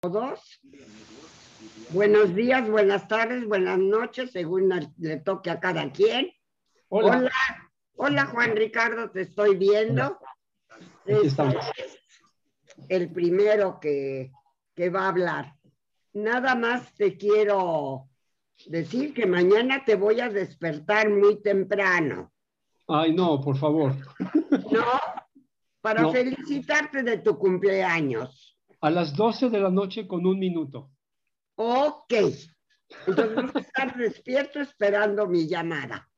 todos. 0.00 0.60
Buenos 1.90 2.32
días, 2.34 2.70
buenas 2.70 3.08
tardes, 3.08 3.44
buenas 3.46 3.78
noches, 3.78 4.30
según 4.30 4.72
le 4.96 5.16
toque 5.16 5.50
a 5.50 5.58
cada 5.58 5.90
quien. 5.90 6.30
Hola. 6.88 7.28
Hola, 7.96 8.26
Juan 8.26 8.54
Ricardo, 8.54 9.10
te 9.10 9.22
estoy 9.22 9.56
viendo. 9.56 10.16
Este 11.04 11.42
el 12.88 13.10
primero 13.10 13.80
que, 13.80 14.30
que 14.76 14.88
va 14.88 15.06
a 15.06 15.08
hablar. 15.08 15.54
Nada 16.12 16.54
más 16.54 16.94
te 16.94 17.16
quiero 17.16 18.08
decir 18.66 19.12
que 19.12 19.26
mañana 19.26 19.84
te 19.84 19.96
voy 19.96 20.20
a 20.20 20.28
despertar 20.28 21.10
muy 21.10 21.42
temprano. 21.42 22.32
Ay, 22.86 23.12
no, 23.16 23.40
por 23.40 23.58
favor. 23.58 23.96
No, 24.70 24.84
para 25.80 26.08
felicitarte 26.10 27.02
de 27.02 27.18
tu 27.18 27.36
cumpleaños. 27.36 28.47
A 28.80 28.90
las 28.90 29.14
12 29.14 29.50
de 29.50 29.58
la 29.58 29.70
noche 29.70 30.06
con 30.06 30.24
un 30.26 30.38
minuto. 30.38 30.90
Ok. 31.56 32.12
Entonces 33.06 33.34
voy 33.34 33.50
a 33.54 33.58
estar 33.58 33.96
despierto 33.96 34.60
esperando 34.60 35.26
mi 35.26 35.48
llamada. 35.48 36.08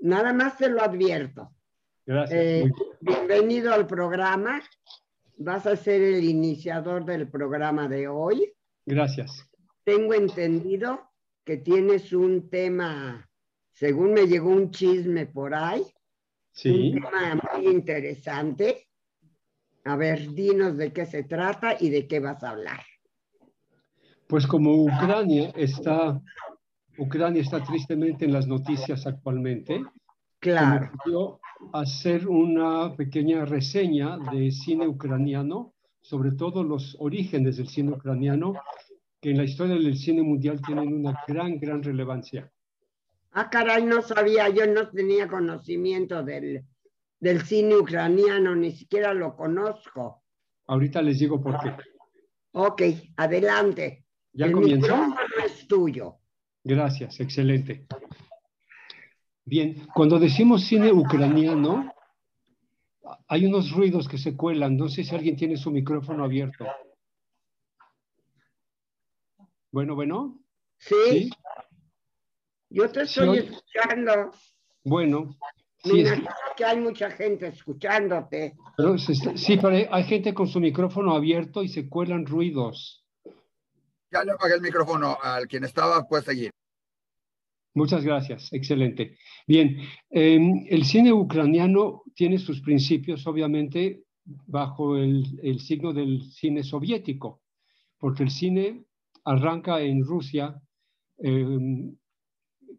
Nada 0.00 0.32
más 0.32 0.58
te 0.58 0.68
lo 0.68 0.82
advierto. 0.82 1.50
Gracias. 2.04 2.40
Eh, 2.40 2.70
bienvenido 3.00 3.72
al 3.72 3.86
programa. 3.86 4.60
Vas 5.38 5.66
a 5.66 5.76
ser 5.76 6.02
el 6.02 6.24
iniciador 6.24 7.04
del 7.04 7.28
programa 7.30 7.88
de 7.88 8.08
hoy. 8.08 8.52
Gracias. 8.84 9.48
Tengo 9.84 10.12
entendido 10.14 11.00
que 11.44 11.56
tienes 11.56 12.12
un 12.12 12.50
tema, 12.50 13.28
según 13.70 14.12
me 14.12 14.26
llegó 14.26 14.50
un 14.50 14.70
chisme 14.70 15.26
por 15.26 15.54
ahí, 15.54 15.82
sí. 16.52 16.70
un 16.70 16.94
tema 16.94 17.40
muy 17.54 17.68
interesante. 17.68 18.88
A 19.84 19.96
ver, 19.96 20.32
dinos 20.32 20.76
de 20.76 20.92
qué 20.92 21.06
se 21.06 21.24
trata 21.24 21.76
y 21.78 21.90
de 21.90 22.06
qué 22.06 22.20
vas 22.20 22.42
a 22.44 22.50
hablar. 22.50 22.80
Pues 24.28 24.46
como 24.46 24.84
Ucrania 24.84 25.52
está, 25.56 26.20
Ucrania 26.96 27.42
está 27.42 27.62
tristemente 27.62 28.24
en 28.24 28.32
las 28.32 28.46
noticias 28.46 29.06
actualmente. 29.06 29.84
Claro. 30.38 30.90
Yo 31.06 31.40
hacer 31.72 32.28
una 32.28 32.94
pequeña 32.96 33.44
reseña 33.44 34.18
de 34.32 34.50
cine 34.50 34.86
ucraniano, 34.88 35.74
sobre 36.00 36.32
todo 36.32 36.64
los 36.64 36.96
orígenes 36.98 37.56
del 37.56 37.68
cine 37.68 37.92
ucraniano, 37.92 38.54
que 39.20 39.30
en 39.30 39.36
la 39.36 39.44
historia 39.44 39.74
del 39.74 39.96
cine 39.96 40.22
mundial 40.22 40.60
tienen 40.62 40.92
una 40.92 41.16
gran, 41.28 41.58
gran 41.58 41.82
relevancia. 41.82 42.50
Ah, 43.32 43.48
caray, 43.50 43.84
no 43.84 44.02
sabía, 44.02 44.48
yo 44.48 44.66
no 44.66 44.90
tenía 44.90 45.28
conocimiento 45.28 46.22
del, 46.22 46.64
del 47.22 47.42
cine 47.42 47.76
ucraniano, 47.76 48.56
ni 48.56 48.72
siquiera 48.72 49.14
lo 49.14 49.36
conozco. 49.36 50.24
Ahorita 50.66 51.00
les 51.00 51.20
digo 51.20 51.40
por 51.40 51.56
qué. 51.60 51.72
Ok, 52.50 52.82
adelante. 53.16 54.06
Ya 54.32 54.46
El 54.46 54.52
comienzo. 54.52 54.96
micrófono 54.96 55.44
es 55.46 55.68
tuyo. 55.68 56.16
Gracias, 56.64 57.20
excelente. 57.20 57.86
Bien, 59.44 59.86
cuando 59.94 60.18
decimos 60.18 60.64
cine 60.64 60.90
ucraniano, 60.90 61.94
hay 63.28 63.46
unos 63.46 63.70
ruidos 63.70 64.08
que 64.08 64.18
se 64.18 64.36
cuelan. 64.36 64.76
No 64.76 64.88
sé 64.88 65.04
si 65.04 65.14
alguien 65.14 65.36
tiene 65.36 65.56
su 65.56 65.70
micrófono 65.70 66.24
abierto. 66.24 66.66
Bueno, 69.70 69.94
bueno. 69.94 70.40
¿Sí? 70.78 70.94
¿Sí? 71.08 71.30
Yo 72.68 72.90
te 72.90 73.02
estoy 73.02 73.38
escuchando. 73.38 74.32
Bueno. 74.82 75.36
Me 75.84 75.90
Sí, 75.92 76.00
es- 76.00 76.20
que 76.56 76.64
hay 76.64 76.78
mucha 76.78 77.10
gente 77.10 77.46
escuchándote. 77.48 78.54
pero 78.76 78.96
sí, 78.98 79.56
pero 79.56 79.68
hay- 79.74 79.86
hay 79.90 80.04
gente 80.04 80.32
con 80.34 80.46
su 80.46 80.60
micrófono 80.60 81.14
abierto 81.14 81.62
y 81.62 81.68
se 81.68 81.88
cuelan 81.88 82.26
ruidos. 82.26 83.04
Ya 84.10 84.22
le 84.24 84.32
apagué 84.32 84.54
el 84.54 84.60
micrófono 84.60 85.16
al 85.22 85.48
quien 85.48 85.64
estaba, 85.64 86.06
puede 86.06 86.22
seguir. 86.24 86.50
Muchas 87.74 88.04
gracias, 88.04 88.52
excelente. 88.52 89.16
Bien, 89.46 89.78
em, 90.10 90.66
el 90.68 90.84
cine 90.84 91.10
ucraniano 91.12 92.02
tiene 92.14 92.38
sus 92.38 92.60
principios, 92.60 93.26
obviamente, 93.26 94.02
bajo 94.24 94.96
el, 94.98 95.24
el 95.42 95.58
signo 95.60 95.92
del 95.94 96.22
cine 96.30 96.62
soviético, 96.62 97.40
porque 97.98 98.24
el 98.24 98.30
cine 98.30 98.84
arranca 99.24 99.80
en 99.80 100.04
Rusia 100.04 100.60
em, 101.18 101.96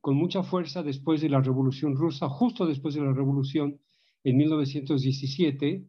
con 0.03 0.17
mucha 0.17 0.43
fuerza 0.43 0.83
después 0.83 1.21
de 1.21 1.29
la 1.29 1.39
Revolución 1.39 1.95
Rusa, 1.95 2.27
justo 2.27 2.65
después 2.65 2.93
de 2.93 2.99
la 2.99 3.13
Revolución 3.13 3.79
en 4.25 4.35
1917, 4.35 5.87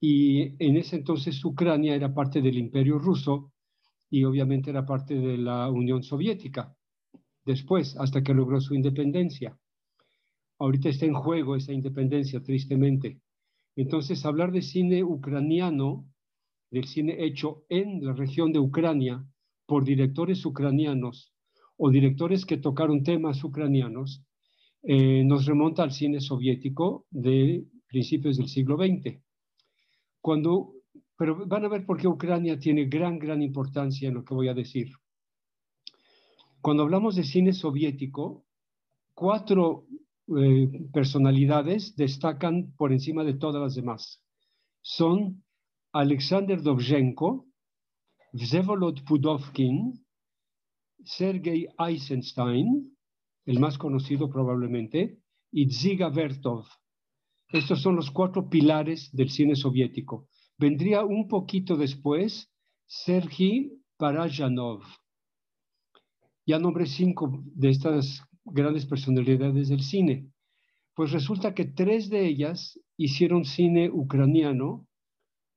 y 0.00 0.64
en 0.64 0.76
ese 0.78 0.96
entonces 0.96 1.44
Ucrania 1.44 1.94
era 1.94 2.14
parte 2.14 2.40
del 2.40 2.56
Imperio 2.56 2.98
Ruso 2.98 3.52
y 4.08 4.24
obviamente 4.24 4.70
era 4.70 4.86
parte 4.86 5.16
de 5.16 5.36
la 5.36 5.70
Unión 5.70 6.02
Soviética 6.02 6.74
después, 7.44 7.94
hasta 7.98 8.22
que 8.22 8.32
logró 8.32 8.58
su 8.58 8.74
independencia. 8.74 9.54
Ahorita 10.58 10.88
está 10.88 11.04
en 11.04 11.12
juego 11.12 11.54
esa 11.54 11.74
independencia, 11.74 12.42
tristemente. 12.42 13.20
Entonces, 13.76 14.24
hablar 14.24 14.50
de 14.52 14.62
cine 14.62 15.04
ucraniano, 15.04 16.06
del 16.70 16.86
cine 16.86 17.22
hecho 17.22 17.66
en 17.68 18.02
la 18.02 18.14
región 18.14 18.50
de 18.50 18.60
Ucrania 18.60 19.22
por 19.66 19.84
directores 19.84 20.42
ucranianos 20.46 21.31
o 21.84 21.90
directores 21.90 22.46
que 22.46 22.58
tocaron 22.58 23.02
temas 23.02 23.42
ucranianos, 23.42 24.22
eh, 24.84 25.24
nos 25.24 25.46
remonta 25.46 25.82
al 25.82 25.90
cine 25.90 26.20
soviético 26.20 27.06
de 27.10 27.64
principios 27.88 28.36
del 28.36 28.46
siglo 28.46 28.76
XX. 28.76 29.18
Cuando, 30.20 30.74
pero 31.18 31.44
van 31.44 31.64
a 31.64 31.68
ver 31.68 31.84
por 31.84 31.98
qué 31.98 32.06
Ucrania 32.06 32.56
tiene 32.56 32.84
gran, 32.84 33.18
gran 33.18 33.42
importancia 33.42 34.06
en 34.06 34.14
lo 34.14 34.24
que 34.24 34.32
voy 34.32 34.46
a 34.46 34.54
decir. 34.54 34.92
Cuando 36.60 36.84
hablamos 36.84 37.16
de 37.16 37.24
cine 37.24 37.52
soviético, 37.52 38.44
cuatro 39.12 39.86
eh, 40.38 40.86
personalidades 40.92 41.96
destacan 41.96 42.74
por 42.76 42.92
encima 42.92 43.24
de 43.24 43.34
todas 43.34 43.60
las 43.60 43.74
demás. 43.74 44.22
Son 44.82 45.42
Alexander 45.92 46.62
Dovzhenko, 46.62 47.48
Vsevolod 48.34 49.02
Pudovkin, 49.04 50.01
Sergei 51.04 51.68
Eisenstein, 51.78 52.96
el 53.44 53.58
más 53.58 53.78
conocido 53.78 54.28
probablemente, 54.30 55.18
y 55.50 55.66
Dziga 55.66 56.08
Vertov. 56.08 56.64
Estos 57.48 57.82
son 57.82 57.96
los 57.96 58.10
cuatro 58.10 58.48
pilares 58.48 59.10
del 59.12 59.30
cine 59.30 59.56
soviético. 59.56 60.28
Vendría 60.58 61.04
un 61.04 61.28
poquito 61.28 61.76
después 61.76 62.50
Sergei 62.86 63.72
Parajanov 63.98 64.82
ya 66.46 66.58
nombré 66.58 66.86
cinco 66.86 67.42
de 67.44 67.70
estas 67.70 68.22
grandes 68.44 68.86
personalidades 68.86 69.68
del 69.68 69.82
cine. 69.82 70.28
Pues 70.94 71.12
resulta 71.12 71.54
que 71.54 71.64
tres 71.64 72.10
de 72.10 72.26
ellas 72.26 72.78
hicieron 72.96 73.44
cine 73.44 73.90
ucraniano 73.90 74.86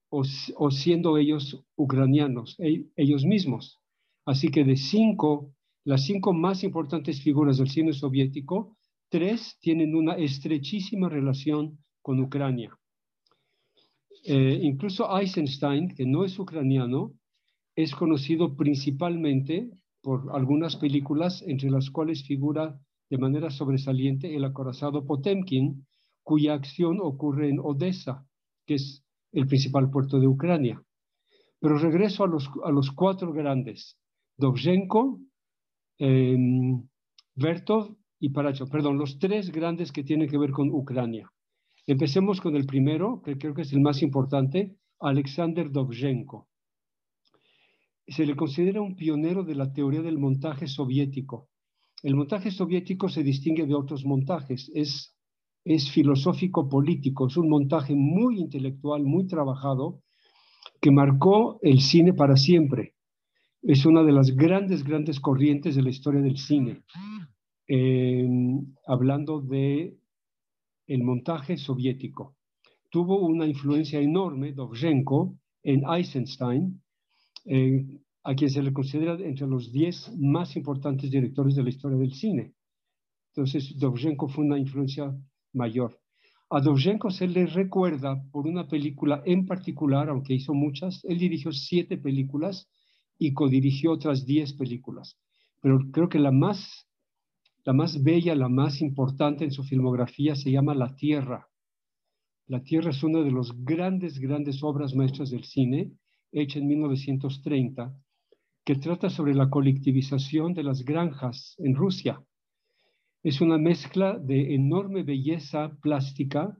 o, 0.09 0.23
o 0.55 0.71
siendo 0.71 1.17
ellos 1.17 1.63
ucranianos, 1.75 2.55
e, 2.59 2.85
ellos 2.95 3.25
mismos. 3.25 3.81
Así 4.25 4.49
que 4.49 4.63
de 4.63 4.75
cinco, 4.75 5.53
las 5.83 6.03
cinco 6.05 6.33
más 6.33 6.63
importantes 6.63 7.21
figuras 7.21 7.57
del 7.57 7.69
cine 7.69 7.93
soviético, 7.93 8.75
tres 9.09 9.57
tienen 9.61 9.95
una 9.95 10.15
estrechísima 10.15 11.09
relación 11.09 11.77
con 12.01 12.19
Ucrania. 12.19 12.77
Eh, 14.23 14.59
incluso 14.63 15.07
Eisenstein, 15.15 15.93
que 15.93 16.05
no 16.05 16.25
es 16.25 16.39
ucraniano, 16.39 17.13
es 17.75 17.93
conocido 17.93 18.55
principalmente 18.55 19.69
por 20.01 20.31
algunas 20.33 20.75
películas, 20.75 21.43
entre 21.45 21.69
las 21.69 21.91
cuales 21.91 22.23
figura 22.23 22.79
de 23.09 23.17
manera 23.19 23.51
sobresaliente 23.51 24.35
el 24.35 24.43
acorazado 24.45 25.05
Potemkin, 25.05 25.85
cuya 26.23 26.55
acción 26.55 26.97
ocurre 26.99 27.49
en 27.49 27.59
Odessa, 27.59 28.25
que 28.65 28.75
es 28.75 29.03
el 29.31 29.45
principal 29.45 29.91
puerto 29.91 30.19
de 30.19 30.27
Ucrania. 30.27 30.81
Pero 31.59 31.77
regreso 31.77 32.23
a 32.23 32.27
los, 32.27 32.49
a 32.63 32.71
los 32.71 32.91
cuatro 32.91 33.31
grandes, 33.31 33.97
Dovzhenko, 34.37 35.19
eh, 35.99 36.37
Vertov 37.35 37.95
y 38.19 38.29
Parachov, 38.29 38.69
perdón, 38.69 38.97
los 38.97 39.19
tres 39.19 39.51
grandes 39.51 39.91
que 39.91 40.03
tienen 40.03 40.29
que 40.29 40.37
ver 40.37 40.51
con 40.51 40.69
Ucrania. 40.69 41.31
Empecemos 41.87 42.41
con 42.41 42.55
el 42.55 42.65
primero, 42.65 43.21
que 43.23 43.37
creo 43.37 43.53
que 43.53 43.61
es 43.61 43.73
el 43.73 43.81
más 43.81 44.01
importante, 44.01 44.75
Alexander 44.99 45.71
Dovzhenko 45.71 46.47
se 48.07 48.25
le 48.25 48.35
considera 48.35 48.81
un 48.81 48.95
pionero 48.95 49.43
de 49.43 49.55
la 49.55 49.73
teoría 49.73 50.01
del 50.01 50.17
montaje 50.17 50.67
soviético. 50.67 51.49
El 52.03 52.15
montaje 52.15 52.51
soviético 52.51 53.09
se 53.09 53.23
distingue 53.23 53.65
de 53.65 53.73
otros 53.73 54.05
montajes, 54.05 54.71
es, 54.75 55.15
es 55.63 55.89
filosófico 55.89 56.69
político, 56.69 57.27
es 57.27 57.37
un 57.37 57.49
montaje 57.49 57.95
muy 57.95 58.39
intelectual, 58.39 59.03
muy 59.03 59.25
trabajado, 59.25 60.01
que 60.79 60.91
marcó 60.91 61.59
el 61.63 61.81
cine 61.81 62.13
para 62.13 62.35
siempre. 62.35 62.94
Es 63.67 63.83
una 63.83 64.03
de 64.03 64.11
las 64.11 64.35
grandes, 64.35 64.83
grandes 64.83 65.19
corrientes 65.19 65.75
de 65.75 65.81
la 65.81 65.89
historia 65.89 66.21
del 66.21 66.37
cine. 66.37 66.83
Eh, 67.67 68.23
hablando 68.85 69.41
de 69.41 69.97
el 70.85 71.03
montaje 71.03 71.57
soviético. 71.57 72.35
Tuvo 72.91 73.25
una 73.25 73.47
influencia 73.47 73.99
enorme, 73.99 74.53
Dovzhenko, 74.53 75.39
en 75.63 75.81
Eisenstein, 75.89 76.79
eh, 77.45 77.83
a 78.23 78.35
quien 78.35 78.51
se 78.51 78.61
le 78.61 78.71
considera 78.71 79.13
entre 79.13 79.47
los 79.47 79.71
10 79.71 80.11
más 80.19 80.55
importantes 80.55 81.09
directores 81.09 81.55
de 81.55 81.63
la 81.63 81.69
historia 81.69 81.97
del 81.97 82.13
cine. 82.13 82.53
Entonces, 83.33 83.75
Dovzhenko 83.79 84.27
fue 84.27 84.45
una 84.45 84.59
influencia 84.59 85.11
mayor. 85.53 85.99
A 86.51 86.61
Dovzhenko 86.61 87.09
se 87.09 87.27
le 87.27 87.47
recuerda 87.47 88.23
por 88.31 88.45
una 88.45 88.67
película 88.67 89.23
en 89.25 89.47
particular, 89.47 90.09
aunque 90.09 90.35
hizo 90.35 90.53
muchas, 90.53 91.03
él 91.05 91.17
dirigió 91.17 91.51
siete 91.51 91.97
películas 91.97 92.69
y 93.17 93.33
codirigió 93.33 93.91
otras 93.91 94.25
diez 94.25 94.53
películas. 94.53 95.17
Pero 95.61 95.79
creo 95.91 96.09
que 96.09 96.19
la 96.19 96.31
más, 96.31 96.87
la 97.63 97.73
más 97.73 98.03
bella, 98.03 98.35
la 98.35 98.49
más 98.49 98.81
importante 98.81 99.43
en 99.43 99.51
su 99.51 99.63
filmografía 99.63 100.35
se 100.35 100.51
llama 100.51 100.75
La 100.75 100.95
Tierra. 100.95 101.47
La 102.47 102.61
Tierra 102.61 102.91
es 102.91 103.03
una 103.03 103.21
de 103.21 103.31
las 103.31 103.51
grandes, 103.63 104.19
grandes 104.19 104.61
obras 104.63 104.93
maestras 104.93 105.31
del 105.31 105.43
cine, 105.43 105.91
hecha 106.31 106.59
en 106.59 106.67
1930, 106.67 107.95
que 108.63 108.75
trata 108.75 109.09
sobre 109.09 109.33
la 109.33 109.49
colectivización 109.49 110.53
de 110.53 110.63
las 110.63 110.83
granjas 110.83 111.55
en 111.59 111.75
Rusia. 111.75 112.21
Es 113.23 113.41
una 113.41 113.57
mezcla 113.57 114.19
de 114.19 114.53
enorme 114.53 115.03
belleza 115.03 115.75
plástica 115.81 116.57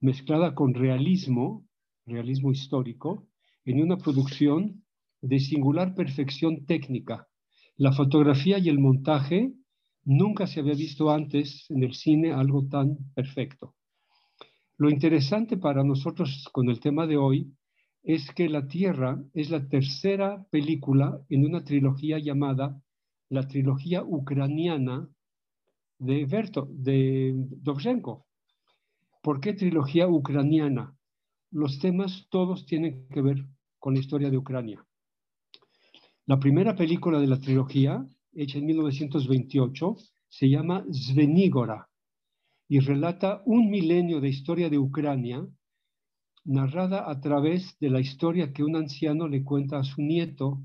mezclada 0.00 0.54
con 0.54 0.74
realismo, 0.74 1.66
realismo 2.06 2.52
histórico, 2.52 3.26
en 3.64 3.82
una 3.82 3.98
producción 3.98 4.84
de 5.20 5.40
singular 5.40 5.94
perfección 5.94 6.66
técnica. 6.66 7.28
La 7.76 7.92
fotografía 7.92 8.58
y 8.58 8.68
el 8.68 8.78
montaje 8.78 9.52
nunca 10.04 10.46
se 10.46 10.60
había 10.60 10.74
visto 10.74 11.10
antes 11.10 11.66
en 11.68 11.82
el 11.82 11.94
cine 11.94 12.32
algo 12.32 12.66
tan 12.68 12.96
perfecto. 13.14 13.74
Lo 14.76 14.90
interesante 14.90 15.56
para 15.56 15.82
nosotros 15.84 16.48
con 16.52 16.70
el 16.70 16.80
tema 16.80 17.06
de 17.06 17.16
hoy 17.16 17.52
es 18.02 18.30
que 18.32 18.48
La 18.48 18.66
Tierra 18.66 19.22
es 19.34 19.50
la 19.50 19.68
tercera 19.68 20.46
película 20.50 21.20
en 21.28 21.44
una 21.44 21.64
trilogía 21.64 22.18
llamada 22.18 22.80
la 23.28 23.46
trilogía 23.46 24.02
ucraniana 24.02 25.08
de, 25.98 26.24
Berto, 26.24 26.68
de 26.70 27.34
Dovzhenko. 27.36 28.26
¿Por 29.22 29.40
qué 29.40 29.52
trilogía 29.52 30.08
ucraniana? 30.08 30.96
Los 31.50 31.78
temas 31.78 32.26
todos 32.30 32.64
tienen 32.66 33.06
que 33.08 33.20
ver 33.20 33.44
con 33.78 33.94
la 33.94 34.00
historia 34.00 34.30
de 34.30 34.38
Ucrania. 34.38 34.84
La 36.28 36.38
primera 36.38 36.76
película 36.76 37.18
de 37.20 37.26
la 37.26 37.40
trilogía, 37.40 38.06
hecha 38.34 38.58
en 38.58 38.66
1928, 38.66 39.96
se 40.28 40.50
llama 40.50 40.84
Zvenigora 40.92 41.88
y 42.68 42.80
relata 42.80 43.40
un 43.46 43.70
milenio 43.70 44.20
de 44.20 44.28
historia 44.28 44.68
de 44.68 44.76
Ucrania 44.76 45.48
narrada 46.44 47.10
a 47.10 47.18
través 47.18 47.78
de 47.80 47.88
la 47.88 48.00
historia 48.00 48.52
que 48.52 48.62
un 48.62 48.76
anciano 48.76 49.26
le 49.26 49.42
cuenta 49.42 49.78
a 49.78 49.84
su 49.84 50.02
nieto 50.02 50.60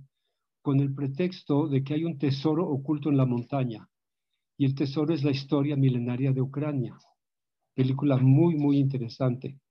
con 0.62 0.82
el 0.82 0.94
pretexto 0.94 1.70
de 1.70 1.82
que 1.82 1.94
hay 1.94 2.04
un 2.04 2.18
tesoro 2.18 2.68
oculto 2.68 3.10
en 3.10 3.16
la 3.16 3.26
montaña 3.26 3.88
y 4.58 4.66
el 4.66 4.76
tesoro 4.76 5.14
es 5.14 5.24
la 5.24 5.32
historia 5.32 5.78
milenaria 5.78 6.34
de 6.34 6.42
Ucrania. 6.42 6.98
Película 7.74 8.18
muy, 8.18 8.56
muy 8.56 8.80
interesante. 8.80 9.62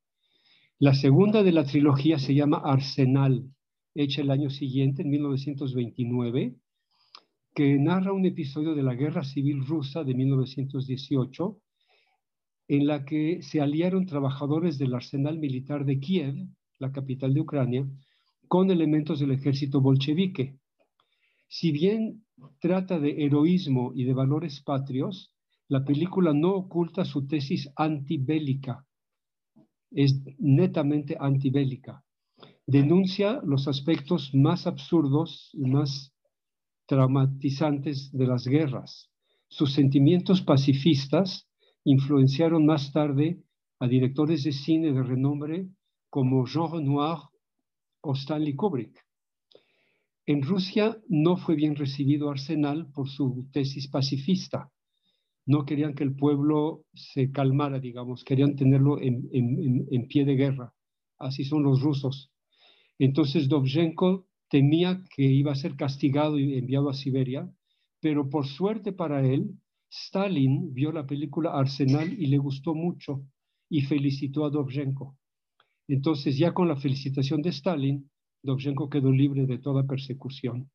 La 0.78 0.94
segunda 0.94 1.42
de 1.42 1.52
la 1.52 1.64
trilogía 1.64 2.18
se 2.18 2.34
llama 2.34 2.62
Arsenal, 2.64 3.44
hecha 3.94 4.22
el 4.22 4.30
año 4.30 4.50
siguiente, 4.50 5.02
en 5.02 5.10
1929, 5.10 6.56
que 7.54 7.78
narra 7.78 8.12
un 8.12 8.24
episodio 8.24 8.74
de 8.74 8.82
la 8.82 8.94
Guerra 8.94 9.24
Civil 9.24 9.64
Rusa 9.66 10.04
de 10.04 10.14
1918, 10.14 11.60
en 12.68 12.86
la 12.86 13.04
que 13.04 13.42
se 13.42 13.60
aliaron 13.60 14.06
trabajadores 14.06 14.78
del 14.78 14.94
arsenal 14.94 15.38
militar 15.38 15.84
de 15.84 16.00
Kiev, 16.00 16.34
la 16.78 16.92
capital 16.92 17.34
de 17.34 17.40
Ucrania, 17.40 17.86
con 18.48 18.70
elementos 18.70 19.20
del 19.20 19.32
ejército 19.32 19.80
bolchevique. 19.80 20.58
Si 21.48 21.70
bien 21.72 22.24
trata 22.60 22.98
de 22.98 23.24
heroísmo 23.24 23.92
y 23.94 24.04
de 24.04 24.14
valores 24.14 24.62
patrios, 24.62 25.34
la 25.68 25.84
película 25.84 26.32
no 26.32 26.54
oculta 26.54 27.04
su 27.04 27.26
tesis 27.26 27.70
antibélica. 27.76 28.86
Es 29.90 30.22
netamente 30.38 31.16
antibélica. 31.20 32.02
Denuncia 32.66 33.40
los 33.44 33.68
aspectos 33.68 34.34
más 34.34 34.66
absurdos 34.66 35.50
y 35.52 35.66
más 35.66 36.12
traumatizantes 36.86 38.10
de 38.12 38.26
las 38.26 38.46
guerras. 38.46 39.10
Sus 39.48 39.72
sentimientos 39.72 40.42
pacifistas 40.42 41.48
influenciaron 41.84 42.64
más 42.64 42.92
tarde 42.92 43.42
a 43.80 43.88
directores 43.88 44.44
de 44.44 44.52
cine 44.52 44.92
de 44.92 45.02
renombre 45.02 45.68
como 46.08 46.46
Jean 46.46 46.72
Renoir 46.72 47.18
o 48.02 48.12
Stanley 48.12 48.54
Kubrick. 48.54 49.04
En 50.24 50.42
Rusia 50.42 50.98
no 51.08 51.36
fue 51.36 51.56
bien 51.56 51.74
recibido 51.74 52.30
Arsenal 52.30 52.90
por 52.92 53.08
su 53.08 53.48
tesis 53.52 53.88
pacifista. 53.88 54.70
No 55.46 55.64
querían 55.64 55.94
que 55.94 56.04
el 56.04 56.14
pueblo 56.14 56.84
se 56.94 57.32
calmara, 57.32 57.80
digamos, 57.80 58.22
querían 58.22 58.54
tenerlo 58.54 59.00
en, 59.00 60.06
pie 60.08 60.24
de 60.24 60.36
guerra. 60.36 60.72
Así 61.18 61.44
son 61.44 61.64
los 61.64 61.82
rusos. 61.82 62.31
Entonces 63.02 63.48
Dovzhenko 63.48 64.28
temía 64.48 65.02
que 65.16 65.24
iba 65.24 65.50
a 65.50 65.56
ser 65.56 65.74
castigado 65.74 66.38
y 66.38 66.56
enviado 66.56 66.88
a 66.88 66.94
Siberia, 66.94 67.52
pero 68.00 68.30
por 68.30 68.46
suerte 68.46 68.92
para 68.92 69.26
él, 69.26 69.58
Stalin 69.90 70.72
vio 70.72 70.92
la 70.92 71.04
película 71.04 71.50
Arsenal 71.50 72.12
y 72.12 72.28
le 72.28 72.38
gustó 72.38 72.76
mucho 72.76 73.24
y 73.68 73.80
felicitó 73.80 74.44
a 74.44 74.50
Dovzhenko. 74.50 75.18
Entonces, 75.88 76.38
ya 76.38 76.54
con 76.54 76.68
la 76.68 76.76
felicitación 76.76 77.42
de 77.42 77.48
Stalin, 77.48 78.08
Dovzhenko 78.40 78.88
quedó 78.88 79.10
libre 79.10 79.46
de 79.46 79.58
toda 79.58 79.84
persecución. 79.84 80.70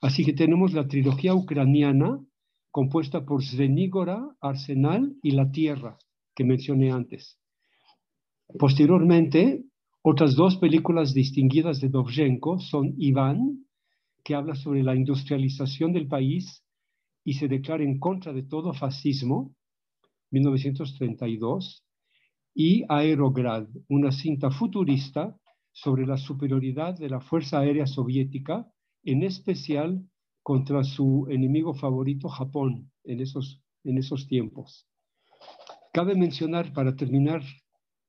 Así 0.00 0.24
que 0.24 0.34
tenemos 0.34 0.72
la 0.72 0.86
trilogía 0.86 1.34
ucraniana 1.34 2.24
compuesta 2.70 3.24
por 3.24 3.42
Zvenigora, 3.42 4.24
Arsenal 4.40 5.16
y 5.20 5.32
La 5.32 5.50
Tierra, 5.50 5.98
que 6.32 6.44
mencioné 6.44 6.92
antes. 6.92 7.40
Posteriormente, 8.56 9.64
otras 10.08 10.36
dos 10.36 10.56
películas 10.58 11.14
distinguidas 11.14 11.80
de 11.80 11.88
Dovzhenko 11.88 12.60
son 12.60 12.94
Iván, 12.96 13.66
que 14.22 14.36
habla 14.36 14.54
sobre 14.54 14.84
la 14.84 14.94
industrialización 14.94 15.92
del 15.92 16.06
país 16.06 16.62
y 17.24 17.32
se 17.32 17.48
declara 17.48 17.82
en 17.82 17.98
contra 17.98 18.32
de 18.32 18.44
todo 18.44 18.72
fascismo, 18.72 19.56
1932, 20.30 21.84
y 22.54 22.84
Aerograd, 22.88 23.66
una 23.88 24.12
cinta 24.12 24.52
futurista 24.52 25.36
sobre 25.72 26.06
la 26.06 26.18
superioridad 26.18 26.96
de 26.96 27.08
la 27.08 27.20
Fuerza 27.20 27.58
Aérea 27.58 27.88
Soviética, 27.88 28.70
en 29.02 29.24
especial 29.24 30.08
contra 30.40 30.84
su 30.84 31.26
enemigo 31.28 31.74
favorito, 31.74 32.28
Japón, 32.28 32.92
en 33.02 33.20
esos, 33.22 33.60
en 33.82 33.98
esos 33.98 34.28
tiempos. 34.28 34.86
Cabe 35.92 36.14
mencionar, 36.14 36.72
para 36.72 36.94
terminar, 36.94 37.42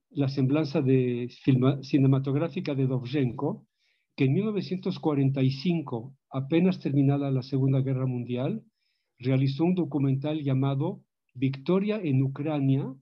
la 0.09 0.29
semblanza 0.29 0.83
cinematográfica 1.81 2.75
de 2.75 2.87
Dovzhenko, 2.87 3.65
que 4.15 4.25
en 4.25 4.33
1945, 4.33 6.15
apenas 6.31 6.79
terminada 6.79 7.29
la 7.31 7.43
Segunda 7.43 7.81
Guerra 7.81 8.05
Mundial, 8.05 8.63
realizó 9.19 9.63
un 9.65 9.75
documental 9.75 10.43
llamado 10.43 11.03
Victoria 11.33 11.99
en 12.01 12.23
Ucrania 12.23 12.95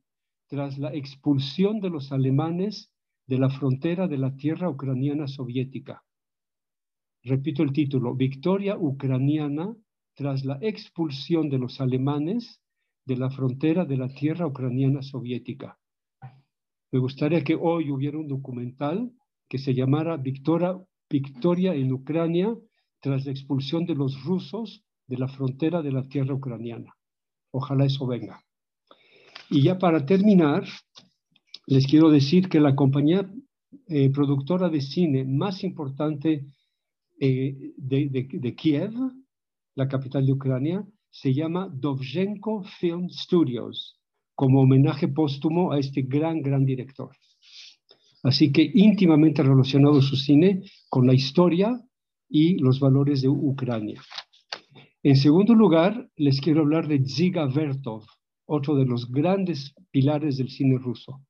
tras 0.48 0.78
la 0.78 0.94
expulsión 0.94 1.80
de 1.80 1.90
los 1.90 2.12
alemanes 2.12 2.92
de 3.28 3.40
la 3.40 3.50
frontera 3.50 4.08
de 4.08 4.18
la 4.18 4.36
tierra 4.36 4.70
ucraniana 4.70 5.28
soviética. 5.28 6.04
Repito 7.24 7.64
el 7.64 7.72
título, 7.72 8.14
Victoria 8.14 8.78
ucraniana 8.78 9.76
tras 10.14 10.46
la 10.46 10.60
expulsión 10.62 11.50
de 11.50 11.58
los 11.58 11.82
alemanes 11.82 12.62
de 13.06 13.18
la 13.18 13.30
frontera 13.30 13.86
de 13.86 13.98
la 13.98 14.10
tierra 14.10 14.48
ucraniana 14.48 15.02
soviética. 15.02 15.80
Me 16.96 17.02
gustaría 17.02 17.44
que 17.44 17.56
hoy 17.56 17.92
hubiera 17.92 18.18
un 18.18 18.30
documental 18.30 19.12
que 19.50 19.58
se 19.58 19.74
llamara 19.74 20.16
Victoria, 20.16 20.80
Victoria 21.10 21.76
en 21.76 21.92
Ucrania 21.92 22.56
tras 23.02 23.26
la 23.26 23.34
expulsión 23.34 23.86
de 23.86 23.96
los 23.96 24.24
rusos 24.24 24.82
de 25.06 25.18
la 25.18 25.28
frontera 25.28 25.82
de 25.82 25.92
la 25.92 26.08
tierra 26.08 26.34
ucraniana. 26.34 26.96
Ojalá 27.52 27.84
eso 27.84 28.08
venga. 28.08 28.42
Y 29.50 29.62
ya 29.62 29.78
para 29.78 30.06
terminar, 30.06 30.64
les 31.68 31.86
quiero 31.86 32.10
decir 32.10 32.48
que 32.48 32.62
la 32.62 32.78
compañía 32.78 33.30
eh, 33.90 34.10
productora 34.10 34.70
de 34.70 34.80
cine 34.80 35.26
más 35.26 35.66
importante 35.66 36.46
eh, 37.20 37.74
de, 37.76 38.56
Kiev, 38.56 38.94
la 39.76 39.90
capital 39.90 40.26
de 40.26 40.32
Ucrania, 40.32 40.88
se 41.10 41.34
llama 41.34 41.68
Dovzhenko 41.70 42.64
Film 42.80 43.10
Studios, 43.10 44.00
como 44.36 44.62
homenaje 44.62 45.08
póstumo 45.08 45.72
a 45.72 45.80
este 45.80 46.02
gran, 46.02 46.42
gran 46.42 46.66
director. 46.66 47.16
Así 48.24 48.52
que 48.52 48.70
íntimamente 48.74 49.44
relacionado 49.44 50.02
su 50.02 50.16
cine 50.16 50.64
con 50.90 51.08
la 51.08 51.14
historia 51.14 51.82
y 52.28 52.58
los 52.58 52.80
valores 52.80 53.22
de 53.22 53.30
Ucrania. 53.30 54.02
En 55.04 55.16
segundo 55.16 55.54
lugar, 55.54 56.10
les 56.16 56.42
quiero 56.42 56.62
hablar 56.62 56.88
de 56.88 57.06
Ziga 57.06 57.46
Vertov, 57.46 58.04
otro 58.46 58.76
de 58.76 58.86
los 58.86 59.12
grandes 59.12 59.74
pilares 59.92 60.38
del 60.38 60.50
cine 60.50 60.80
ruso. 60.80 61.22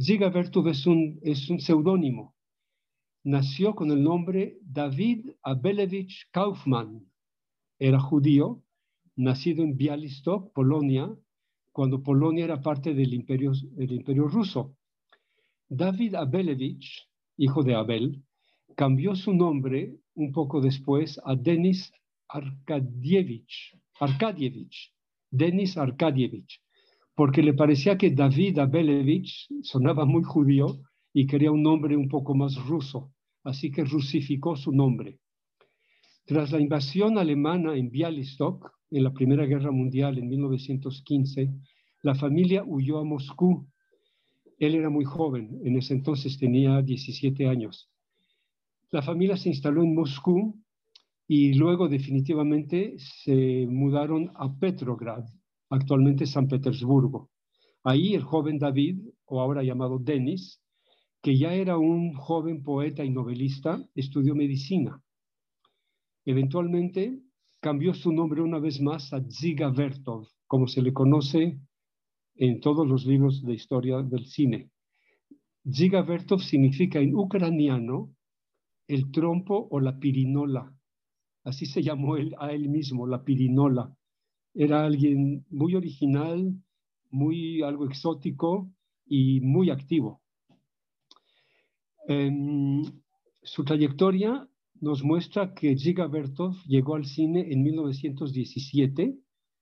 Ziga 0.00 0.30
Vertov 0.30 0.68
es 0.68 0.86
un, 0.86 1.18
es 1.22 1.50
un 1.50 1.60
seudónimo. 1.60 2.34
nació 3.24 3.74
con 3.74 3.90
el 3.90 4.02
nombre 4.02 4.58
David 4.62 5.30
Abelevich 5.42 6.28
Kaufman. 6.30 7.06
Era 7.78 8.00
judío, 8.00 8.62
nacido 9.16 9.62
en 9.64 9.76
Bialystok, 9.76 10.52
Polonia, 10.52 11.12
cuando 11.72 12.02
Polonia 12.02 12.44
era 12.44 12.60
parte 12.60 12.94
del 12.94 13.14
imperio, 13.14 13.52
ruso. 14.28 14.76
David 15.68 16.14
Abelevich, 16.14 17.08
hijo 17.38 17.62
de 17.62 17.74
Abel, 17.74 18.22
cambió 18.76 19.16
su 19.16 19.32
nombre 19.32 19.96
un 20.14 20.32
poco 20.32 20.60
después 20.60 21.18
a 21.24 21.34
Denis 21.34 21.90
Arkadievich, 22.28 23.78
Arkadievich, 23.98 24.92
Denis 25.30 25.76
Arkadievich, 25.78 26.60
porque 27.14 27.42
le 27.42 27.54
parecía 27.54 27.96
que 27.96 28.10
David 28.10 28.58
Abelevich 28.58 29.48
sonaba 29.62 30.04
muy 30.04 30.22
judío 30.22 30.78
y 31.14 31.26
quería 31.26 31.52
un 31.52 31.62
nombre 31.62 31.96
un 31.96 32.08
poco 32.08 32.34
más 32.34 32.56
ruso, 32.66 33.12
así 33.44 33.70
que 33.70 33.84
rusificó 33.84 34.56
su 34.56 34.72
nombre. 34.72 35.18
Tras 36.26 36.52
la 36.52 36.60
invasión 36.60 37.18
alemana 37.18 37.74
en 37.76 37.90
Bialystok, 37.90 38.70
en 38.92 39.04
la 39.04 39.12
Primera 39.12 39.46
Guerra 39.46 39.70
Mundial 39.70 40.18
en 40.18 40.28
1915, 40.28 41.50
la 42.02 42.14
familia 42.14 42.62
huyó 42.64 42.98
a 42.98 43.04
Moscú. 43.04 43.66
Él 44.58 44.74
era 44.74 44.90
muy 44.90 45.04
joven, 45.04 45.60
en 45.64 45.76
ese 45.76 45.94
entonces 45.94 46.38
tenía 46.38 46.82
17 46.82 47.48
años. 47.48 47.90
La 48.90 49.02
familia 49.02 49.36
se 49.36 49.48
instaló 49.48 49.82
en 49.82 49.94
Moscú 49.94 50.62
y 51.26 51.54
luego 51.54 51.88
definitivamente 51.88 52.94
se 52.98 53.66
mudaron 53.66 54.30
a 54.34 54.54
Petrograd, 54.58 55.24
actualmente 55.70 56.26
San 56.26 56.46
Petersburgo. 56.46 57.30
Ahí 57.84 58.14
el 58.14 58.22
joven 58.22 58.58
David, 58.58 59.00
o 59.24 59.40
ahora 59.40 59.62
llamado 59.62 59.98
Denis, 59.98 60.60
que 61.22 61.38
ya 61.38 61.54
era 61.54 61.78
un 61.78 62.12
joven 62.12 62.62
poeta 62.62 63.04
y 63.04 63.10
novelista, 63.10 63.82
estudió 63.94 64.34
medicina. 64.34 65.00
Eventualmente 66.24 67.18
cambió 67.62 67.94
su 67.94 68.12
nombre 68.12 68.42
una 68.42 68.58
vez 68.58 68.80
más 68.80 69.12
a 69.12 69.22
Ziga 69.30 69.70
Vertov, 69.70 70.26
como 70.48 70.66
se 70.66 70.82
le 70.82 70.92
conoce 70.92 71.60
en 72.34 72.60
todos 72.60 72.88
los 72.88 73.06
libros 73.06 73.40
de 73.44 73.54
historia 73.54 74.02
del 74.02 74.26
cine. 74.26 74.68
Ziga 75.72 76.02
Vertov 76.02 76.40
significa 76.40 76.98
en 76.98 77.14
ucraniano 77.14 78.12
el 78.88 79.12
trompo 79.12 79.68
o 79.70 79.78
la 79.78 79.96
pirinola. 80.00 80.74
Así 81.44 81.66
se 81.66 81.84
llamó 81.84 82.16
él, 82.16 82.34
a 82.40 82.50
él 82.50 82.68
mismo, 82.68 83.06
la 83.06 83.22
pirinola. 83.22 83.96
Era 84.54 84.84
alguien 84.84 85.46
muy 85.48 85.76
original, 85.76 86.52
muy 87.10 87.62
algo 87.62 87.86
exótico 87.86 88.72
y 89.06 89.40
muy 89.40 89.70
activo. 89.70 90.20
Em, 92.08 92.82
su 93.40 93.64
trayectoria 93.64 94.48
nos 94.82 95.04
muestra 95.04 95.54
que 95.54 95.78
Ziga 95.78 96.08
Vertov 96.08 96.56
llegó 96.66 96.96
al 96.96 97.06
cine 97.06 97.52
en 97.52 97.62
1917, 97.62 99.16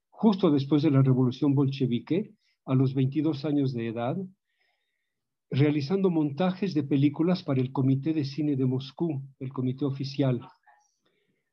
justo 0.09 0.51
después 0.51 0.83
de 0.83 0.91
la 0.91 1.03
revolución 1.03 1.55
bolchevique, 1.55 2.33
a 2.65 2.75
los 2.75 2.95
22 2.95 3.45
años 3.45 3.75
de 3.75 3.89
edad, 3.89 4.17
realizando 5.51 6.09
montajes 6.09 6.73
de 6.73 6.85
películas 6.85 7.43
para 7.43 7.61
el 7.61 7.71
Comité 7.71 8.15
de 8.15 8.25
Cine 8.25 8.57
de 8.57 8.65
Moscú, 8.65 9.23
el 9.41 9.53
comité 9.53 9.85
oficial. 9.85 10.41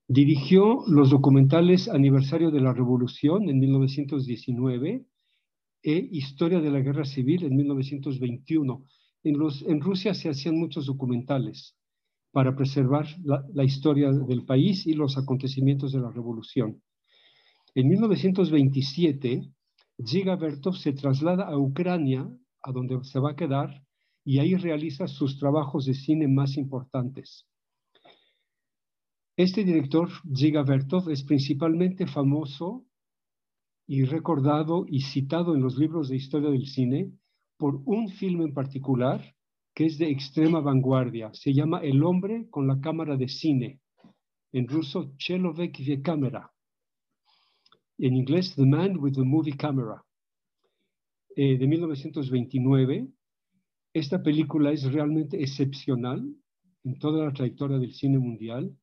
Dirigió 0.08 0.84
los 0.88 1.10
documentales 1.10 1.90
Aniversario 1.90 2.52
de 2.52 2.62
la 2.62 2.72
Revolución 2.72 3.50
en 3.50 3.60
1919 3.60 5.06
e 5.84 6.10
Historia 6.12 6.62
de 6.62 6.72
la 6.72 6.80
Guerra 6.80 7.04
Civil 7.04 7.44
en 7.44 7.58
1921. 7.58 8.86
En, 9.24 9.36
en 9.68 9.82
Rusia 9.82 10.14
se 10.14 10.30
hacían 10.30 10.58
muchos 10.58 10.86
documentales 10.86 11.78
para 12.31 12.55
preservar 12.55 13.07
la, 13.24 13.63
historia 13.63 14.12
del 14.12 14.46
país 14.46 14.86
y 14.86 14.93
los 14.93 15.17
acontecimientos 15.17 15.91
de 15.91 16.00
la 16.00 16.12
revolución. 16.12 16.81
En 17.74 17.88
1927, 17.88 19.51
Ziga 20.05 20.36
Vertov 20.36 20.75
se 20.75 20.93
traslada 20.93 21.46
a 21.48 21.57
Ucrania, 21.57 22.29
a 22.62 22.72
donde 22.72 23.03
se 23.03 23.19
va 23.19 23.31
a 23.31 23.36
quedar, 23.36 23.84
y 24.24 24.39
ahí 24.39 24.55
realiza 24.55 25.07
sus 25.07 25.39
trabajos 25.39 25.86
de 25.86 25.93
cine 25.93 26.27
más 26.27 26.57
importantes. 26.57 27.48
Este 29.38 29.63
director, 29.63 30.10
Ziga 30.36 30.63
Vertov, 30.63 31.10
es 31.10 31.24
principalmente 31.24 32.07
famoso 32.07 32.86
y 33.88 34.03
recordado 34.03 34.86
y 34.88 35.01
citado 35.01 35.55
en 35.55 35.62
los 35.62 35.77
libros 35.77 36.10
de 36.10 36.17
historia 36.17 36.50
del 36.50 36.67
cine 36.67 37.12
por 37.57 37.81
un 37.86 38.10
film 38.10 38.41
en 38.41 38.53
particular 38.53 39.37
que 39.77 39.86
es 39.86 40.00
de 40.00 40.10
extrema 40.10 40.60
vanguardia. 40.60 41.29
Se 41.34 41.53
llama 41.53 41.81
El 41.81 42.03
hombre 42.03 42.48
con 42.50 42.65
la 42.65 42.81
cámara 42.81 43.15
de 43.15 43.27
cine. 43.27 43.79
En 44.51 44.67
ruso, 44.67 45.13
Chelovek 45.17 46.01
cámara. 46.01 46.51
En 48.00 48.15
inglés, 48.15 48.55
The 48.55 48.65
Man 48.65 48.98
with 48.98 49.13
the 49.13 49.22
Movie 49.22 49.55
Camera. 49.55 50.03
Eh, 51.36 51.60
de 51.60 51.67
1929. 51.67 53.07
Esta 53.93 54.24
película 54.24 54.72
es 54.72 54.91
realmente 54.91 55.43
excepcional 55.43 56.27
en 56.84 56.98
toda 56.98 57.25
la 57.25 57.31
trayectoria 57.31 57.77
del 57.77 57.93
cine 57.93 58.17
mundial. 58.17 58.75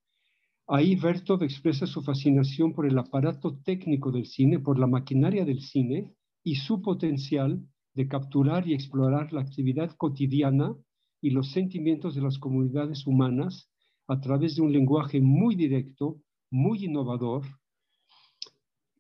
Ahí 0.69 0.95
Vertov 0.95 1.43
expresa 1.43 1.89
su 1.89 2.03
fascinación 2.03 2.73
por 2.73 2.87
el 2.87 2.97
aparato 2.97 3.59
técnico 3.65 4.13
del 4.13 4.27
cine, 4.27 4.61
por 4.61 4.79
la 4.79 4.87
maquinaria 4.87 5.45
del 5.45 5.61
cine 5.61 6.15
y 6.45 6.55
su 6.55 6.81
potencial 6.83 7.61
de 7.95 8.09
capturar 8.09 8.67
y 8.69 8.75
explorar 8.75 9.33
la 9.33 9.41
actividad 9.41 9.95
cotidiana 9.97 10.75
y 11.21 11.31
los 11.31 11.53
sentimientos 11.53 12.15
de 12.15 12.23
las 12.23 12.39
comunidades 12.39 13.07
humanas 13.07 13.71
a 14.09 14.21
través 14.21 14.57
de 14.57 14.63
un 14.63 14.73
lenguaje 14.73 15.21
muy 15.21 15.55
directo, 15.55 16.21
muy 16.51 16.85
innovador, 16.85 17.43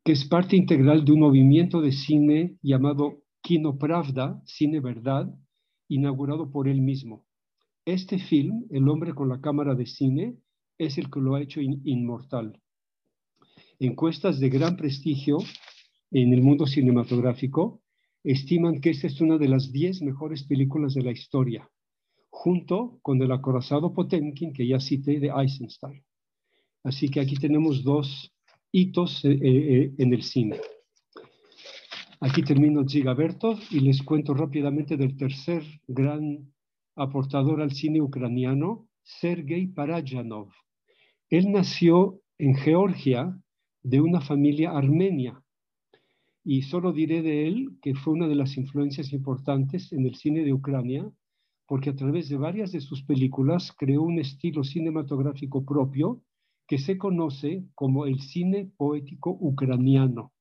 que 0.05 0.13
es 0.13 0.25
parte 0.27 0.57
integral 0.57 1.05
de 1.05 1.13
un 1.13 1.21
movimiento 1.21 1.81
de 1.81 1.93
cine 1.93 2.57
llamado 2.63 3.23
Kino 3.43 3.79
Pravda, 3.79 4.41
Cine 4.47 4.81
Verdad, 4.81 5.35
inaugurado 5.89 6.51
por 6.51 6.69
él 6.69 6.81
mismo. 6.81 7.27
Este 7.85 8.19
film, 8.19 8.65
El 8.71 8.89
hombre 8.89 9.15
con 9.15 9.29
la 9.29 9.41
cámara 9.41 9.75
de 9.75 9.87
cine, 9.87 10.39
es 10.79 10.97
el 10.99 11.11
que 11.11 11.21
lo 11.21 11.35
ha 11.35 11.43
hecho 11.43 11.61
inmortal. 11.61 12.61
Encuestas 13.79 14.41
de 14.41 14.49
gran 14.49 14.77
prestigio 14.77 15.39
en 16.11 16.33
el 16.33 16.43
mundo 16.43 16.67
cinematográfico 16.67 17.83
estiman 18.25 18.81
que 18.81 18.91
esta 18.91 19.07
es 19.07 19.21
una 19.21 19.37
de 19.37 19.49
las 19.49 19.71
10 19.71 20.03
mejores 20.03 20.45
películas 20.45 20.95
de 20.95 21.03
la 21.03 21.13
historia, 21.13 21.69
junto 22.31 22.99
con 23.03 23.23
el 23.23 23.31
acorazado 23.31 23.93
Potemkin 23.93 24.53
que 24.53 24.67
ya 24.67 24.81
cité 24.81 25.21
de 25.21 25.29
Eisenstein. 25.29 26.03
Así 26.83 27.09
que 27.11 27.21
aquí 27.21 27.37
tenemos 27.37 27.85
dos 27.85 28.33
hitos 28.73 29.25
eh, 29.25 29.39
eh, 29.43 29.93
en 29.99 30.15
el 30.15 30.23
cine. 30.23 30.59
Aquí 32.21 32.43
termino 32.43 32.89
Zigabertov 32.89 33.59
y 33.71 33.81
les 33.81 34.03
cuento 34.03 34.33
rápidamente 34.33 34.97
del 34.97 35.17
tercer 35.17 35.63
gran 35.87 36.51
aportador 36.97 37.61
al 37.61 37.73
cine 37.73 38.01
ucraniano, 38.01 38.89
Sergei 39.03 39.67
Parajanov. 39.67 40.49
Él 41.29 41.53
nació 41.53 42.21
en 42.39 42.55
Georgia 42.55 43.39
de 43.83 44.01
una 44.01 44.23
familia 44.23 44.71
armenia 44.71 45.44
y 46.45 46.63
solo 46.63 46.93
diré 46.93 47.23
de 47.23 47.49
él 47.49 47.79
que 47.81 47.95
fue 47.95 48.13
una 48.13 48.29
de 48.29 48.35
las 48.35 48.59
influencias 48.59 49.13
importantes 49.15 49.93
en 49.93 50.05
el 50.05 50.15
cine 50.15 50.45
de 50.45 50.53
Ucrania, 50.53 51.11
porque 51.67 51.91
a 51.91 51.97
través 51.97 52.29
de 52.29 52.37
varias 52.37 52.71
de 52.73 52.83
sus 52.83 53.03
películas 53.03 53.73
creó 53.73 54.03
un 54.03 54.19
estilo 54.19 54.63
cinematográfico 54.63 55.65
propio 55.65 56.21
que 56.69 56.79
se 56.79 56.99
conoce 56.99 57.65
como 57.75 58.05
el 58.05 58.21
cine 58.21 58.71
poético 58.77 59.31
ucraniano. 59.41 60.33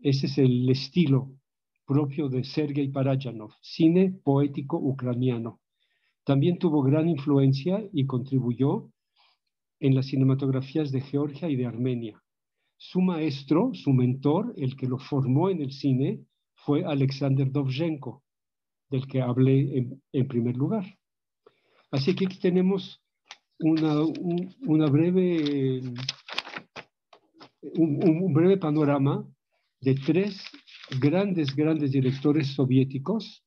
Ese 0.00 0.26
es 0.26 0.36
el 0.36 0.68
estilo 0.68 1.32
propio 1.86 2.28
de 2.28 2.44
Sergei 2.44 2.88
Parajanov, 2.88 3.52
cine 3.62 4.12
poético 4.24 4.76
ucraniano. 4.76 5.60
También 6.24 6.58
tuvo 6.58 6.82
gran 6.82 7.08
influencia 7.08 7.82
y 7.92 8.06
contribuyó 8.06 8.90
en 9.80 9.94
las 9.94 10.06
cinematografías 10.06 10.92
de 10.92 11.00
Georgia 11.00 11.48
y 11.48 11.56
de 11.56 11.66
Armenia. 11.66 12.21
Su 12.84 13.00
maestro, 13.00 13.70
su 13.74 13.92
mentor, 13.92 14.54
el 14.56 14.74
que 14.76 14.88
lo 14.88 14.98
formó 14.98 15.48
en 15.48 15.62
el 15.62 15.70
cine, 15.70 16.26
fue 16.52 16.84
Alexander 16.84 17.48
Dovzhenko, 17.48 18.24
del 18.90 19.06
que 19.06 19.22
hablé 19.22 19.88
en, 20.12 20.26
primer 20.26 20.56
lugar. 20.56 20.84
Así 21.92 22.12
que 22.16 22.26
aquí 22.26 22.40
tenemos 22.40 23.00
una, 23.60 23.94
breve, 24.90 25.80
un, 27.62 28.34
breve 28.34 28.56
panorama 28.56 29.28
de 29.80 29.94
tres 29.94 30.42
grandes, 31.00 31.54
grandes 31.54 31.92
directores 31.92 32.48
soviéticos, 32.48 33.44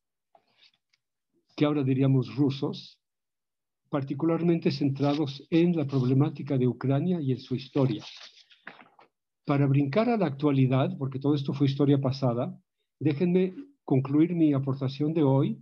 que 1.58 1.66
ahora 1.66 1.84
diríamos 1.84 2.34
rusos, 2.38 3.02
particularmente 3.90 4.72
centrados 4.72 5.46
en 5.50 5.76
la 5.76 5.86
problemática 5.86 6.58
de 6.58 6.68
Ucrania 6.68 7.20
y 7.20 7.34
en 7.34 7.40
su 7.40 7.56
historia. 7.56 8.04
Para 9.46 9.68
brincar 9.68 10.10
a 10.10 10.18
la 10.18 10.26
actualidad, 10.26 10.98
porque 10.98 11.20
todo 11.20 11.36
esto 11.36 11.54
fue 11.54 11.68
historia 11.68 12.02
pasada, 12.02 12.60
déjenme 13.00 13.54
concluir 13.84 14.34
mi 14.36 14.54
aportación 14.54 15.14
de 15.14 15.22
hoy 15.22 15.60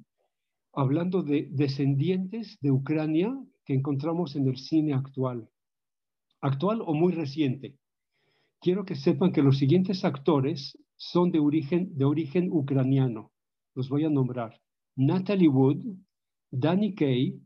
hablando 0.71 1.21
de 1.21 1.49
descendientes 1.51 2.57
de 2.61 2.71
Ucrania 2.71 3.37
que 3.65 3.73
encontramos 3.73 4.37
en 4.37 4.47
el 4.47 4.55
cine 4.55 4.93
actual, 4.93 5.49
actual 6.41 6.81
o 6.81 6.93
muy 6.93 7.11
reciente. 7.11 7.77
Quiero 8.61 8.85
que 8.85 8.95
sepan 8.95 9.33
que 9.33 9.43
los 9.43 9.57
siguientes 9.57 10.05
actores 10.05 10.77
son 10.95 11.31
de 11.31 11.39
origen, 11.39 12.49
ucraniano. 12.51 13.33
Los 13.75 13.89
voy 13.89 14.05
a 14.05 14.09
nombrar. 14.09 14.61
Natalie 14.95 15.49
Wood, 15.49 15.83
Danny 16.49 16.95
Kay, 16.95 17.41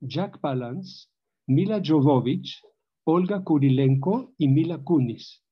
Jack 0.00 0.40
Palance, 0.40 1.08
Mila 1.46 1.80
Jovovich, 1.82 2.60
Olga 3.04 3.42
Kurilenko 3.42 4.34
y 4.36 4.48
Mila 4.48 4.84
Kunis. 4.84 5.42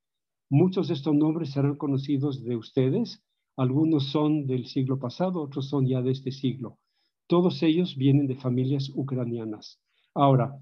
Muchos 0.48 0.86
de 0.88 0.94
estos 0.94 1.14
nombres 1.14 1.50
serán 1.50 1.76
conocidos 1.76 2.44
de 2.44 2.56
ustedes. 2.56 3.20
Algunos 3.56 4.10
son 4.10 4.46
del 4.46 4.66
siglo 4.66 4.98
pasado, 4.98 5.42
otros 5.42 5.68
son 5.68 5.86
ya 5.88 6.02
de 6.02 6.12
este 6.12 6.30
siglo. 6.30 6.78
Todos 7.26 7.62
ellos 7.64 7.96
vienen 7.96 8.28
de 8.28 8.36
familias 8.36 8.92
ucranianas. 8.94 9.80
Ahora, 10.14 10.56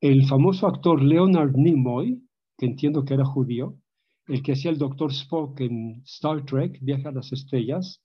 el 0.00 0.26
famoso 0.26 0.66
actor 0.66 1.00
Leonard 1.00 1.54
Nimoy, 1.54 2.26
que 2.58 2.66
entiendo 2.66 3.04
que 3.04 3.14
era 3.14 3.24
judío, 3.24 3.78
el 4.26 4.42
que 4.42 4.52
hacía 4.52 4.72
el 4.72 4.78
doctor 4.78 5.12
Spock 5.12 5.60
en 5.60 6.02
Star 6.06 6.44
Trek, 6.44 6.78
Viaja 6.80 7.10
a 7.10 7.12
las 7.12 7.32
Estrellas, 7.32 8.02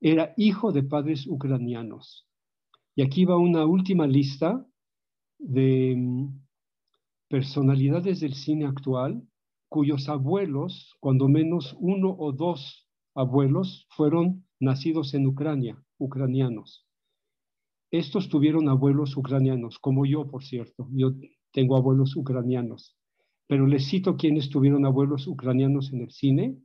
era 0.00 0.32
hijo 0.36 0.72
de 0.72 0.82
padres 0.82 1.26
ucranianos. 1.26 2.26
Y 2.94 3.02
aquí 3.02 3.24
va 3.26 3.36
una 3.36 3.66
última 3.66 4.06
lista 4.06 4.66
de 5.38 5.94
mm, 5.94 6.40
personalidades 7.28 8.20
del 8.20 8.34
cine 8.34 8.64
actual 8.64 9.22
cuyos 9.68 10.08
abuelos, 10.08 10.96
cuando 11.00 11.28
menos 11.28 11.76
uno 11.78 12.14
o 12.18 12.32
dos 12.32 12.88
abuelos, 13.14 13.86
fueron 13.90 14.44
nacidos 14.60 15.14
en 15.14 15.26
Ucrania, 15.26 15.82
ucranianos. 15.98 16.86
Estos 17.90 18.28
tuvieron 18.28 18.68
abuelos 18.68 19.16
ucranianos, 19.16 19.78
como 19.78 20.04
yo, 20.04 20.28
por 20.28 20.44
cierto. 20.44 20.88
Yo 20.92 21.12
tengo 21.52 21.76
abuelos 21.76 22.16
ucranianos. 22.16 22.96
Pero 23.46 23.66
les 23.66 23.88
cito 23.88 24.16
quienes 24.16 24.50
tuvieron 24.50 24.84
abuelos 24.84 25.26
ucranianos 25.26 25.92
en 25.92 26.02
el 26.02 26.10
cine. 26.10 26.58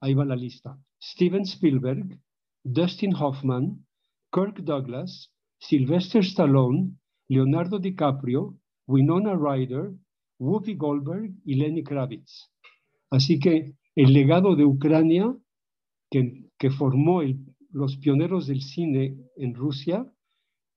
Ahí 0.00 0.14
va 0.14 0.24
la 0.24 0.34
lista. 0.34 0.76
Steven 1.00 1.42
Spielberg, 1.42 2.20
Dustin 2.64 3.14
Hoffman, 3.14 3.86
Kirk 4.32 4.62
Douglas, 4.62 5.32
Sylvester 5.60 6.22
Stallone, 6.22 6.96
Leonardo 7.28 7.78
DiCaprio, 7.78 8.58
Winona 8.88 9.34
Ryder, 9.34 9.92
Whoopi 10.38 10.74
Goldberg 10.74 11.34
y 11.44 11.54
Lenny 11.54 11.82
Kravitz. 11.82 12.50
Así 13.10 13.38
que 13.38 13.74
el 13.94 14.12
legado 14.12 14.56
de 14.56 14.64
Ucrania 14.64 15.36
que, 16.10 16.70
formó 16.70 17.22
los 17.70 17.96
pioneros 17.98 18.46
del 18.46 18.62
cine 18.62 19.16
en 19.36 19.54
Rusia 19.54 20.10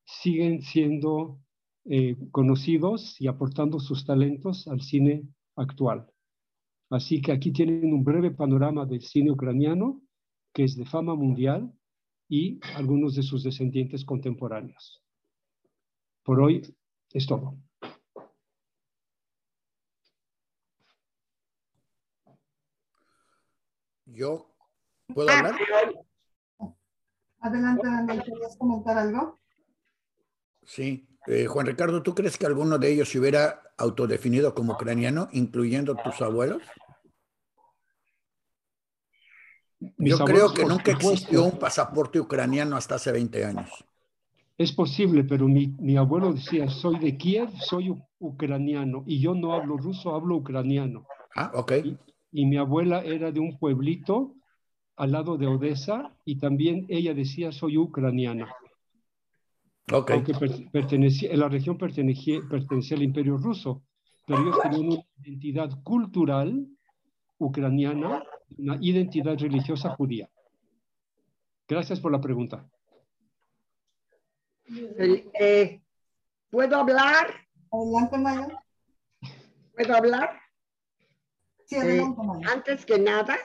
siguen 0.06 0.62
siendo 0.62 1.40
eh, 1.86 2.18
conocidos 2.32 3.20
y 3.22 3.28
aportando 3.28 3.80
sus 3.80 4.06
talentos 4.06 4.68
al 4.68 4.82
cine 4.82 5.24
actual. 5.56 6.08
Así 6.90 7.22
que 7.22 7.32
aquí 7.32 7.52
tienen 7.52 7.94
un 7.94 8.04
breve 8.04 8.32
panorama 8.32 8.86
del 8.86 9.02
cine 9.02 9.32
ucraniano, 9.32 10.02
que 10.54 10.64
es 10.64 10.76
de 10.76 10.86
fama 10.86 11.16
mundial, 11.16 11.72
y 12.28 12.60
algunos 12.76 13.16
de 13.16 13.24
sus 13.24 13.44
descendientes 13.44 14.06
contemporáneos. 14.06 15.04
Por 16.24 16.42
hoy 16.42 16.62
es 17.12 17.26
todo. 17.26 17.58
¿Yo 24.14 24.50
puedo 25.14 25.30
hablar? 25.30 25.56
Adelante, 27.42 27.88
Daniel, 27.88 28.24
¿querías 28.24 28.58
comentar 28.58 28.98
algo? 28.98 29.40
Sí. 30.64 31.08
Eh, 31.28 31.46
Juan 31.46 31.68
Ricardo, 31.68 32.02
¿tú 32.02 32.16
crees 32.16 32.38
que 32.38 32.46
alguno 32.46 32.78
de 32.78 32.92
ellos 32.92 33.10
se 33.10 33.20
hubiera 33.20 33.62
autodefinido 33.78 34.56
como 34.56 34.74
ucraniano, 34.74 35.30
incluyendo 35.32 35.96
tus 35.96 36.22
abuelos? 36.22 36.64
Yo 39.80 40.18
creo 40.26 40.54
que 40.54 40.66
nunca 40.66 40.92
existió 40.92 41.44
un 41.44 41.58
pasaporte 41.58 42.20
ucraniano 42.20 42.76
hasta 42.76 42.96
hace 42.96 43.12
20 43.12 43.46
años. 43.46 43.70
Es 44.58 44.74
posible, 44.74 45.24
pero 45.24 45.48
mi, 45.48 45.68
mi, 45.80 45.96
abuelo 45.96 46.34
decía, 46.34 46.68
soy 46.68 47.00
de 47.00 47.18
Kiev, 47.18 47.50
soy 47.62 47.96
ucraniano, 48.20 49.04
y 49.06 49.22
yo 49.22 49.34
no 49.34 49.54
hablo 49.54 49.78
ruso, 49.78 50.14
hablo 50.14 50.36
ucraniano. 50.36 51.06
Ah, 51.36 51.52
ok. 51.54 51.72
y 51.86 51.98
mi 52.32 52.58
abuela 52.58 53.04
era 53.04 53.32
de 53.32 53.40
un 53.40 53.58
pueblito 53.58 54.36
al 54.96 55.12
lado 55.14 55.38
de 55.38 55.48
Odessa, 55.48 56.14
y 56.26 56.38
también 56.38 56.86
ella 56.90 57.14
decía, 57.14 57.52
soy 57.52 57.78
ucraniana. 57.78 58.54
Okay. 59.92 60.18
Aunque 60.18 60.34
pertenecía, 60.72 61.36
la 61.36 61.48
región 61.48 61.78
pertenecía, 61.78 62.42
pertenecía 62.50 62.98
al 62.98 63.04
imperio 63.04 63.38
ruso, 63.38 63.84
pero 64.28 64.42
ellos 64.42 64.60
tenían 64.62 64.88
una 64.88 65.04
identidad 65.24 65.84
cultural 65.84 66.68
ucraniana, 67.38 68.24
una 68.58 68.78
identidad 68.82 69.38
religiosa 69.40 69.96
judía. 69.96 70.30
Gracias 71.68 72.00
por 72.00 72.12
la 72.12 72.20
pregunta. 72.20 72.70
Eh, 74.68 75.82
¿Puedo 76.52 76.76
hablar? 76.76 77.48
Adelante, 77.72 78.18
Maya. 78.18 78.64
¿Puedo 79.76 79.96
hablar? 79.96 80.40
Sí. 81.70 81.76
Eh, 81.76 82.04
antes 82.52 82.86
que 82.86 82.98
nada, 82.98 83.38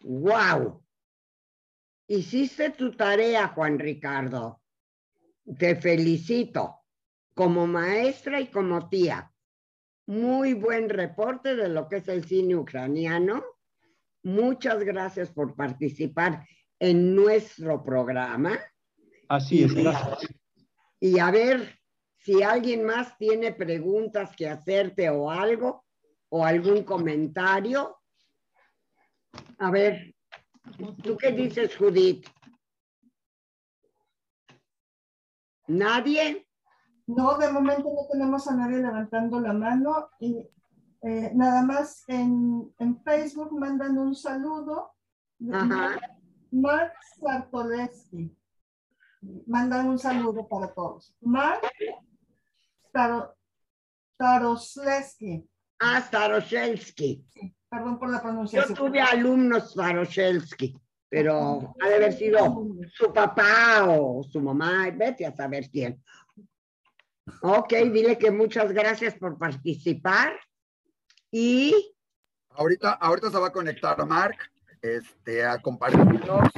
wow. 0.00 0.82
Hiciste 2.08 2.70
tu 2.70 2.92
tarea, 2.96 3.48
Juan 3.48 3.78
Ricardo 3.78 4.60
te 5.58 5.76
felicito 5.76 6.80
como 7.34 7.66
maestra 7.66 8.40
y 8.40 8.48
como 8.48 8.88
tía. 8.88 9.32
Muy 10.06 10.54
buen 10.54 10.88
reporte 10.88 11.56
de 11.56 11.68
lo 11.68 11.88
que 11.88 11.96
es 11.96 12.08
el 12.08 12.24
cine 12.24 12.56
ucraniano. 12.56 13.44
Muchas 14.22 14.82
gracias 14.82 15.30
por 15.30 15.54
participar 15.54 16.46
en 16.78 17.14
nuestro 17.14 17.82
programa. 17.82 18.58
Así 19.28 19.64
es, 19.64 19.74
gracias. 19.74 20.32
Y 21.00 21.18
a 21.18 21.30
ver 21.30 21.78
si 22.18 22.42
alguien 22.42 22.84
más 22.84 23.16
tiene 23.18 23.52
preguntas 23.52 24.34
que 24.36 24.48
hacerte 24.48 25.10
o 25.10 25.30
algo, 25.30 25.84
o 26.36 26.44
algún 26.44 26.84
comentario. 26.84 27.96
A 29.58 29.70
ver, 29.70 30.14
¿tú 31.02 31.16
qué 31.16 31.32
dices, 31.32 31.74
Judith? 31.76 32.26
¿Nadie? 35.68 36.46
No, 37.06 37.38
de 37.38 37.50
momento 37.50 37.84
no 37.84 38.06
tenemos 38.12 38.46
a 38.48 38.54
nadie 38.54 38.78
levantando 38.78 39.40
la 39.40 39.54
mano 39.54 40.10
y 40.20 40.46
eh, 41.02 41.30
nada 41.34 41.62
más 41.62 42.04
en, 42.08 42.70
en, 42.78 43.02
Facebook 43.02 43.58
mandan 43.58 43.96
un 43.96 44.14
saludo. 44.14 44.92
Ajá. 45.52 45.98
Mark 46.50 46.92
Sartoleski. 47.18 48.36
Mandan 49.46 49.88
un 49.88 49.98
saludo 49.98 50.46
para 50.46 50.72
todos. 50.74 51.16
Mark 51.20 51.62
Starosleski. 54.14 55.48
Ah, 55.80 56.00
Staroshelsky. 56.00 57.24
Sí, 57.32 57.54
perdón 57.68 57.98
por 57.98 58.10
la 58.10 58.22
pronunciación. 58.22 58.76
Yo 58.76 58.84
tuve 58.84 59.00
alumnos 59.00 59.72
Staroshelsky 59.72 60.74
pero 61.08 61.74
ha 61.80 61.88
de 61.88 61.94
haber 61.94 62.12
sido 62.12 62.66
su 62.92 63.12
papá 63.12 63.84
o 63.88 64.24
su 64.24 64.40
mamá, 64.40 64.90
vete 64.94 65.24
a 65.24 65.34
saber 65.34 65.68
quién. 65.70 66.02
Ok, 67.42 67.72
dile 67.92 68.18
que 68.18 68.30
muchas 68.30 68.72
gracias 68.72 69.14
por 69.14 69.38
participar 69.38 70.32
y... 71.30 71.94
Ahorita, 72.50 72.92
ahorita 72.92 73.30
se 73.30 73.38
va 73.38 73.48
a 73.48 73.52
conectar 73.52 74.04
Mark 74.06 74.36
este, 74.80 75.44
a 75.44 75.58
compartirnos. 75.60 76.50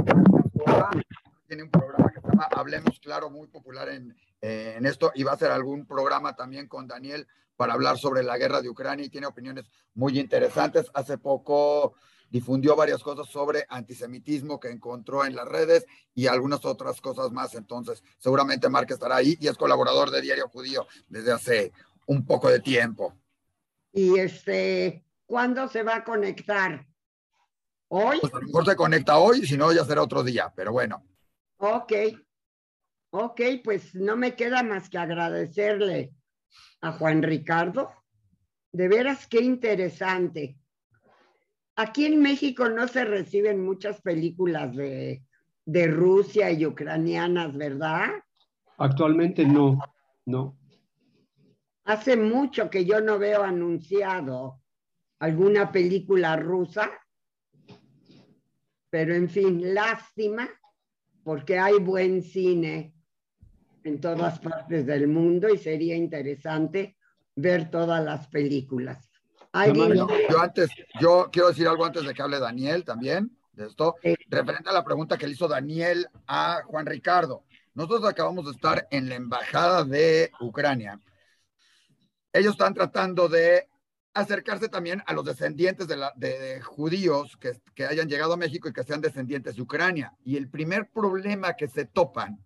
Tiene 1.47 1.63
un 1.63 1.71
programa 1.71 2.08
llama 2.39 2.49
Hablemos 2.55 3.01
Claro, 3.01 3.31
muy 3.31 3.49
popular 3.49 3.89
en, 3.89 4.17
en 4.41 4.87
esto, 4.87 5.11
y 5.15 5.23
va 5.23 5.33
a 5.33 5.35
hacer 5.35 5.51
algún 5.51 5.87
programa 5.87 6.37
también 6.37 6.69
con 6.69 6.87
Daniel 6.87 7.27
para 7.57 7.75
hablar 7.75 7.99
sobre 7.99 8.23
la 8.23 8.39
guerra 8.39 8.63
de 8.63 8.69
Ucrania 8.69 9.05
y 9.05 9.09
tiene 9.09 9.27
opiniones 9.27 9.65
muy 9.95 10.19
interesantes. 10.19 10.91
Hace 10.95 11.19
poco 11.19 11.95
difundió 12.31 12.77
varias 12.77 13.03
cosas 13.03 13.29
sobre 13.29 13.67
antisemitismo 13.69 14.61
que 14.61 14.71
encontró 14.71 15.25
en 15.25 15.35
las 15.35 15.49
redes 15.49 15.87
y 16.15 16.27
algunas 16.27 16.65
otras 16.65 17.01
cosas 17.01 17.33
más. 17.33 17.55
Entonces, 17.55 18.05
seguramente 18.19 18.69
Mark 18.69 18.87
estará 18.91 19.17
ahí 19.17 19.37
y 19.41 19.49
es 19.49 19.57
colaborador 19.57 20.11
de 20.11 20.21
Diario 20.21 20.49
Judío 20.49 20.87
desde 21.09 21.33
hace 21.33 21.73
un 22.07 22.25
poco 22.25 22.49
de 22.49 22.61
tiempo. 22.61 23.15
Y 23.93 24.19
este, 24.19 25.05
¿cuándo 25.27 25.67
se 25.67 25.83
va 25.83 25.97
a 25.97 26.05
conectar? 26.05 26.87
¿Hoy? 27.89 28.19
Pues 28.21 28.33
a 28.35 28.39
lo 28.39 28.47
mejor 28.47 28.67
se 28.67 28.77
conecta 28.77 29.19
hoy, 29.19 29.47
si 29.47 29.57
no, 29.57 29.73
ya 29.73 29.85
será 29.85 30.03
otro 30.03 30.23
día, 30.23 30.53
pero 30.55 30.73
bueno. 30.73 31.03
Ok. 31.57 31.93
Ok, 33.11 33.41
pues 33.65 33.95
no 33.95 34.17
me 34.17 34.35
queda 34.35 34.63
más 34.63 34.91
que 34.91 34.99
agradecerle 34.99 36.13
a 36.83 36.93
Juan 36.93 37.23
Ricardo. 37.23 37.91
De 38.71 38.89
veras, 38.89 39.27
qué 39.27 39.41
interesante. 39.41 40.59
Aquí 41.77 42.05
en 42.05 42.21
México 42.21 42.69
no 42.69 42.87
se 42.87 43.05
reciben 43.05 43.65
muchas 43.65 44.03
películas 44.03 44.77
de, 44.77 45.23
de 45.65 45.87
Rusia 45.87 46.51
y 46.51 46.67
ucranianas, 46.67 47.57
¿verdad? 47.57 48.11
Actualmente 48.77 49.47
no, 49.47 49.79
no. 50.27 50.59
Hace 51.85 52.17
mucho 52.17 52.69
que 52.69 52.85
yo 52.85 53.01
no 53.01 53.19
veo 53.19 53.43
anunciado 53.43 54.61
alguna 55.19 55.73
película 55.73 56.37
rusa, 56.37 56.91
pero 58.91 59.15
en 59.15 59.31
fin, 59.31 59.75
lástima, 59.75 60.49
porque 61.23 61.59
hay 61.59 61.79
buen 61.79 62.23
cine 62.23 62.98
en 63.89 64.01
todas 64.01 64.39
partes 64.39 64.87
del 64.87 65.09
mundo 65.09 65.49
y 65.49 65.59
sería 65.59 65.97
interesante 65.97 66.97
ver 67.35 67.71
todas 67.71 68.05
las 68.05 68.29
películas. 68.29 69.09
Yo 69.75 70.41
antes, 70.41 70.71
yo 71.01 71.29
quiero 71.33 71.49
decir 71.49 71.67
algo 71.67 71.85
antes 71.85 72.05
de 72.05 72.15
que 72.15 72.23
hable 72.23 72.39
Daniel 72.39 72.85
también 72.85 73.37
de 73.53 73.67
esto, 73.67 73.97
referente 74.29 74.71
a 74.71 74.73
la 74.73 74.85
pregunta 74.85 75.19
que 75.19 75.27
le 75.27 75.33
hizo 75.33 75.49
Daniel 75.49 76.07
a 76.27 76.63
Juan 76.67 76.87
Ricardo. 76.87 77.45
Nosotros 77.75 78.09
acabamos 78.09 78.45
de 78.45 78.53
estar 78.53 78.87
en 78.91 79.09
la 79.09 79.17
embajada 79.17 79.85
de 79.85 80.31
Ucrania. 80.41 81.01
Ellos 82.33 82.53
están 82.53 82.75
tratando 82.75 83.29
de 83.29 83.69
acercarse 84.15 84.69
también 84.69 85.03
a 85.07 85.13
los 85.13 85.25
descendientes 85.25 85.89
de, 85.89 85.97
la, 85.97 86.13
de, 86.17 86.61
judíos 86.61 87.37
que, 87.41 87.53
que, 87.75 87.85
hayan 87.85 88.09
llegado 88.09 88.35
a 88.35 88.37
México 88.37 88.69
y 88.69 88.73
que 88.73 88.85
sean 88.85 89.01
descendientes 89.01 89.57
de 89.57 89.63
Ucrania. 89.63 90.13
Y 90.25 90.37
el 90.37 90.49
primer 90.49 90.91
problema 90.91 91.55
que 91.55 91.69
se 91.69 91.85
topan, 91.85 92.39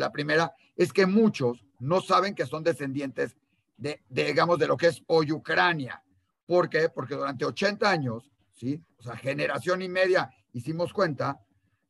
la 0.00 0.12
primera, 0.12 0.54
es 0.76 0.92
que 0.92 1.06
muchos 1.06 1.64
no 1.78 2.00
saben 2.00 2.34
que 2.34 2.46
son 2.46 2.62
descendientes 2.62 3.36
de, 3.76 4.02
de 4.08 4.24
digamos, 4.24 4.58
de 4.58 4.66
lo 4.66 4.76
que 4.76 4.88
es 4.88 5.02
hoy 5.06 5.32
Ucrania. 5.32 6.02
¿Por 6.46 6.68
qué? 6.68 6.88
Porque 6.88 7.14
durante 7.14 7.44
80 7.44 7.90
años, 7.90 8.30
¿sí? 8.52 8.82
O 8.98 9.02
sea, 9.02 9.16
generación 9.16 9.82
y 9.82 9.88
media, 9.88 10.30
hicimos 10.52 10.92
cuenta, 10.92 11.40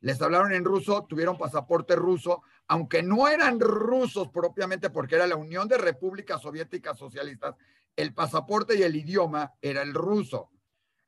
les 0.00 0.20
hablaron 0.20 0.52
en 0.52 0.64
ruso, 0.64 1.06
tuvieron 1.08 1.38
pasaporte 1.38 1.96
ruso, 1.96 2.42
aunque 2.68 3.02
no 3.02 3.28
eran 3.28 3.58
rusos 3.60 4.28
propiamente 4.28 4.90
porque 4.90 5.14
era 5.16 5.26
la 5.26 5.36
Unión 5.36 5.68
de 5.68 5.78
Repúblicas 5.78 6.42
Soviéticas 6.42 6.98
Socialistas, 6.98 7.54
el 7.96 8.12
pasaporte 8.12 8.76
y 8.76 8.82
el 8.82 8.96
idioma 8.96 9.52
era 9.62 9.82
el 9.82 9.94
ruso. 9.94 10.50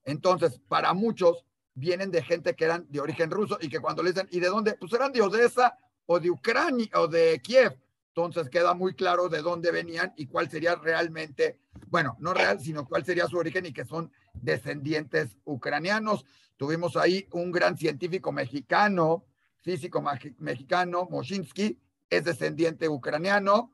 Entonces, 0.04 0.60
para 0.68 0.94
muchos 0.94 1.44
vienen 1.74 2.10
de 2.10 2.22
gente 2.22 2.54
que 2.54 2.64
eran 2.64 2.86
de 2.88 3.00
origen 3.00 3.30
ruso 3.30 3.58
y 3.60 3.68
que 3.68 3.80
cuando 3.80 4.02
le 4.02 4.12
dicen, 4.12 4.28
¿y 4.30 4.40
de 4.40 4.48
dónde? 4.48 4.76
Pues 4.80 4.92
eran 4.92 5.12
de 5.12 5.20
Odessa 5.20 5.76
o 6.06 6.20
de 6.20 6.30
Ucrania 6.30 6.88
o 6.94 7.06
de 7.08 7.40
Kiev. 7.40 7.76
Entonces 8.08 8.48
queda 8.48 8.72
muy 8.72 8.94
claro 8.94 9.28
de 9.28 9.42
dónde 9.42 9.70
venían 9.70 10.12
y 10.16 10.26
cuál 10.26 10.48
sería 10.48 10.74
realmente, 10.76 11.58
bueno, 11.88 12.16
no 12.18 12.32
real, 12.32 12.58
sino 12.60 12.86
cuál 12.86 13.04
sería 13.04 13.26
su 13.26 13.36
origen 13.36 13.66
y 13.66 13.72
que 13.72 13.84
son 13.84 14.10
descendientes 14.32 15.36
ucranianos. 15.44 16.24
Tuvimos 16.56 16.96
ahí 16.96 17.26
un 17.32 17.52
gran 17.52 17.76
científico 17.76 18.32
mexicano, 18.32 19.26
físico 19.60 20.02
mexicano, 20.38 21.06
Moshinsky, 21.10 21.78
es 22.08 22.24
descendiente 22.24 22.88
ucraniano, 22.88 23.72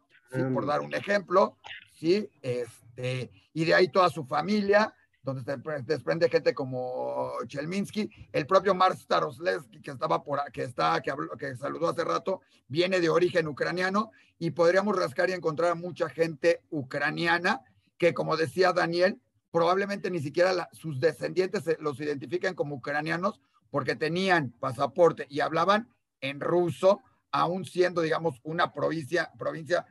por 0.52 0.66
dar 0.66 0.80
un 0.80 0.94
ejemplo, 0.94 1.58
¿sí? 1.92 2.28
Este, 2.40 3.30
y 3.52 3.64
de 3.64 3.74
ahí 3.74 3.88
toda 3.88 4.08
su 4.08 4.24
familia, 4.24 4.92
donde 5.22 5.42
se 5.42 5.56
desprende 5.84 6.28
gente 6.28 6.52
como 6.52 7.32
Chelminsky, 7.46 8.10
el 8.32 8.46
propio 8.46 8.74
Mark 8.74 8.96
Staroslevsky, 8.96 9.80
que 9.80 9.92
estaba 9.92 10.22
por 10.22 10.40
que 10.50 10.64
está, 10.64 11.00
que, 11.00 11.10
habló, 11.10 11.36
que 11.36 11.56
saludó 11.56 11.90
hace 11.90 12.04
rato, 12.04 12.40
viene 12.66 13.00
de 13.00 13.08
origen 13.08 13.46
ucraniano, 13.46 14.10
y 14.38 14.50
podríamos 14.50 14.96
rascar 14.96 15.30
y 15.30 15.34
encontrar 15.34 15.70
a 15.70 15.74
mucha 15.76 16.08
gente 16.08 16.62
ucraniana 16.70 17.60
que, 17.96 18.12
como 18.12 18.36
decía 18.36 18.72
Daniel, 18.72 19.20
probablemente 19.52 20.10
ni 20.10 20.18
siquiera 20.18 20.68
sus 20.72 20.98
descendientes 20.98 21.62
los 21.78 22.00
identifican 22.00 22.54
como 22.54 22.74
ucranianos 22.74 23.40
porque 23.70 23.94
tenían 23.94 24.50
pasaporte 24.58 25.26
y 25.30 25.38
hablaban 25.38 25.88
en 26.20 26.40
ruso, 26.40 27.02
aún 27.30 27.64
siendo, 27.64 28.00
digamos, 28.00 28.40
una 28.42 28.72
provincia, 28.72 29.30
provincia 29.38 29.86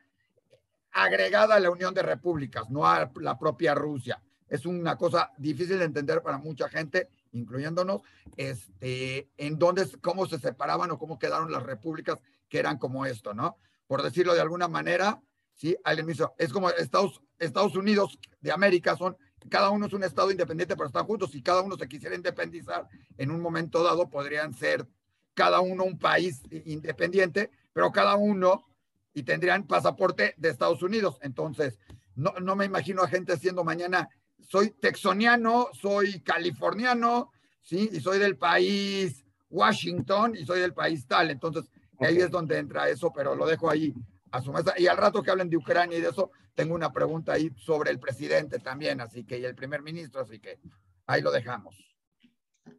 agregada 0.92 1.56
a 1.56 1.60
la 1.62 1.72
Unión 1.72 1.94
de 1.94 2.04
Repúblicas, 2.04 2.70
no 2.70 2.86
a 2.86 3.10
la 3.22 3.40
propia 3.40 3.74
Rusia. 3.74 4.22
Es 4.52 4.66
una 4.66 4.98
cosa 4.98 5.32
difícil 5.38 5.80
de 5.80 5.86
entender 5.86 6.22
para 6.22 6.38
mucha 6.38 6.68
gente, 6.68 7.08
incluyéndonos, 7.32 8.02
este, 8.36 9.30
en 9.38 9.58
dónde, 9.58 9.88
cómo 10.02 10.28
se 10.28 10.40
separaban 10.40 10.92
o 10.92 11.00
cómo 11.00 11.18
quedaron 11.18 11.54
las 11.54 11.64
repúblicas 11.64 12.20
que 12.50 12.60
eran 12.60 12.78
como 12.78 13.06
esto, 13.06 13.34
¿no? 13.34 13.56
Por 13.88 14.04
decirlo 14.04 14.34
de 14.34 14.42
alguna 14.42 14.68
manera, 14.68 15.22
¿sí? 15.56 15.78
Alguien 15.86 16.06
me 16.06 16.14
es 16.38 16.52
como 16.52 16.70
Estados, 16.70 17.22
Estados 17.40 17.78
Unidos 17.78 18.20
de 18.42 18.52
América 18.52 18.98
son, 18.98 19.16
cada 19.50 19.70
uno 19.70 19.86
es 19.86 19.94
un 19.94 20.04
estado 20.04 20.32
independiente, 20.32 20.76
pero 20.76 20.88
están 20.88 21.06
juntos. 21.06 21.32
Si 21.32 21.42
cada 21.42 21.62
uno 21.62 21.78
se 21.78 21.88
quisiera 21.88 22.14
independizar, 22.14 22.90
en 23.18 23.32
un 23.32 23.40
momento 23.40 23.82
dado 23.82 24.10
podrían 24.10 24.54
ser 24.54 24.86
cada 25.34 25.62
uno 25.62 25.86
un 25.86 25.98
país 25.98 26.42
independiente, 26.66 27.52
pero 27.72 27.90
cada 27.94 28.18
uno 28.18 28.66
y 29.14 29.24
tendrían 29.24 29.66
pasaporte 29.66 30.36
de 30.36 30.50
Estados 30.50 30.84
Unidos. 30.84 31.20
Entonces, 31.22 31.80
no, 32.16 32.34
no 32.42 32.58
me 32.58 32.66
imagino 32.66 33.02
a 33.02 33.08
gente 33.08 33.32
haciendo 33.32 33.64
mañana 33.64 34.10
soy 34.48 34.72
texoniano, 34.72 35.68
soy 35.74 36.22
californiano, 36.22 37.32
¿sí? 37.62 37.90
Y 37.92 38.00
soy 38.00 38.20
del 38.20 38.38
país 38.38 39.26
Washington 39.50 40.36
y 40.36 40.46
soy 40.46 40.62
del 40.62 40.74
país 40.74 41.06
tal. 41.08 41.32
Entonces, 41.32 41.66
ahí 42.00 42.18
es 42.18 42.32
donde 42.32 42.58
entra 42.58 42.90
eso, 42.90 43.12
pero 43.14 43.36
lo 43.36 43.46
dejo 43.46 43.70
ahí 43.70 43.94
a 44.32 44.42
su 44.42 44.52
mesa. 44.52 44.74
Y 44.78 44.88
al 44.88 44.98
rato 44.98 45.22
que 45.22 45.32
hablen 45.32 45.50
de 45.50 45.58
Ucrania 45.58 45.98
y 45.98 46.02
de 46.02 46.10
eso, 46.10 46.32
tengo 46.56 46.76
una 46.76 46.92
pregunta 46.92 47.34
ahí 47.34 47.52
sobre 47.58 47.92
el 47.92 48.00
presidente 48.00 48.60
también, 48.60 49.02
así 49.02 49.24
que, 49.24 49.40
y 49.40 49.46
el 49.46 49.56
primer 49.56 49.82
ministro, 49.82 50.22
así 50.22 50.40
que 50.40 50.60
ahí 51.06 51.22
lo 51.22 51.32
dejamos. 51.32 51.76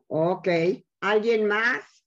Ok. 0.08 0.48
¿Alguien 1.00 1.46
más? 1.46 2.04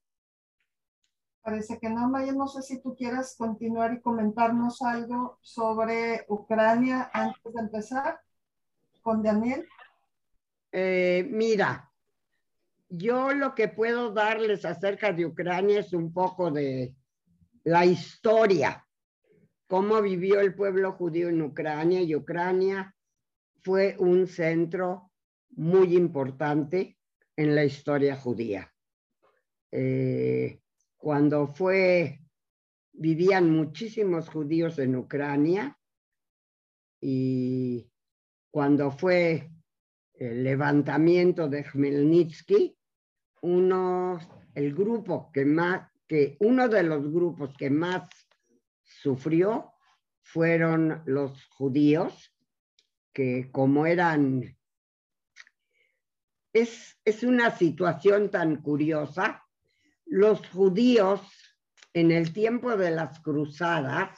Parece 1.41 1.79
que 1.79 1.89
no, 1.89 2.09
Maya. 2.09 2.33
No 2.33 2.47
sé 2.47 2.61
si 2.63 2.81
tú 2.81 2.95
quieras 2.95 3.35
continuar 3.37 3.93
y 3.93 4.01
comentarnos 4.01 4.81
algo 4.81 5.37
sobre 5.41 6.25
Ucrania 6.27 7.09
antes 7.13 7.53
de 7.53 7.61
empezar 7.61 8.19
con 9.05 9.21
Daniel? 9.21 9.67
Eh, 10.71 11.27
mira, 11.29 11.91
yo 12.89 13.33
lo 13.33 13.53
que 13.53 13.67
puedo 13.67 14.11
darles 14.11 14.65
acerca 14.65 15.13
de 15.13 15.27
Ucrania 15.27 15.81
es 15.81 15.93
un 15.93 16.11
poco 16.11 16.49
de 16.49 16.95
la 17.65 17.85
historia, 17.85 18.83
cómo 19.67 20.01
vivió 20.01 20.39
el 20.39 20.55
pueblo 20.55 20.93
judío 20.93 21.29
en 21.29 21.43
Ucrania 21.43 22.01
y 22.01 22.15
Ucrania 22.15 22.95
fue 23.63 23.95
un 23.99 24.25
centro 24.25 25.11
muy 25.51 25.95
importante 25.95 26.97
en 27.35 27.53
la 27.53 27.63
historia 27.63 28.15
judía. 28.15 28.73
Eh, 29.71 30.61
cuando 30.97 31.45
fue, 31.45 32.21
vivían 32.91 33.51
muchísimos 33.51 34.29
judíos 34.29 34.79
en 34.79 34.95
Ucrania 34.95 35.77
y 36.99 37.87
cuando 38.55 38.89
fue 38.89 39.51
el 40.13 40.45
levantamiento 40.45 41.49
de 41.49 41.65
Khmelnytsky, 41.65 42.73
uno, 43.41 44.17
el 44.53 44.73
grupo 44.73 45.29
que 45.33 45.43
más, 45.43 45.91
que 46.07 46.37
uno 46.39 46.69
de 46.69 46.83
los 46.83 47.11
grupos 47.11 47.53
que 47.57 47.69
más 47.69 48.07
sufrió 48.81 49.73
fueron 50.21 51.03
los 51.05 51.43
judíos, 51.47 52.33
que 53.11 53.51
como 53.51 53.87
eran, 53.87 54.57
es, 56.53 56.97
es 57.03 57.23
una 57.23 57.51
situación 57.51 58.31
tan 58.31 58.61
curiosa, 58.61 59.43
los 60.05 60.47
judíos 60.47 61.19
en 61.91 62.09
el 62.09 62.31
tiempo 62.31 62.77
de 62.77 62.91
las 62.91 63.19
cruzadas 63.19 64.17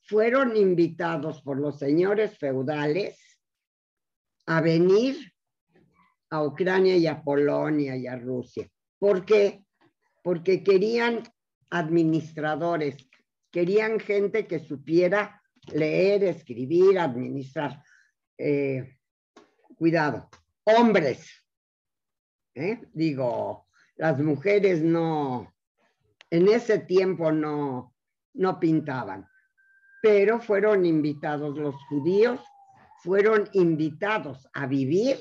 fueron 0.00 0.56
invitados 0.56 1.42
por 1.42 1.60
los 1.60 1.78
señores 1.78 2.36
feudales 2.38 3.27
a 4.48 4.62
venir 4.62 5.30
a 6.30 6.42
Ucrania 6.42 6.96
y 6.96 7.06
a 7.06 7.22
Polonia 7.22 7.96
y 7.96 8.06
a 8.06 8.16
Rusia. 8.16 8.66
¿Por 8.98 9.26
qué? 9.26 9.62
Porque 10.22 10.62
querían 10.62 11.22
administradores, 11.68 12.96
querían 13.50 14.00
gente 14.00 14.46
que 14.46 14.58
supiera 14.58 15.42
leer, 15.72 16.24
escribir, 16.24 16.98
administrar. 16.98 17.82
Eh, 18.38 18.96
cuidado, 19.76 20.30
hombres. 20.64 21.30
¿eh? 22.54 22.80
Digo, 22.94 23.66
las 23.96 24.18
mujeres 24.18 24.80
no, 24.80 25.54
en 26.30 26.48
ese 26.48 26.78
tiempo 26.78 27.30
no, 27.32 27.94
no 28.32 28.58
pintaban, 28.58 29.28
pero 30.00 30.40
fueron 30.40 30.86
invitados 30.86 31.58
los 31.58 31.74
judíos 31.90 32.40
fueron 33.02 33.48
invitados 33.52 34.48
a 34.52 34.66
vivir 34.66 35.18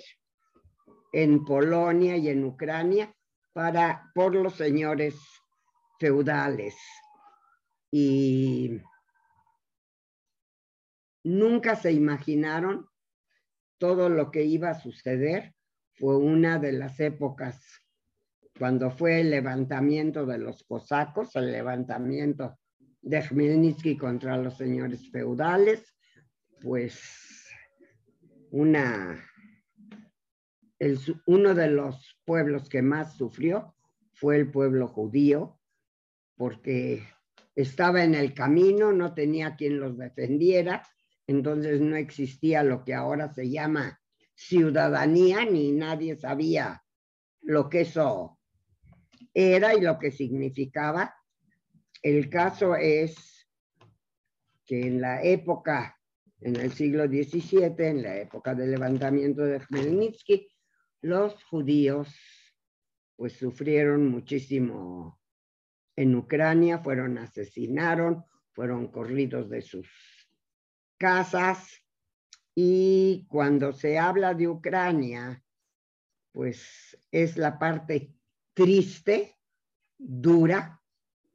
en 1.12 1.46
Polonia 1.46 2.18
y 2.18 2.30
en 2.30 2.44
Ucrania 2.44 3.14
para, 3.54 4.12
por 4.14 4.36
los 4.36 4.56
señores 4.56 5.16
feudales. 6.00 6.76
Y 7.92 8.82
nunca 11.24 11.76
se 11.76 11.92
imaginaron 11.92 12.88
todo 13.78 14.10
lo 14.10 14.32
que 14.32 14.44
iba 14.44 14.70
a 14.70 14.80
suceder. 14.80 15.54
Fue 15.94 16.18
una 16.18 16.60
de 16.60 16.74
las 16.74 17.00
épocas 17.00 17.62
cuando 18.58 18.92
fue 18.92 19.22
el 19.22 19.30
levantamiento 19.30 20.26
de 20.26 20.40
los 20.40 20.64
cosacos, 20.64 21.36
el 21.36 21.52
levantamiento 21.52 22.58
de 23.02 23.22
Khmelnytsky 23.22 23.98
contra 23.98 24.38
los 24.38 24.58
señores 24.58 25.10
feudales, 25.12 25.96
pues 26.62 27.27
una, 28.52 29.24
uno 31.26 31.54
de 31.54 31.68
los 31.70 32.20
pueblos 32.26 32.70
que 32.70 32.82
más 32.82 33.18
sufrió 33.18 33.76
fue 34.14 34.38
el 34.38 34.52
pueblo 34.52 34.88
judío, 34.88 35.60
porque 36.36 37.04
estaba 37.56 38.04
en 38.04 38.16
el 38.16 38.34
camino, 38.34 38.92
no 38.92 39.14
tenía 39.14 39.56
quien 39.56 39.80
los 39.80 39.98
defendiera, 39.98 40.84
entonces 41.28 41.82
no 41.82 41.96
existía 41.96 42.64
lo 42.64 42.84
que 42.84 42.94
ahora 42.94 43.34
se 43.34 43.50
llama 43.50 44.00
ciudadanía, 44.36 45.46
ni 45.46 45.72
nadie 45.72 46.16
sabía 46.16 46.84
lo 47.42 47.70
que 47.70 47.82
eso 47.82 48.40
era 49.34 49.74
y 49.76 49.82
lo 49.82 49.98
que 49.98 50.12
significaba. 50.12 51.16
El 52.02 52.30
caso 52.30 52.76
es 52.76 53.48
que 54.66 54.88
en 54.88 55.02
la 55.02 55.24
época, 55.24 55.97
en 56.42 56.56
el 56.56 56.72
siglo 56.72 57.08
XVII, 57.08 57.74
en 57.80 58.04
la 58.04 58.18
época 58.18 58.54
del 58.54 58.72
levantamiento 58.72 59.44
de 59.44 59.60
Khmelnytsky, 59.60 60.48
los 61.02 61.44
judíos 61.46 62.16
pues 63.16 63.34
sufrieron 63.34 64.10
muchísimo 64.10 65.20
en 65.96 66.16
Ucrania, 66.16 66.80
fueron 66.80 67.18
asesinaron, 67.18 68.24
fueron 68.54 68.92
corridos 68.92 69.50
de 69.50 69.62
sus 69.62 69.88
casas 70.98 71.84
y 72.54 73.26
cuando 73.30 73.74
se 73.74 73.98
habla 73.98 74.34
de 74.34 74.48
Ucrania, 74.48 75.44
pues 76.32 77.00
es 77.12 77.38
la 77.38 77.58
parte 77.58 78.14
triste, 78.54 79.38
dura 79.98 80.82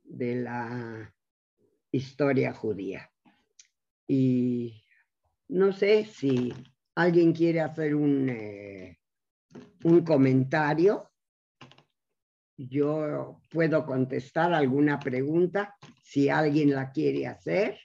de 0.03 0.37
la 0.37 1.15
historia 1.91 2.53
judía. 2.53 3.09
Y 4.07 4.82
no 5.53 5.73
sé 5.73 6.07
si 6.07 6.53
alguien 6.95 7.33
quiere 7.33 7.61
hacer 7.61 7.95
un, 7.95 8.29
eh, 8.31 8.99
un 9.85 10.03
comentario. 10.03 11.11
Yo 12.57 13.41
puedo 13.51 13.85
contestar 13.85 14.55
alguna 14.55 14.99
pregunta 14.99 15.77
si 16.03 16.31
alguien 16.31 16.75
la 16.75 16.91
quiere 16.91 17.27
hacer, 17.27 17.79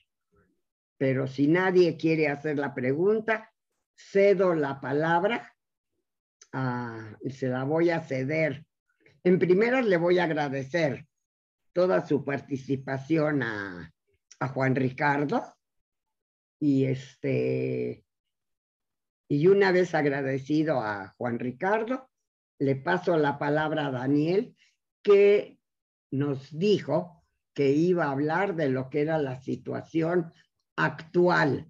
pero 0.98 1.28
si 1.28 1.48
nadie 1.48 1.98
quiere 1.98 2.30
hacer 2.30 2.58
la 2.58 2.74
pregunta, 2.74 3.52
cedo 3.96 4.56
la 4.56 4.80
palabra, 4.80 5.54
y 7.22 7.30
se 7.32 7.50
la 7.50 7.66
voy 7.66 7.90
a 7.90 8.02
ceder. 8.02 8.66
En 9.24 9.40
primera 9.40 9.82
le 9.82 9.98
voy 9.98 10.20
a 10.20 10.24
agradecer 10.24 11.06
toda 11.74 12.06
su 12.06 12.24
participación 12.24 13.44
a, 13.44 13.94
a 14.40 14.48
Juan 14.48 14.76
Ricardo 14.76 15.57
y 16.60 16.86
este 16.86 18.04
y 19.30 19.48
una 19.48 19.72
vez 19.72 19.94
agradecido 19.94 20.80
a 20.80 21.14
Juan 21.18 21.38
Ricardo, 21.38 22.10
le 22.60 22.76
paso 22.76 23.18
la 23.18 23.38
palabra 23.38 23.88
a 23.88 23.92
Daniel, 23.92 24.56
que 25.04 25.60
nos 26.12 26.58
dijo 26.58 27.26
que 27.54 27.72
iba 27.72 28.06
a 28.06 28.12
hablar 28.12 28.56
de 28.56 28.70
lo 28.70 28.90
que 28.90 29.02
era 29.02 29.18
la 29.18 29.42
situación 29.42 30.32
actual 30.78 31.70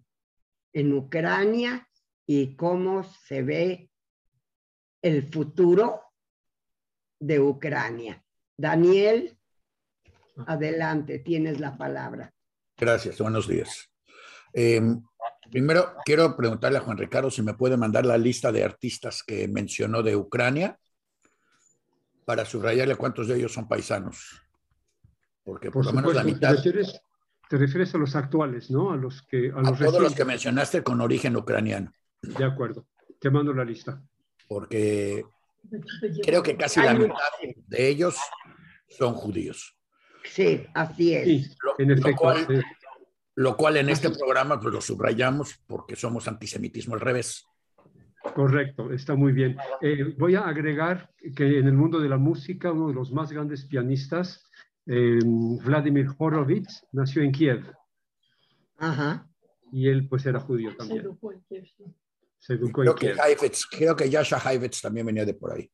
en 0.74 0.94
Ucrania 0.94 1.88
y 2.28 2.56
cómo 2.56 3.04
se 3.04 3.42
ve 3.42 3.90
el 5.02 5.32
futuro 5.32 6.04
de 7.20 7.40
Ucrania. 7.40 8.24
Daniel, 8.56 9.38
adelante, 10.46 11.20
tienes 11.20 11.60
la 11.60 11.78
palabra. 11.78 12.34
Gracias, 12.78 13.20
buenos 13.20 13.48
días. 13.48 13.90
Em, 14.54 15.02
primero, 15.52 15.94
quiero 16.06 16.36
preguntarle 16.36 16.78
a 16.78 16.82
Juan 16.82 16.98
Ricardo 16.98 17.30
si 17.32 17.42
me 17.42 17.54
puede 17.54 17.78
mandar 17.78 18.06
la 18.06 18.18
lista 18.18 18.52
de 18.52 18.64
artistas 18.64 19.24
que 19.24 19.48
mencionó 19.48 20.04
de 20.04 20.16
Ucrania 20.16 20.80
para 22.26 22.46
subrayarle 22.46 22.96
cuántos 22.96 23.28
de 23.28 23.38
ellos 23.38 23.54
son 23.54 23.68
paisanos. 23.68 24.42
Porque 25.44 25.72
por, 25.72 25.86
lo 25.86 25.94
menos 25.94 26.14
la 26.14 26.24
mitad. 26.24 26.56
Te 27.50 27.58
refieres, 27.58 27.96
a 27.96 27.98
los 27.98 28.16
actuales, 28.18 28.70
¿no? 28.70 28.92
A 28.92 28.98
los 28.98 29.22
que. 29.22 29.54
A, 29.56 29.62
todos 29.62 30.02
los 30.02 30.14
que 30.14 30.26
mencionaste 30.26 30.84
con 30.84 31.00
origen 31.00 31.38
ucraniano. 31.38 31.94
De 32.22 32.44
acuerdo. 32.44 32.86
Te 33.20 33.30
mando 33.30 33.54
la 33.54 33.64
lista. 33.64 34.04
Porque 34.50 35.24
creo 36.24 36.44
que 36.44 36.58
casi 36.58 36.82
la 36.82 36.94
mitad 36.94 37.16
de 37.68 37.88
ellos 37.88 38.18
son 38.90 39.14
judíos. 39.14 39.78
Sí, 40.26 40.66
así 40.74 41.14
es. 41.14 41.58
en 41.78 41.92
efecto, 41.92 42.10
lo 42.10 42.16
cual 42.18 42.66
en 43.38 43.90
este 43.90 44.10
programa 44.10 44.60
pues 44.60 44.74
lo 44.74 44.82
subrayamos 44.82 45.60
porque 45.68 45.96
somos 45.96 46.28
antisemitismo 46.28 46.96
al 46.96 47.02
revés. 47.02 47.46
Correcto, 48.34 48.92
está 48.92 49.16
muy 49.16 49.32
bien. 49.32 49.58
Eh, 49.82 50.16
voy 50.18 50.36
a 50.36 50.42
agregar 50.42 51.12
que 51.36 51.60
en 51.60 51.68
el 51.68 51.74
mundo 51.74 52.00
de 52.00 52.10
la 52.10 52.18
música, 52.18 52.72
uno 52.72 52.88
de 52.88 52.94
los 52.94 53.12
más 53.12 53.32
grandes 53.32 53.66
pianistas, 53.66 54.50
eh, 54.86 55.20
Vladimir 55.64 56.08
Horowitz, 56.18 56.84
nació 56.92 57.22
en 57.22 57.32
Kiev. 57.32 57.64
Ajá. 58.78 59.28
Y 59.72 59.88
él 59.88 60.08
pues 60.08 60.26
era 60.26 60.40
judío 60.40 60.76
también. 60.76 61.02
Se 62.40 62.54
educó 62.54 62.84
en 62.84 62.94
Kiev. 62.96 63.16
creo, 63.18 63.36
que 63.36 63.52
creo 63.72 63.96
que 63.96 64.10
Yasha 64.10 64.40
Heifetz 64.40 64.82
también 64.82 65.06
venía 65.06 65.26
de 65.26 65.34
por 65.34 65.54
ahí. 65.54 65.72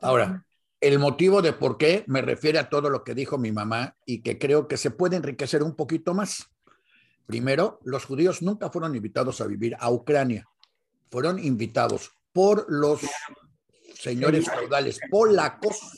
Ahora, 0.00 0.44
el 0.80 0.98
motivo 0.98 1.42
de 1.42 1.52
por 1.52 1.78
qué 1.78 2.04
me 2.06 2.22
refiere 2.22 2.58
a 2.58 2.68
todo 2.68 2.90
lo 2.90 3.02
que 3.02 3.14
dijo 3.14 3.38
mi 3.38 3.52
mamá 3.52 3.96
y 4.04 4.22
que 4.22 4.38
creo 4.38 4.68
que 4.68 4.76
se 4.76 4.90
puede 4.90 5.16
enriquecer 5.16 5.62
un 5.62 5.74
poquito 5.74 6.14
más. 6.14 6.50
Primero, 7.26 7.80
los 7.84 8.04
judíos 8.04 8.42
nunca 8.42 8.70
fueron 8.70 8.94
invitados 8.94 9.40
a 9.40 9.46
vivir 9.46 9.76
a 9.78 9.90
Ucrania. 9.90 10.46
Fueron 11.10 11.42
invitados 11.42 12.12
por 12.32 12.66
los 12.68 13.00
señores 13.94 14.48
feudales 14.48 15.00
polacos 15.10 15.96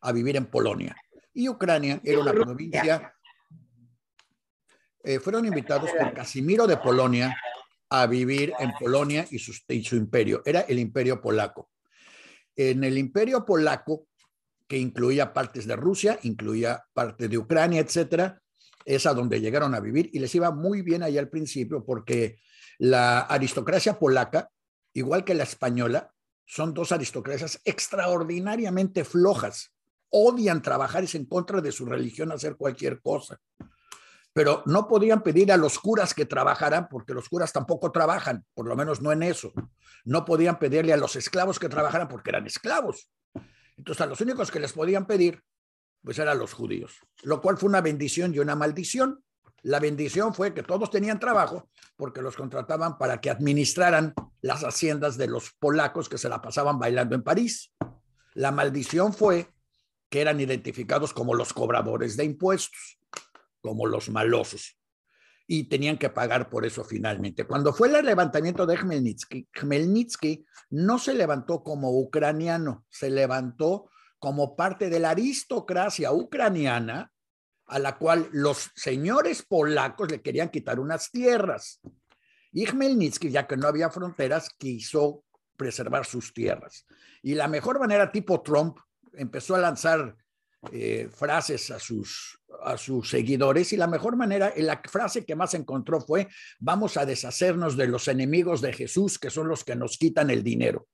a 0.00 0.12
vivir 0.12 0.36
en 0.36 0.46
Polonia. 0.46 0.94
Y 1.32 1.48
Ucrania 1.48 2.00
era 2.04 2.20
una 2.20 2.32
provincia. 2.32 3.14
Eh, 5.02 5.18
fueron 5.20 5.46
invitados 5.46 5.90
por 5.98 6.12
Casimiro 6.12 6.66
de 6.66 6.76
Polonia 6.76 7.34
a 7.88 8.06
vivir 8.06 8.52
en 8.58 8.72
Polonia 8.78 9.26
y 9.30 9.38
su, 9.38 9.52
y 9.68 9.82
su 9.82 9.96
imperio. 9.96 10.42
Era 10.44 10.60
el 10.60 10.78
imperio 10.78 11.20
polaco. 11.20 11.70
En 12.54 12.84
el 12.84 12.98
imperio 12.98 13.44
polaco 13.46 14.07
que 14.68 14.78
incluía 14.78 15.32
partes 15.32 15.66
de 15.66 15.76
Rusia, 15.76 16.18
incluía 16.22 16.84
parte 16.92 17.26
de 17.28 17.38
Ucrania, 17.38 17.80
etcétera. 17.80 18.40
Es 18.84 19.06
a 19.06 19.14
donde 19.14 19.40
llegaron 19.40 19.74
a 19.74 19.80
vivir 19.80 20.10
y 20.12 20.18
les 20.18 20.34
iba 20.34 20.50
muy 20.50 20.82
bien 20.82 21.02
allá 21.02 21.20
al 21.20 21.28
principio 21.28 21.84
porque 21.84 22.38
la 22.78 23.20
aristocracia 23.20 23.98
polaca, 23.98 24.50
igual 24.92 25.24
que 25.24 25.34
la 25.34 25.42
española, 25.42 26.12
son 26.46 26.72
dos 26.74 26.92
aristocracias 26.92 27.60
extraordinariamente 27.64 29.04
flojas. 29.04 29.74
Odian 30.10 30.62
trabajar 30.62 31.04
y 31.04 31.06
se 31.06 31.18
en 31.18 31.26
contra 31.26 31.60
de 31.60 31.72
su 31.72 31.84
religión 31.84 32.32
hacer 32.32 32.56
cualquier 32.56 33.00
cosa. 33.00 33.38
Pero 34.32 34.62
no 34.66 34.86
podían 34.86 35.22
pedir 35.22 35.50
a 35.50 35.56
los 35.56 35.78
curas 35.78 36.14
que 36.14 36.24
trabajaran 36.24 36.88
porque 36.88 37.12
los 37.12 37.28
curas 37.28 37.52
tampoco 37.52 37.90
trabajan, 37.90 38.46
por 38.54 38.66
lo 38.66 38.76
menos 38.76 39.02
no 39.02 39.12
en 39.12 39.22
eso. 39.22 39.52
No 40.04 40.24
podían 40.24 40.58
pedirle 40.58 40.92
a 40.92 40.96
los 40.96 41.16
esclavos 41.16 41.58
que 41.58 41.68
trabajaran 41.68 42.08
porque 42.08 42.30
eran 42.30 42.46
esclavos. 42.46 43.10
Entonces, 43.78 44.02
a 44.02 44.06
los 44.06 44.20
únicos 44.20 44.50
que 44.50 44.60
les 44.60 44.72
podían 44.72 45.06
pedir, 45.06 45.42
pues 46.02 46.18
eran 46.18 46.38
los 46.38 46.52
judíos, 46.52 46.98
lo 47.22 47.40
cual 47.40 47.56
fue 47.56 47.68
una 47.68 47.80
bendición 47.80 48.34
y 48.34 48.40
una 48.40 48.54
maldición. 48.54 49.24
La 49.62 49.80
bendición 49.80 50.34
fue 50.34 50.52
que 50.52 50.62
todos 50.62 50.90
tenían 50.90 51.18
trabajo 51.18 51.70
porque 51.96 52.22
los 52.22 52.36
contrataban 52.36 52.98
para 52.98 53.20
que 53.20 53.30
administraran 53.30 54.14
las 54.40 54.62
haciendas 54.62 55.16
de 55.16 55.26
los 55.26 55.52
polacos 55.52 56.08
que 56.08 56.18
se 56.18 56.28
la 56.28 56.40
pasaban 56.40 56.78
bailando 56.78 57.14
en 57.14 57.22
París. 57.22 57.72
La 58.34 58.52
maldición 58.52 59.12
fue 59.12 59.48
que 60.08 60.20
eran 60.20 60.40
identificados 60.40 61.12
como 61.12 61.34
los 61.34 61.52
cobradores 61.52 62.16
de 62.16 62.24
impuestos, 62.24 63.00
como 63.60 63.86
los 63.86 64.08
malosos 64.10 64.77
y 65.50 65.64
tenían 65.64 65.96
que 65.96 66.10
pagar 66.10 66.50
por 66.50 66.66
eso 66.66 66.84
finalmente. 66.84 67.44
Cuando 67.44 67.72
fue 67.72 67.88
el 67.88 68.04
levantamiento 68.04 68.66
de 68.66 68.76
Khmelnytsky, 68.76 69.48
Khmelnytsky 69.50 70.44
no 70.70 70.98
se 70.98 71.14
levantó 71.14 71.62
como 71.62 71.90
ucraniano, 71.98 72.84
se 72.90 73.08
levantó 73.08 73.90
como 74.18 74.54
parte 74.54 74.90
de 74.90 75.00
la 75.00 75.10
aristocracia 75.10 76.12
ucraniana 76.12 77.10
a 77.66 77.78
la 77.78 77.96
cual 77.96 78.28
los 78.32 78.70
señores 78.74 79.42
polacos 79.42 80.10
le 80.10 80.20
querían 80.20 80.50
quitar 80.50 80.78
unas 80.78 81.10
tierras. 81.10 81.80
Y 82.52 82.66
Khmelnytsky, 82.66 83.30
ya 83.30 83.46
que 83.46 83.56
no 83.56 83.68
había 83.68 83.88
fronteras, 83.88 84.50
quiso 84.58 85.24
preservar 85.56 86.04
sus 86.04 86.34
tierras. 86.34 86.84
Y 87.22 87.34
la 87.34 87.48
mejor 87.48 87.80
manera, 87.80 88.12
tipo 88.12 88.42
Trump, 88.42 88.78
empezó 89.14 89.54
a 89.54 89.60
lanzar 89.60 90.14
eh, 90.72 91.08
frases 91.14 91.70
a 91.70 91.78
sus, 91.78 92.40
a 92.64 92.76
sus 92.76 93.08
seguidores 93.08 93.72
y 93.72 93.76
la 93.76 93.86
mejor 93.86 94.16
manera, 94.16 94.52
la 94.56 94.80
frase 94.90 95.24
que 95.24 95.36
más 95.36 95.54
encontró 95.54 96.00
fue, 96.00 96.28
vamos 96.58 96.96
a 96.96 97.06
deshacernos 97.06 97.76
de 97.76 97.86
los 97.86 98.08
enemigos 98.08 98.60
de 98.60 98.72
Jesús, 98.72 99.18
que 99.18 99.30
son 99.30 99.48
los 99.48 99.64
que 99.64 99.76
nos 99.76 99.96
quitan 99.98 100.30
el 100.30 100.42
dinero. 100.42 100.88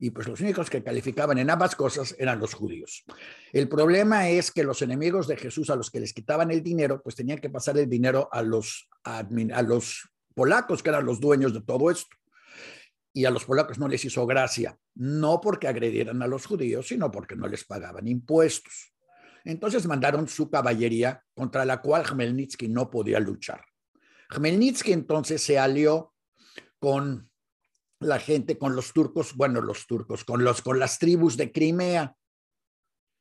Y 0.00 0.10
pues 0.10 0.28
los 0.28 0.40
únicos 0.40 0.70
que 0.70 0.82
calificaban 0.82 1.38
en 1.38 1.50
ambas 1.50 1.74
cosas 1.74 2.14
eran 2.18 2.38
los 2.38 2.54
judíos. 2.54 3.04
El 3.52 3.68
problema 3.68 4.28
es 4.28 4.50
que 4.52 4.62
los 4.62 4.80
enemigos 4.80 5.26
de 5.26 5.36
Jesús 5.36 5.70
a 5.70 5.76
los 5.76 5.90
que 5.90 6.00
les 6.00 6.14
quitaban 6.14 6.50
el 6.50 6.62
dinero, 6.62 7.02
pues 7.02 7.16
tenían 7.16 7.40
que 7.40 7.50
pasar 7.50 7.76
el 7.78 7.90
dinero 7.90 8.28
a 8.30 8.42
los, 8.42 8.88
a 9.04 9.22
los 9.62 10.08
polacos, 10.34 10.82
que 10.82 10.90
eran 10.90 11.04
los 11.04 11.20
dueños 11.20 11.52
de 11.52 11.62
todo 11.62 11.90
esto. 11.90 12.16
Y 13.12 13.24
a 13.24 13.30
los 13.30 13.44
polacos 13.44 13.78
no 13.78 13.88
les 13.88 14.04
hizo 14.04 14.26
gracia, 14.26 14.78
no 14.94 15.40
porque 15.40 15.66
agredieran 15.66 16.22
a 16.22 16.26
los 16.26 16.46
judíos, 16.46 16.88
sino 16.88 17.10
porque 17.10 17.36
no 17.36 17.48
les 17.48 17.64
pagaban 17.64 18.06
impuestos. 18.06 18.92
Entonces 19.44 19.86
mandaron 19.86 20.28
su 20.28 20.50
caballería 20.50 21.24
contra 21.34 21.64
la 21.64 21.80
cual 21.80 22.04
Khmelnytsky 22.04 22.68
no 22.68 22.90
podía 22.90 23.18
luchar. 23.18 23.64
Khmelnytsky 24.28 24.92
entonces 24.92 25.42
se 25.42 25.58
alió 25.58 26.12
con 26.78 27.30
la 28.00 28.18
gente, 28.18 28.58
con 28.58 28.76
los 28.76 28.92
turcos, 28.92 29.34
bueno, 29.34 29.60
los 29.60 29.86
turcos, 29.86 30.24
con, 30.24 30.44
los, 30.44 30.62
con 30.62 30.78
las 30.78 30.98
tribus 30.98 31.36
de 31.36 31.50
Crimea. 31.50 32.14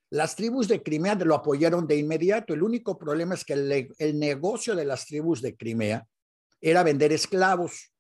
Las 0.09 0.35
tribus 0.35 0.67
de 0.67 0.83
Crimea 0.83 1.15
lo 1.15 1.35
apoyaron 1.35 1.87
de 1.87 1.97
inmediato. 1.97 2.53
El 2.53 2.63
único 2.63 2.97
problema 2.97 3.33
es 3.33 3.43
que 3.43 3.53
el, 3.53 3.95
el 3.97 4.19
negocio 4.19 4.75
de 4.75 4.85
las 4.85 5.05
tribus 5.05 5.41
de 5.41 5.55
Crimea 5.55 6.05
era 6.61 6.83
vender 6.83 7.11
esclavos. 7.11 7.93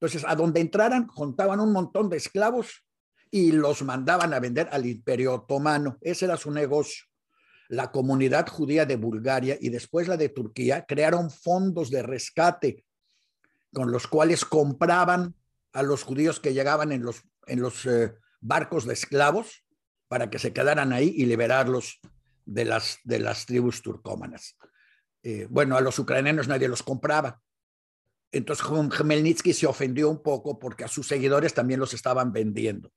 Entonces, 0.00 0.24
a 0.26 0.36
donde 0.36 0.60
entraran, 0.60 1.08
juntaban 1.08 1.60
un 1.60 1.72
montón 1.72 2.08
de 2.08 2.16
esclavos 2.16 2.84
y 3.30 3.52
los 3.52 3.82
mandaban 3.82 4.32
a 4.32 4.40
vender 4.40 4.68
al 4.70 4.86
imperio 4.86 5.34
otomano. 5.34 5.98
Ese 6.00 6.26
era 6.26 6.36
su 6.36 6.50
negocio. 6.50 7.04
La 7.68 7.90
comunidad 7.90 8.46
judía 8.48 8.86
de 8.86 8.96
Bulgaria 8.96 9.58
y 9.60 9.68
después 9.68 10.08
la 10.08 10.16
de 10.16 10.28
Turquía 10.28 10.86
crearon 10.86 11.30
fondos 11.30 11.90
de 11.90 12.02
rescate 12.02 12.84
con 13.74 13.92
los 13.92 14.06
cuales 14.06 14.44
compraban 14.44 15.34
a 15.72 15.82
los 15.82 16.04
judíos 16.04 16.40
que 16.40 16.54
llegaban 16.54 16.92
en 16.92 17.02
los, 17.02 17.22
en 17.46 17.60
los 17.60 17.84
eh, 17.84 18.14
barcos 18.40 18.86
de 18.86 18.94
esclavos 18.94 19.64
para 20.06 20.30
que 20.30 20.38
se 20.38 20.52
quedaran 20.52 20.92
ahí 20.92 21.12
y 21.14 21.26
liberarlos 21.26 22.00
de 22.46 22.64
las, 22.64 23.00
de 23.04 23.18
las 23.18 23.44
tribus 23.44 23.82
turcómanas. 23.82 24.56
Eh, 25.22 25.46
bueno, 25.50 25.76
a 25.76 25.80
los 25.80 25.98
ucranianos 25.98 26.48
nadie 26.48 26.68
los 26.68 26.82
compraba. 26.82 27.42
Entonces 28.30 28.66
Khmelnytsky 28.66 29.52
se 29.52 29.66
ofendió 29.66 30.10
un 30.10 30.22
poco 30.22 30.58
porque 30.58 30.84
a 30.84 30.88
sus 30.88 31.06
seguidores 31.06 31.54
también 31.54 31.80
los 31.80 31.94
estaban 31.94 32.32
vendiendo. 32.32 32.92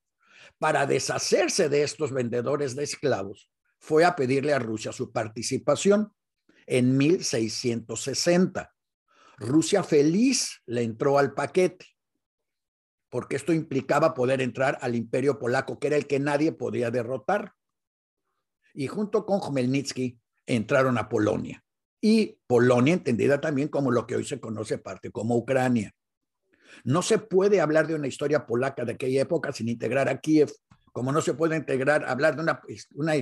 Para 0.59 0.85
deshacerse 0.85 1.69
de 1.69 1.83
estos 1.83 2.11
vendedores 2.11 2.75
de 2.75 2.83
esclavos, 2.83 3.49
fue 3.79 4.05
a 4.05 4.15
pedirle 4.15 4.53
a 4.53 4.59
Rusia 4.59 4.91
su 4.91 5.11
participación 5.11 6.13
en 6.67 6.97
1660. 6.97 8.73
Rusia 9.37 9.83
feliz 9.83 10.61
le 10.65 10.83
entró 10.83 11.17
al 11.17 11.33
paquete, 11.33 11.87
porque 13.09 13.35
esto 13.35 13.53
implicaba 13.53 14.13
poder 14.13 14.39
entrar 14.41 14.77
al 14.81 14.95
imperio 14.95 15.39
polaco, 15.39 15.79
que 15.79 15.87
era 15.87 15.97
el 15.97 16.07
que 16.07 16.19
nadie 16.19 16.51
podía 16.51 16.91
derrotar. 16.91 17.53
Y 18.73 18.87
junto 18.87 19.25
con 19.25 19.39
Khmelnytsky 19.39 20.19
entraron 20.45 20.97
a 20.97 21.09
Polonia. 21.09 21.63
Y 22.01 22.39
Polonia 22.47 22.93
entendida 22.93 23.39
también 23.39 23.67
como 23.67 23.91
lo 23.91 24.07
que 24.07 24.15
hoy 24.15 24.25
se 24.25 24.39
conoce 24.39 24.79
parte 24.79 25.11
como 25.11 25.37
Ucrania. 25.37 25.93
No 26.83 27.01
se 27.01 27.19
puede 27.19 27.61
hablar 27.61 27.87
de 27.87 27.95
una 27.95 28.07
historia 28.07 28.45
polaca 28.45 28.83
de 28.83 28.93
aquella 28.93 29.21
época 29.21 29.51
sin 29.51 29.69
integrar 29.69 30.09
a 30.09 30.19
Kiev, 30.19 30.51
como 30.91 31.11
no 31.11 31.21
se 31.21 31.35
puede 31.35 31.55
integrar, 31.55 32.05
hablar 32.05 32.35
de 32.35 32.41
una, 32.41 32.61
una 32.95 33.13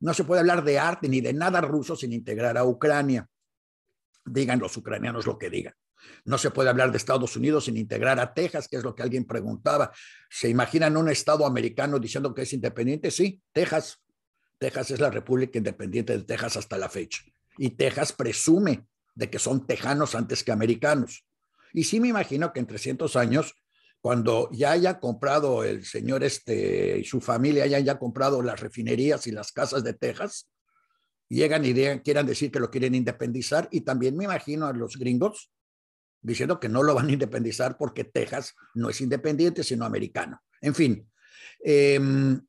no 0.00 0.14
se 0.14 0.24
puede 0.24 0.40
hablar 0.40 0.62
de 0.62 0.78
arte 0.78 1.08
ni 1.08 1.20
de 1.20 1.32
nada 1.32 1.60
ruso 1.60 1.96
sin 1.96 2.12
integrar 2.12 2.58
a 2.58 2.64
Ucrania 2.64 3.28
digan 4.30 4.58
los 4.58 4.76
ucranianos 4.76 5.26
lo 5.26 5.38
que 5.38 5.50
digan. 5.50 5.74
No 6.24 6.38
se 6.38 6.50
puede 6.50 6.70
hablar 6.70 6.90
de 6.90 6.96
Estados 6.96 7.36
Unidos 7.36 7.64
sin 7.64 7.76
integrar 7.76 8.20
a 8.20 8.32
Texas, 8.32 8.68
que 8.68 8.76
es 8.76 8.84
lo 8.84 8.94
que 8.94 9.02
alguien 9.02 9.24
preguntaba. 9.24 9.90
¿Se 10.30 10.48
imaginan 10.48 10.96
un 10.96 11.08
Estado 11.08 11.44
americano 11.44 11.98
diciendo 11.98 12.32
que 12.34 12.42
es 12.42 12.52
independiente? 12.52 13.10
Sí, 13.10 13.42
Texas. 13.52 14.00
Texas 14.58 14.90
es 14.92 15.00
la 15.00 15.10
República 15.10 15.58
Independiente 15.58 16.16
de 16.16 16.24
Texas 16.24 16.56
hasta 16.56 16.78
la 16.78 16.88
fecha. 16.88 17.22
Y 17.58 17.70
Texas 17.70 18.12
presume 18.12 18.86
de 19.14 19.28
que 19.30 19.38
son 19.38 19.66
tejanos 19.66 20.14
antes 20.14 20.44
que 20.44 20.52
americanos. 20.52 21.24
Y 21.72 21.84
sí 21.84 22.00
me 22.00 22.08
imagino 22.08 22.52
que 22.52 22.60
en 22.60 22.66
300 22.66 23.16
años, 23.16 23.54
cuando 24.00 24.48
ya 24.52 24.70
haya 24.70 25.00
comprado 25.00 25.64
el 25.64 25.84
señor 25.84 26.22
este 26.22 26.98
y 26.98 27.04
su 27.04 27.20
familia 27.20 27.64
hayan 27.64 27.84
ya 27.84 27.98
comprado 27.98 28.42
las 28.42 28.60
refinerías 28.60 29.26
y 29.26 29.32
las 29.32 29.52
casas 29.52 29.84
de 29.84 29.92
Texas, 29.92 30.48
llegan 31.28 31.64
y 31.64 31.74
quieran 32.00 32.26
decir 32.26 32.50
que 32.50 32.60
lo 32.60 32.70
quieren 32.70 32.94
independizar 32.94 33.68
y 33.70 33.82
también 33.82 34.16
me 34.16 34.24
imagino 34.24 34.66
a 34.66 34.72
los 34.72 34.96
gringos 34.96 35.50
diciendo 36.20 36.58
que 36.58 36.68
no 36.68 36.82
lo 36.82 36.94
van 36.94 37.08
a 37.08 37.12
independizar 37.12 37.76
porque 37.76 38.04
Texas 38.04 38.54
no 38.74 38.90
es 38.90 39.00
independiente, 39.00 39.62
sino 39.62 39.84
americano. 39.84 40.42
En 40.60 40.74
fin, 40.74 41.08
em, 41.60 42.40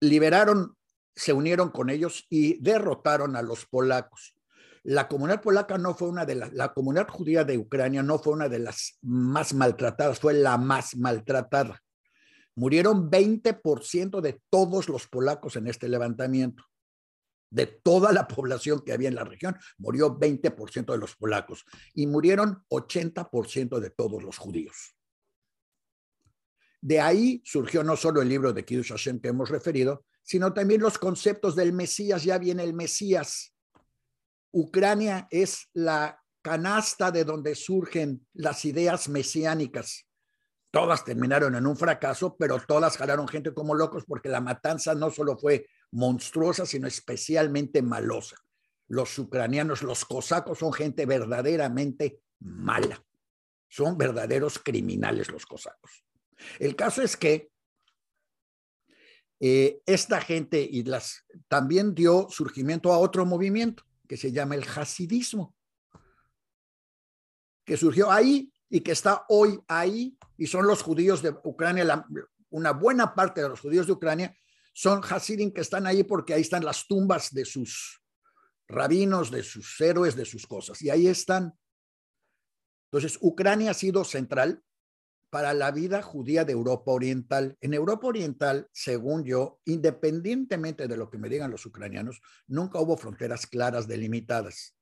liberaron, 0.00 0.76
se 1.18 1.32
unieron 1.32 1.70
con 1.70 1.90
ellos 1.90 2.26
y 2.30 2.62
derrotaron 2.62 3.34
a 3.34 3.42
los 3.42 3.66
polacos. 3.66 4.36
La 4.84 5.08
comunidad 5.08 5.42
polaca 5.42 5.76
no 5.76 5.94
fue 5.94 6.08
una 6.08 6.24
de 6.24 6.36
las, 6.36 6.52
la 6.52 6.72
comunidad 6.72 7.08
judía 7.08 7.42
de 7.42 7.58
Ucrania 7.58 8.02
no 8.04 8.20
fue 8.20 8.34
una 8.34 8.48
de 8.48 8.60
las 8.60 8.98
más 9.02 9.52
maltratadas, 9.52 10.20
fue 10.20 10.32
la 10.32 10.56
más 10.56 10.96
maltratada. 10.96 11.82
Murieron 12.54 13.10
20% 13.10 14.20
de 14.20 14.40
todos 14.48 14.88
los 14.88 15.08
polacos 15.08 15.56
en 15.56 15.66
este 15.66 15.88
levantamiento 15.88 16.64
de 17.50 17.66
toda 17.66 18.12
la 18.12 18.28
población 18.28 18.82
que 18.84 18.92
había 18.92 19.08
en 19.08 19.16
la 19.16 19.24
región, 19.24 19.56
murió 19.76 20.16
20% 20.16 20.92
de 20.92 20.98
los 20.98 21.16
polacos 21.16 21.64
y 21.94 22.06
murieron 22.06 22.62
80% 22.68 23.80
de 23.80 23.90
todos 23.90 24.22
los 24.22 24.38
judíos. 24.38 24.94
De 26.80 27.00
ahí 27.00 27.42
surgió 27.44 27.82
no 27.82 27.96
solo 27.96 28.22
el 28.22 28.28
libro 28.28 28.52
de 28.52 28.64
Kiddush 28.64 29.20
que 29.20 29.28
hemos 29.28 29.50
referido, 29.50 30.04
sino 30.28 30.52
también 30.52 30.82
los 30.82 30.98
conceptos 30.98 31.56
del 31.56 31.72
Mesías. 31.72 32.22
Ya 32.22 32.36
viene 32.36 32.62
el 32.62 32.74
Mesías. 32.74 33.54
Ucrania 34.52 35.26
es 35.30 35.70
la 35.72 36.22
canasta 36.42 37.10
de 37.10 37.24
donde 37.24 37.54
surgen 37.54 38.26
las 38.34 38.66
ideas 38.66 39.08
mesiánicas. 39.08 40.06
Todas 40.70 41.02
terminaron 41.06 41.54
en 41.54 41.66
un 41.66 41.78
fracaso, 41.78 42.36
pero 42.38 42.60
todas 42.60 42.98
jalaron 42.98 43.26
gente 43.26 43.54
como 43.54 43.74
locos 43.74 44.04
porque 44.06 44.28
la 44.28 44.42
matanza 44.42 44.94
no 44.94 45.10
solo 45.10 45.38
fue 45.38 45.66
monstruosa, 45.92 46.66
sino 46.66 46.86
especialmente 46.86 47.80
malosa. 47.80 48.36
Los 48.86 49.18
ucranianos, 49.18 49.82
los 49.82 50.04
cosacos 50.04 50.58
son 50.58 50.74
gente 50.74 51.06
verdaderamente 51.06 52.20
mala. 52.40 53.02
Son 53.66 53.96
verdaderos 53.96 54.58
criminales 54.58 55.30
los 55.30 55.46
cosacos. 55.46 56.04
El 56.58 56.76
caso 56.76 57.00
es 57.00 57.16
que 57.16 57.50
eh, 59.40 59.80
esta 59.86 60.20
gente 60.20 60.60
y 60.60 60.82
las 60.84 61.24
también 61.48 61.94
dio 61.94 62.28
surgimiento 62.30 62.92
a 62.92 62.98
otro 62.98 63.24
movimiento 63.24 63.84
que 64.08 64.16
se 64.16 64.32
llama 64.32 64.54
el 64.54 64.64
hasidismo, 64.64 65.54
que 67.64 67.76
surgió 67.76 68.10
ahí 68.10 68.52
y 68.70 68.80
que 68.80 68.92
está 68.92 69.24
hoy 69.28 69.60
ahí, 69.68 70.16
y 70.36 70.46
son 70.46 70.66
los 70.66 70.82
judíos 70.82 71.22
de 71.22 71.36
Ucrania, 71.44 72.06
una 72.50 72.72
buena 72.72 73.14
parte 73.14 73.42
de 73.42 73.48
los 73.48 73.60
judíos 73.60 73.86
de 73.86 73.92
Ucrania 73.92 74.34
son 74.78 75.02
Hasidim 75.02 75.52
que 75.52 75.62
están 75.62 75.88
ahí 75.88 76.04
porque 76.04 76.34
ahí 76.34 76.42
están 76.42 76.64
las 76.64 76.86
tumbas 76.86 77.34
de 77.34 77.44
sus 77.44 78.00
rabinos, 78.68 79.28
de 79.28 79.42
sus 79.42 79.80
héroes, 79.80 80.14
de 80.14 80.24
sus 80.24 80.46
cosas. 80.46 80.80
Y 80.82 80.88
ahí 80.88 81.08
están. 81.08 81.52
Entonces, 82.84 83.18
Ucrania 83.20 83.72
ha 83.72 83.74
sido 83.74 84.04
central 84.04 84.62
para 85.30 85.54
la 85.54 85.70
vida 85.70 86.02
judía 86.02 86.44
de 86.44 86.52
Europa 86.52 86.90
Oriental. 86.92 87.56
En 87.60 87.74
Europa 87.74 88.06
Oriental, 88.06 88.68
según 88.72 89.24
yo, 89.24 89.60
independientemente 89.64 90.88
de 90.88 90.96
lo 90.96 91.10
que 91.10 91.18
me 91.18 91.28
digan 91.28 91.50
los 91.50 91.66
ucranianos, 91.66 92.20
nunca 92.46 92.80
hubo 92.80 92.96
fronteras 92.96 93.46
claras 93.46 93.86
delimitadas. 93.86 94.76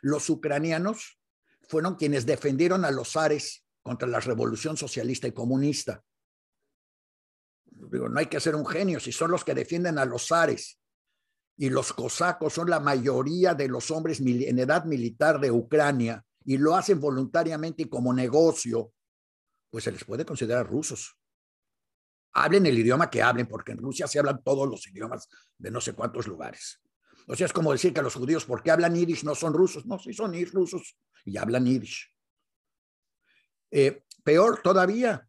Los 0.00 0.30
ucranianos 0.30 1.20
fueron 1.68 1.96
quienes 1.96 2.24
defendieron 2.26 2.84
a 2.84 2.90
los 2.90 3.12
zares 3.12 3.64
contra 3.82 4.08
la 4.08 4.20
revolución 4.20 4.76
socialista 4.76 5.26
y 5.26 5.32
comunista 5.32 6.04
no 7.80 8.18
hay 8.18 8.26
que 8.26 8.40
ser 8.40 8.54
un 8.54 8.66
genio, 8.66 9.00
si 9.00 9.12
son 9.12 9.30
los 9.30 9.44
que 9.44 9.54
defienden 9.54 9.98
a 9.98 10.04
los 10.04 10.28
zares 10.28 10.78
y 11.56 11.70
los 11.70 11.92
cosacos 11.92 12.52
son 12.52 12.70
la 12.70 12.80
mayoría 12.80 13.54
de 13.54 13.68
los 13.68 13.90
hombres 13.90 14.20
en 14.20 14.58
edad 14.58 14.84
militar 14.84 15.40
de 15.40 15.50
Ucrania 15.50 16.24
y 16.44 16.56
lo 16.56 16.76
hacen 16.76 17.00
voluntariamente 17.00 17.82
y 17.82 17.88
como 17.88 18.12
negocio, 18.12 18.92
pues 19.70 19.84
se 19.84 19.92
les 19.92 20.04
puede 20.04 20.24
considerar 20.24 20.66
rusos. 20.66 21.16
Hablen 22.32 22.66
el 22.66 22.78
idioma 22.78 23.10
que 23.10 23.22
hablen, 23.22 23.46
porque 23.46 23.72
en 23.72 23.78
Rusia 23.78 24.06
se 24.06 24.18
hablan 24.18 24.42
todos 24.42 24.68
los 24.68 24.86
idiomas 24.86 25.28
de 25.56 25.70
no 25.70 25.80
sé 25.80 25.94
cuántos 25.94 26.26
lugares. 26.26 26.80
O 27.26 27.36
sea, 27.36 27.46
es 27.46 27.52
como 27.52 27.72
decir 27.72 27.92
que 27.92 28.02
los 28.02 28.14
judíos, 28.14 28.44
porque 28.44 28.70
hablan 28.70 28.94
yiddish, 28.94 29.24
no 29.24 29.34
son 29.34 29.52
rusos. 29.52 29.84
No, 29.86 29.98
sí 29.98 30.12
son 30.12 30.34
rusos 30.52 30.96
y 31.24 31.36
hablan 31.36 31.66
yiddish. 31.66 32.10
Eh, 33.70 34.04
peor 34.24 34.60
todavía, 34.62 35.28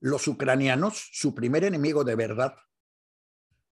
los 0.00 0.26
ucranianos, 0.26 1.10
su 1.12 1.34
primer 1.34 1.64
enemigo 1.64 2.02
de 2.02 2.16
verdad 2.16 2.56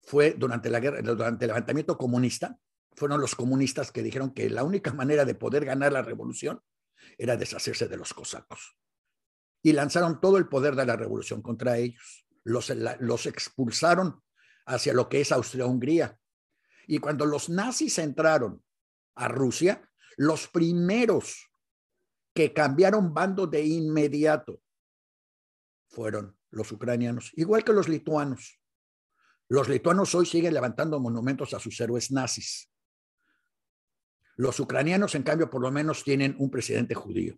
fue 0.02 0.34
durante 0.38 0.70
la 0.70 0.80
guerra, 0.80 1.02
durante 1.02 1.44
el 1.44 1.48
levantamiento 1.48 1.98
comunista, 1.98 2.56
fueron 2.94 3.20
los 3.20 3.34
comunistas 3.34 3.90
que 3.90 4.02
dijeron 4.02 4.32
que 4.32 4.50
la 4.50 4.64
única 4.64 4.92
manera 4.92 5.24
de 5.24 5.34
poder 5.34 5.64
ganar 5.64 5.92
la 5.92 6.02
revolución 6.02 6.62
era 7.16 7.36
deshacerse 7.36 7.88
de 7.88 7.96
los 7.96 8.14
cosacos. 8.14 8.76
Y 9.62 9.72
lanzaron 9.72 10.20
todo 10.20 10.36
el 10.38 10.48
poder 10.48 10.76
de 10.76 10.86
la 10.86 10.96
revolución 10.96 11.42
contra 11.42 11.78
ellos. 11.78 12.26
Los, 12.44 12.72
los 13.00 13.26
expulsaron 13.26 14.22
hacia 14.66 14.92
lo 14.92 15.08
que 15.08 15.20
es 15.20 15.32
Austria-Hungría. 15.32 16.18
Y 16.86 16.98
cuando 16.98 17.26
los 17.26 17.48
nazis 17.48 17.98
entraron 17.98 18.62
a 19.14 19.28
Rusia, 19.28 19.90
los 20.16 20.48
primeros 20.48 21.50
que 22.34 22.52
cambiaron 22.52 23.12
bando 23.12 23.46
de 23.46 23.64
inmediato 23.64 24.62
fueron 25.88 26.38
los 26.50 26.70
ucranianos, 26.72 27.32
igual 27.34 27.64
que 27.64 27.72
los 27.72 27.88
lituanos. 27.88 28.60
Los 29.48 29.68
lituanos 29.68 30.14
hoy 30.14 30.26
siguen 30.26 30.54
levantando 30.54 31.00
monumentos 31.00 31.54
a 31.54 31.58
sus 31.58 31.80
héroes 31.80 32.10
nazis. 32.10 32.70
Los 34.36 34.60
ucranianos, 34.60 35.14
en 35.14 35.22
cambio, 35.22 35.50
por 35.50 35.62
lo 35.62 35.70
menos 35.70 36.04
tienen 36.04 36.36
un 36.38 36.50
presidente 36.50 36.94
judío. 36.94 37.36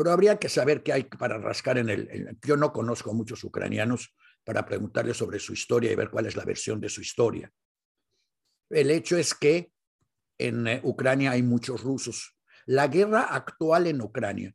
Pero 0.00 0.12
habría 0.12 0.38
que 0.38 0.48
saber 0.48 0.82
qué 0.82 0.94
hay 0.94 1.04
para 1.04 1.36
rascar 1.36 1.76
en 1.76 1.90
el... 1.90 2.38
yo 2.42 2.56
no 2.56 2.72
conozco 2.72 3.12
muchos 3.12 3.44
ucranianos 3.44 4.16
para 4.44 4.64
preguntarles 4.64 5.18
sobre 5.18 5.38
su 5.38 5.52
historia 5.52 5.92
y 5.92 5.94
ver 5.94 6.08
cuál 6.08 6.24
es 6.24 6.36
la 6.36 6.46
versión 6.46 6.80
de 6.80 6.88
su 6.88 7.02
historia. 7.02 7.52
El 8.70 8.90
hecho 8.92 9.18
es 9.18 9.34
que 9.34 9.74
en 10.38 10.66
eh, 10.66 10.80
Ucrania 10.84 11.32
hay 11.32 11.42
muchos 11.42 11.82
rusos. 11.82 12.34
La 12.64 12.88
guerra 12.88 13.24
actual 13.24 13.88
en 13.88 14.00
Ucrania, 14.00 14.54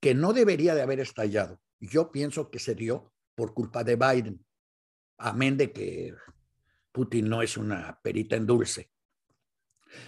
que 0.00 0.14
no 0.14 0.32
debería 0.32 0.76
de 0.76 0.82
haber 0.82 1.00
estallado, 1.00 1.60
yo 1.80 2.12
pienso 2.12 2.48
que 2.48 2.60
se 2.60 2.76
dio 2.76 3.12
por 3.34 3.52
culpa 3.52 3.82
de 3.82 3.96
Biden, 3.96 4.46
amén 5.18 5.56
de 5.56 5.72
que 5.72 6.14
Putin 6.92 7.28
no 7.28 7.42
es 7.42 7.56
una 7.56 7.98
perita 8.00 8.36
en 8.36 8.46
dulce. 8.46 8.92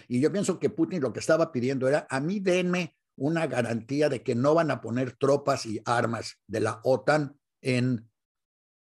Y 0.07 0.21
yo 0.21 0.31
pienso 0.31 0.61
que 0.61 0.71
Putin 0.71 1.01
lo 1.01 1.13
que 1.13 1.19
estaba 1.19 1.51
pidiendo 1.51 1.89
era, 1.89 2.07
a 2.09 2.21
mí 2.21 2.39
denme 2.39 2.97
una 3.17 3.47
garantía 3.47 4.09
de 4.09 4.23
que 4.23 4.35
no 4.35 4.55
van 4.55 4.71
a 4.71 4.81
poner 4.81 5.17
tropas 5.17 5.67
y 5.67 5.81
armas 5.85 6.39
de 6.47 6.61
la 6.61 6.81
OTAN 6.85 7.39
en 7.63 8.09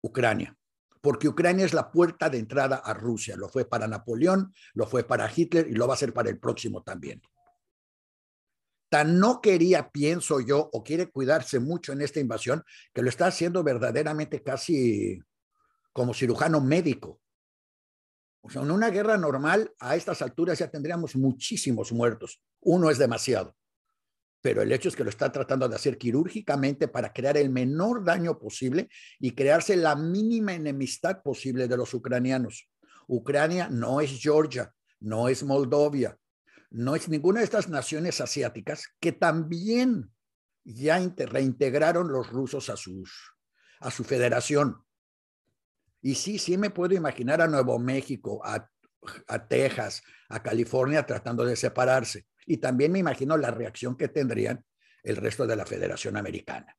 Ucrania, 0.00 0.56
porque 1.00 1.28
Ucrania 1.28 1.64
es 1.64 1.74
la 1.74 1.90
puerta 1.90 2.30
de 2.30 2.38
entrada 2.38 2.76
a 2.76 2.94
Rusia. 2.94 3.36
Lo 3.36 3.48
fue 3.48 3.64
para 3.64 3.88
Napoleón, 3.88 4.54
lo 4.74 4.86
fue 4.86 5.04
para 5.04 5.30
Hitler 5.34 5.68
y 5.68 5.74
lo 5.74 5.88
va 5.88 5.94
a 5.94 5.98
ser 5.98 6.12
para 6.12 6.30
el 6.30 6.38
próximo 6.38 6.82
también. 6.82 7.20
Tan 8.88 9.18
no 9.18 9.40
quería, 9.40 9.90
pienso 9.90 10.40
yo, 10.40 10.68
o 10.72 10.84
quiere 10.84 11.10
cuidarse 11.10 11.58
mucho 11.58 11.92
en 11.92 12.02
esta 12.02 12.20
invasión, 12.20 12.62
que 12.92 13.02
lo 13.02 13.08
está 13.08 13.26
haciendo 13.26 13.64
verdaderamente 13.64 14.42
casi 14.42 15.20
como 15.92 16.14
cirujano 16.14 16.60
médico. 16.60 17.20
O 18.42 18.50
sea, 18.50 18.62
en 18.62 18.70
una 18.70 18.90
guerra 18.90 19.16
normal, 19.16 19.72
a 19.78 19.96
estas 19.96 20.20
alturas 20.20 20.58
ya 20.58 20.70
tendríamos 20.70 21.16
muchísimos 21.16 21.92
muertos. 21.92 22.42
Uno 22.60 22.90
es 22.90 22.98
demasiado 22.98 23.56
pero 24.42 24.60
el 24.60 24.72
hecho 24.72 24.88
es 24.88 24.96
que 24.96 25.04
lo 25.04 25.10
está 25.10 25.30
tratando 25.30 25.68
de 25.68 25.76
hacer 25.76 25.96
quirúrgicamente 25.96 26.88
para 26.88 27.12
crear 27.12 27.36
el 27.36 27.48
menor 27.48 28.04
daño 28.04 28.38
posible 28.40 28.88
y 29.20 29.30
crearse 29.30 29.76
la 29.76 29.94
mínima 29.94 30.52
enemistad 30.52 31.22
posible 31.22 31.68
de 31.68 31.76
los 31.76 31.94
ucranianos. 31.94 32.68
Ucrania 33.06 33.68
no 33.70 34.00
es 34.00 34.20
Georgia, 34.20 34.74
no 34.98 35.28
es 35.28 35.44
Moldovia, 35.44 36.18
no 36.70 36.96
es 36.96 37.08
ninguna 37.08 37.38
de 37.38 37.44
estas 37.44 37.68
naciones 37.68 38.20
asiáticas 38.20 38.88
que 38.98 39.12
también 39.12 40.10
ya 40.64 40.98
reintegraron 41.16 42.10
los 42.10 42.28
rusos 42.28 42.68
a, 42.68 42.76
sus, 42.76 43.34
a 43.78 43.92
su 43.92 44.02
federación. 44.02 44.84
Y 46.00 46.16
sí, 46.16 46.40
sí 46.40 46.58
me 46.58 46.70
puedo 46.70 46.94
imaginar 46.94 47.40
a 47.40 47.46
Nuevo 47.46 47.78
México, 47.78 48.40
a, 48.44 48.68
a 49.28 49.46
Texas, 49.46 50.02
a 50.28 50.42
California 50.42 51.06
tratando 51.06 51.44
de 51.44 51.54
separarse. 51.54 52.26
Y 52.46 52.58
también 52.58 52.92
me 52.92 52.98
imagino 52.98 53.36
la 53.36 53.50
reacción 53.50 53.96
que 53.96 54.08
tendrían 54.08 54.64
el 55.02 55.16
resto 55.16 55.46
de 55.46 55.56
la 55.56 55.66
Federación 55.66 56.16
Americana. 56.16 56.76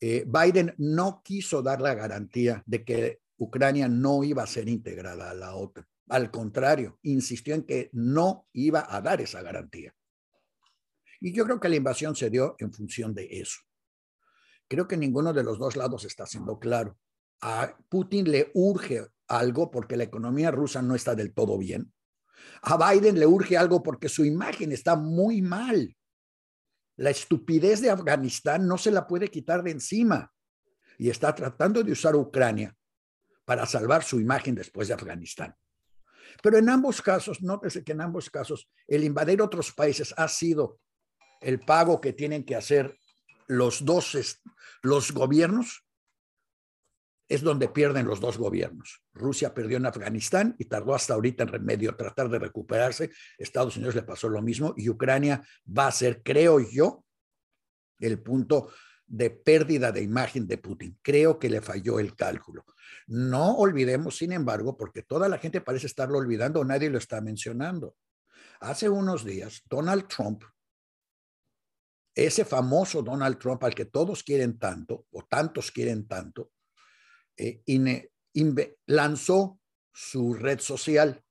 Eh, 0.00 0.24
Biden 0.26 0.74
no 0.78 1.22
quiso 1.24 1.62
dar 1.62 1.80
la 1.80 1.94
garantía 1.94 2.62
de 2.66 2.84
que 2.84 3.20
Ucrania 3.38 3.88
no 3.88 4.24
iba 4.24 4.42
a 4.42 4.46
ser 4.46 4.68
integrada 4.68 5.30
a 5.30 5.34
la 5.34 5.54
OTAN. 5.54 5.86
Al 6.08 6.30
contrario, 6.30 6.98
insistió 7.02 7.54
en 7.54 7.64
que 7.64 7.90
no 7.92 8.46
iba 8.52 8.86
a 8.88 9.00
dar 9.00 9.20
esa 9.20 9.42
garantía. 9.42 9.94
Y 11.20 11.32
yo 11.32 11.44
creo 11.44 11.58
que 11.58 11.68
la 11.68 11.76
invasión 11.76 12.14
se 12.14 12.30
dio 12.30 12.56
en 12.58 12.72
función 12.72 13.14
de 13.14 13.26
eso. 13.40 13.60
Creo 14.68 14.86
que 14.86 14.96
ninguno 14.96 15.32
de 15.32 15.42
los 15.42 15.58
dos 15.58 15.76
lados 15.76 16.04
está 16.04 16.26
siendo 16.26 16.58
claro. 16.58 16.98
A 17.40 17.76
Putin 17.88 18.30
le 18.30 18.50
urge 18.54 19.06
algo 19.28 19.70
porque 19.70 19.96
la 19.96 20.04
economía 20.04 20.50
rusa 20.50 20.82
no 20.82 20.94
está 20.94 21.14
del 21.14 21.32
todo 21.32 21.58
bien. 21.58 21.92
A 22.62 22.76
Biden 22.76 23.18
le 23.18 23.26
urge 23.26 23.56
algo 23.56 23.82
porque 23.82 24.08
su 24.08 24.24
imagen 24.24 24.72
está 24.72 24.96
muy 24.96 25.42
mal. 25.42 25.96
La 26.96 27.10
estupidez 27.10 27.80
de 27.80 27.90
Afganistán 27.90 28.66
no 28.66 28.78
se 28.78 28.90
la 28.90 29.06
puede 29.06 29.28
quitar 29.28 29.62
de 29.62 29.72
encima 29.72 30.32
y 30.98 31.10
está 31.10 31.34
tratando 31.34 31.82
de 31.82 31.92
usar 31.92 32.16
Ucrania 32.16 32.74
para 33.44 33.66
salvar 33.66 34.02
su 34.02 34.20
imagen 34.20 34.54
después 34.54 34.88
de 34.88 34.94
Afganistán. 34.94 35.54
Pero 36.42 36.58
en 36.58 36.68
ambos 36.68 37.00
casos, 37.00 37.42
nótese 37.42 37.84
que 37.84 37.92
en 37.92 38.00
ambos 38.00 38.30
casos, 38.30 38.68
el 38.86 39.04
invadir 39.04 39.40
otros 39.40 39.72
países 39.72 40.12
ha 40.16 40.28
sido 40.28 40.80
el 41.40 41.60
pago 41.60 42.00
que 42.00 42.12
tienen 42.12 42.44
que 42.44 42.56
hacer 42.56 42.98
los 43.46 43.84
dos 43.84 44.16
los 44.82 45.12
gobiernos 45.12 45.85
es 47.28 47.42
donde 47.42 47.68
pierden 47.68 48.06
los 48.06 48.20
dos 48.20 48.38
gobiernos. 48.38 49.02
Rusia 49.12 49.52
perdió 49.52 49.76
en 49.78 49.86
Afganistán 49.86 50.54
y 50.58 50.66
tardó 50.66 50.94
hasta 50.94 51.14
ahorita 51.14 51.42
en 51.42 51.48
remedio 51.48 51.96
tratar 51.96 52.28
de 52.28 52.38
recuperarse. 52.38 53.10
Estados 53.38 53.76
Unidos 53.76 53.94
le 53.94 54.02
pasó 54.02 54.28
lo 54.28 54.42
mismo 54.42 54.74
y 54.76 54.88
Ucrania 54.88 55.42
va 55.66 55.88
a 55.88 55.92
ser, 55.92 56.22
creo 56.22 56.60
yo, 56.60 57.04
el 57.98 58.20
punto 58.20 58.70
de 59.06 59.30
pérdida 59.30 59.92
de 59.92 60.02
imagen 60.02 60.46
de 60.46 60.58
Putin. 60.58 60.98
Creo 61.02 61.38
que 61.38 61.50
le 61.50 61.60
falló 61.60 61.98
el 61.98 62.14
cálculo. 62.14 62.64
No 63.06 63.56
olvidemos, 63.56 64.16
sin 64.16 64.32
embargo, 64.32 64.76
porque 64.76 65.02
toda 65.02 65.28
la 65.28 65.38
gente 65.38 65.60
parece 65.60 65.86
estarlo 65.86 66.18
olvidando, 66.18 66.64
nadie 66.64 66.90
lo 66.90 66.98
está 66.98 67.20
mencionando. 67.20 67.96
Hace 68.60 68.88
unos 68.88 69.24
días, 69.24 69.62
Donald 69.68 70.08
Trump, 70.08 70.42
ese 72.14 72.44
famoso 72.44 73.02
Donald 73.02 73.38
Trump 73.38 73.62
al 73.62 73.74
que 73.74 73.84
todos 73.84 74.22
quieren 74.22 74.58
tanto, 74.58 75.06
o 75.10 75.22
tantos 75.24 75.70
quieren 75.70 76.08
tanto, 76.08 76.50
eh, 77.36 77.62
lanzó 78.86 79.60
su 79.92 80.34
red 80.34 80.60
social, 80.60 81.22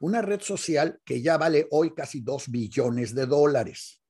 una 0.00 0.22
red 0.22 0.40
social 0.40 1.00
que 1.04 1.20
ya 1.20 1.36
vale 1.36 1.66
hoy 1.70 1.94
casi 1.94 2.20
dos 2.20 2.48
billones 2.48 3.14
de 3.14 3.26
dólares. 3.26 4.00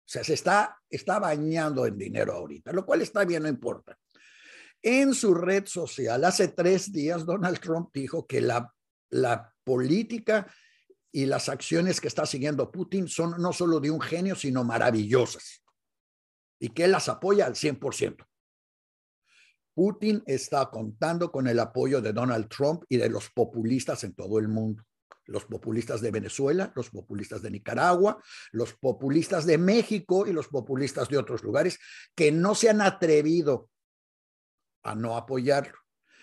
O 0.00 0.08
sea, 0.08 0.22
se 0.22 0.34
está, 0.34 0.78
está 0.90 1.18
bañando 1.18 1.86
en 1.86 1.96
dinero 1.96 2.34
ahorita, 2.34 2.72
lo 2.72 2.84
cual 2.84 3.02
está 3.02 3.24
bien, 3.24 3.44
no 3.44 3.48
importa. 3.48 3.96
En 4.82 5.14
su 5.14 5.32
red 5.32 5.64
social, 5.66 6.22
hace 6.24 6.48
tres 6.48 6.92
días, 6.92 7.24
Donald 7.24 7.58
Trump 7.58 7.88
dijo 7.94 8.26
que 8.26 8.42
la, 8.42 8.70
la 9.10 9.54
política 9.64 10.52
y 11.10 11.24
las 11.26 11.48
acciones 11.48 12.00
que 12.00 12.08
está 12.08 12.26
siguiendo 12.26 12.70
Putin 12.70 13.08
son 13.08 13.40
no 13.40 13.52
solo 13.52 13.80
de 13.80 13.90
un 13.90 14.00
genio, 14.00 14.34
sino 14.34 14.64
maravillosas. 14.64 15.62
Y 16.58 16.70
que 16.70 16.84
él 16.84 16.90
las 16.90 17.08
apoya 17.08 17.46
al 17.46 17.54
100%. 17.54 18.26
Putin 19.74 20.22
está 20.26 20.70
contando 20.70 21.30
con 21.30 21.48
el 21.48 21.58
apoyo 21.58 22.00
de 22.00 22.12
Donald 22.12 22.48
Trump 22.48 22.84
y 22.88 22.96
de 22.96 23.08
los 23.08 23.30
populistas 23.30 24.04
en 24.04 24.14
todo 24.14 24.38
el 24.38 24.48
mundo. 24.48 24.84
Los 25.26 25.46
populistas 25.46 26.00
de 26.00 26.10
Venezuela, 26.10 26.72
los 26.76 26.90
populistas 26.90 27.42
de 27.42 27.50
Nicaragua, 27.50 28.22
los 28.52 28.74
populistas 28.74 29.46
de 29.46 29.58
México 29.58 30.26
y 30.26 30.32
los 30.32 30.48
populistas 30.48 31.08
de 31.08 31.16
otros 31.16 31.42
lugares 31.42 31.78
que 32.14 32.30
no 32.30 32.54
se 32.54 32.68
han 32.70 32.80
atrevido 32.80 33.70
a 34.82 34.94
no 34.94 35.16
apoyarlo. 35.16 35.78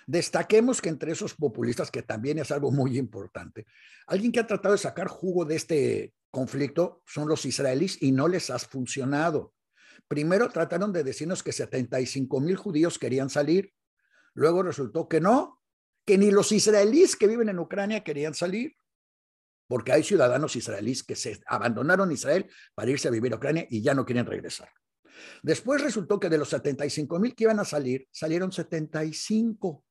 Destaquemos 0.07 0.81
que 0.81 0.89
entre 0.89 1.11
esos 1.11 1.33
populistas, 1.33 1.91
que 1.91 2.03
también 2.03 2.39
es 2.39 2.51
algo 2.51 2.71
muy 2.71 2.97
importante, 2.97 3.65
alguien 4.07 4.31
que 4.31 4.39
ha 4.39 4.47
tratado 4.47 4.73
de 4.73 4.79
sacar 4.79 5.07
jugo 5.07 5.45
de 5.45 5.55
este 5.55 6.13
conflicto 6.31 7.01
son 7.05 7.27
los 7.27 7.45
israelíes 7.45 8.01
y 8.01 8.11
no 8.11 8.27
les 8.27 8.49
ha 8.49 8.59
funcionado. 8.59 9.53
Primero 10.07 10.49
trataron 10.49 10.91
de 10.91 11.03
decirnos 11.03 11.43
que 11.43 11.51
75 11.51 12.39
mil 12.39 12.55
judíos 12.55 12.99
querían 12.99 13.29
salir. 13.29 13.73
Luego 14.33 14.63
resultó 14.63 15.07
que 15.07 15.21
no, 15.21 15.61
que 16.05 16.17
ni 16.17 16.31
los 16.31 16.51
israelíes 16.51 17.15
que 17.15 17.27
viven 17.27 17.49
en 17.49 17.59
Ucrania 17.59 18.03
querían 18.03 18.33
salir, 18.33 18.75
porque 19.67 19.93
hay 19.93 20.03
ciudadanos 20.03 20.55
israelíes 20.55 21.03
que 21.03 21.15
se 21.15 21.41
abandonaron 21.47 22.11
Israel 22.11 22.49
para 22.75 22.91
irse 22.91 23.07
a 23.07 23.11
vivir 23.11 23.33
a 23.33 23.37
Ucrania 23.37 23.65
y 23.69 23.81
ya 23.81 23.93
no 23.93 24.05
quieren 24.05 24.25
regresar. 24.25 24.69
Después 25.43 25.81
resultó 25.81 26.19
que 26.19 26.29
de 26.29 26.37
los 26.37 26.49
75 26.49 27.19
mil 27.19 27.35
que 27.35 27.45
iban 27.45 27.59
a 27.59 27.65
salir, 27.65 28.07
salieron 28.11 28.51
75. 28.51 29.85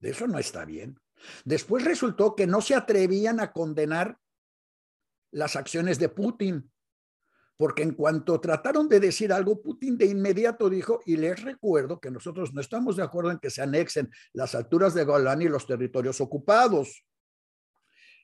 De 0.00 0.10
eso 0.10 0.26
no 0.26 0.38
está 0.38 0.64
bien. 0.64 1.00
Después 1.44 1.84
resultó 1.84 2.34
que 2.34 2.46
no 2.46 2.60
se 2.60 2.74
atrevían 2.74 3.40
a 3.40 3.52
condenar 3.52 4.18
las 5.30 5.56
acciones 5.56 5.98
de 5.98 6.08
Putin 6.08 6.70
porque 7.56 7.82
en 7.82 7.94
cuanto 7.94 8.40
trataron 8.40 8.88
de 8.88 9.00
decir 9.00 9.32
algo, 9.32 9.62
Putin 9.62 9.96
de 9.96 10.06
inmediato 10.06 10.68
dijo, 10.68 11.00
y 11.06 11.16
les 11.16 11.42
recuerdo 11.42 12.00
que 12.00 12.10
nosotros 12.10 12.52
no 12.52 12.60
estamos 12.60 12.96
de 12.96 13.02
acuerdo 13.02 13.30
en 13.30 13.38
que 13.38 13.50
se 13.50 13.62
anexen 13.62 14.10
las 14.32 14.54
alturas 14.54 14.94
de 14.94 15.04
Golán 15.04 15.42
y 15.42 15.48
los 15.48 15.66
territorios 15.66 16.20
ocupados. 16.20 17.04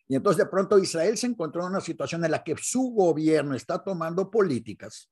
Y 0.09 0.17
entonces 0.17 0.45
de 0.45 0.51
pronto 0.51 0.79
Israel 0.79 1.17
se 1.17 1.27
encontró 1.27 1.63
en 1.63 1.71
una 1.71 1.81
situación 1.81 2.25
en 2.25 2.31
la 2.31 2.45
que 2.45 2.57
su 2.59 2.91
gobierno 2.91 3.55
está 3.55 3.83
tomando 3.83 4.31
políticas 4.31 5.09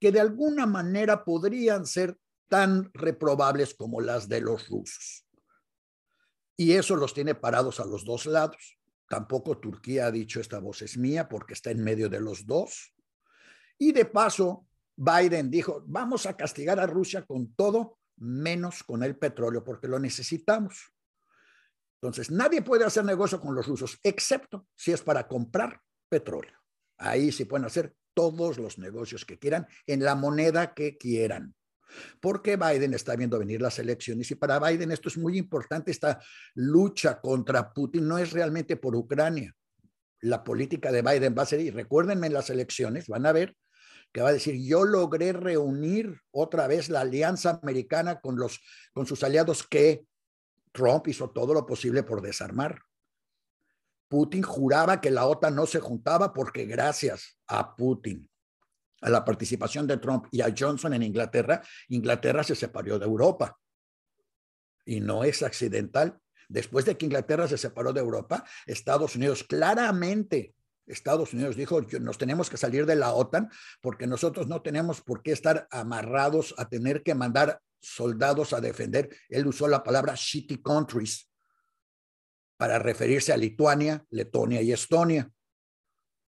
que 0.00 0.10
de 0.10 0.20
alguna 0.20 0.66
manera 0.66 1.24
podrían 1.24 1.84
ser 1.86 2.16
tan 2.48 2.90
reprobables 2.94 3.74
como 3.74 4.00
las 4.00 4.28
de 4.28 4.40
los 4.40 4.68
rusos. 4.68 5.26
Y 6.56 6.72
eso 6.72 6.96
los 6.96 7.14
tiene 7.14 7.34
parados 7.34 7.80
a 7.80 7.84
los 7.84 8.04
dos 8.04 8.26
lados. 8.26 8.78
Tampoco 9.08 9.58
Turquía 9.58 10.06
ha 10.06 10.10
dicho 10.10 10.40
esta 10.40 10.58
voz 10.58 10.82
es 10.82 10.96
mía 10.96 11.28
porque 11.28 11.52
está 11.52 11.70
en 11.70 11.84
medio 11.84 12.08
de 12.08 12.20
los 12.20 12.46
dos. 12.46 12.92
Y 13.80 13.92
de 13.92 14.04
paso, 14.04 14.66
Biden 14.94 15.50
dijo, 15.50 15.82
vamos 15.86 16.26
a 16.26 16.36
castigar 16.36 16.78
a 16.78 16.86
Rusia 16.86 17.24
con 17.24 17.54
todo, 17.54 17.98
menos 18.18 18.84
con 18.84 19.02
el 19.02 19.16
petróleo, 19.16 19.64
porque 19.64 19.88
lo 19.88 19.98
necesitamos. 19.98 20.92
Entonces, 22.02 22.30
nadie 22.30 22.60
puede 22.60 22.84
hacer 22.84 23.06
negocio 23.06 23.40
con 23.40 23.54
los 23.54 23.66
rusos, 23.66 23.98
excepto 24.02 24.68
si 24.76 24.92
es 24.92 25.00
para 25.00 25.26
comprar 25.26 25.80
petróleo. 26.10 26.58
Ahí 26.98 27.32
sí 27.32 27.46
pueden 27.46 27.64
hacer 27.64 27.94
todos 28.12 28.58
los 28.58 28.78
negocios 28.78 29.24
que 29.24 29.38
quieran 29.38 29.66
en 29.86 30.04
la 30.04 30.14
moneda 30.14 30.74
que 30.74 30.98
quieran. 30.98 31.54
Porque 32.20 32.56
Biden 32.56 32.92
está 32.92 33.16
viendo 33.16 33.38
venir 33.38 33.62
las 33.62 33.78
elecciones 33.78 34.30
y 34.30 34.34
para 34.34 34.58
Biden 34.58 34.92
esto 34.92 35.08
es 35.08 35.16
muy 35.16 35.38
importante, 35.38 35.90
esta 35.90 36.20
lucha 36.54 37.18
contra 37.18 37.72
Putin 37.72 38.06
no 38.06 38.18
es 38.18 38.32
realmente 38.32 38.76
por 38.76 38.94
Ucrania. 38.94 39.54
La 40.20 40.44
política 40.44 40.92
de 40.92 41.00
Biden 41.00 41.34
va 41.36 41.44
a 41.44 41.46
ser, 41.46 41.60
y 41.60 41.70
recuérdenme 41.70 42.26
en 42.26 42.34
las 42.34 42.50
elecciones, 42.50 43.08
van 43.08 43.24
a 43.24 43.32
ver 43.32 43.56
que 44.12 44.22
va 44.22 44.30
a 44.30 44.32
decir, 44.32 44.56
yo 44.66 44.84
logré 44.84 45.32
reunir 45.32 46.20
otra 46.30 46.66
vez 46.66 46.88
la 46.88 47.00
alianza 47.00 47.60
americana 47.62 48.20
con, 48.20 48.36
los, 48.36 48.60
con 48.92 49.06
sus 49.06 49.22
aliados 49.22 49.66
que 49.66 50.04
Trump 50.72 51.06
hizo 51.08 51.30
todo 51.30 51.54
lo 51.54 51.66
posible 51.66 52.02
por 52.02 52.20
desarmar. 52.20 52.82
Putin 54.08 54.42
juraba 54.42 55.00
que 55.00 55.10
la 55.10 55.26
OTAN 55.26 55.54
no 55.54 55.66
se 55.66 55.78
juntaba 55.78 56.32
porque 56.32 56.64
gracias 56.64 57.38
a 57.46 57.76
Putin, 57.76 58.28
a 59.02 59.08
la 59.08 59.24
participación 59.24 59.86
de 59.86 59.98
Trump 59.98 60.26
y 60.32 60.40
a 60.40 60.52
Johnson 60.56 60.92
en 60.94 61.04
Inglaterra, 61.04 61.62
Inglaterra 61.88 62.42
se 62.42 62.56
separó 62.56 62.98
de 62.98 63.06
Europa. 63.06 63.56
Y 64.84 65.00
no 65.00 65.22
es 65.22 65.42
accidental. 65.42 66.18
Después 66.48 66.84
de 66.84 66.96
que 66.96 67.06
Inglaterra 67.06 67.46
se 67.46 67.56
separó 67.56 67.92
de 67.92 68.00
Europa, 68.00 68.44
Estados 68.66 69.14
Unidos 69.14 69.44
claramente 69.44 70.54
Estados 70.90 71.32
Unidos 71.32 71.56
dijo, 71.56 71.80
nos 72.00 72.18
tenemos 72.18 72.50
que 72.50 72.56
salir 72.56 72.86
de 72.86 72.96
la 72.96 73.12
OTAN 73.12 73.48
porque 73.80 74.06
nosotros 74.06 74.48
no 74.48 74.62
tenemos 74.62 75.00
por 75.00 75.22
qué 75.22 75.32
estar 75.32 75.68
amarrados 75.70 76.54
a 76.58 76.68
tener 76.68 77.02
que 77.02 77.14
mandar 77.14 77.60
soldados 77.80 78.52
a 78.52 78.60
defender. 78.60 79.08
Él 79.28 79.46
usó 79.46 79.68
la 79.68 79.82
palabra 79.82 80.14
shitty 80.16 80.62
countries 80.62 81.30
para 82.56 82.78
referirse 82.78 83.32
a 83.32 83.36
Lituania, 83.36 84.04
Letonia 84.10 84.60
y 84.60 84.72
Estonia. 84.72 85.30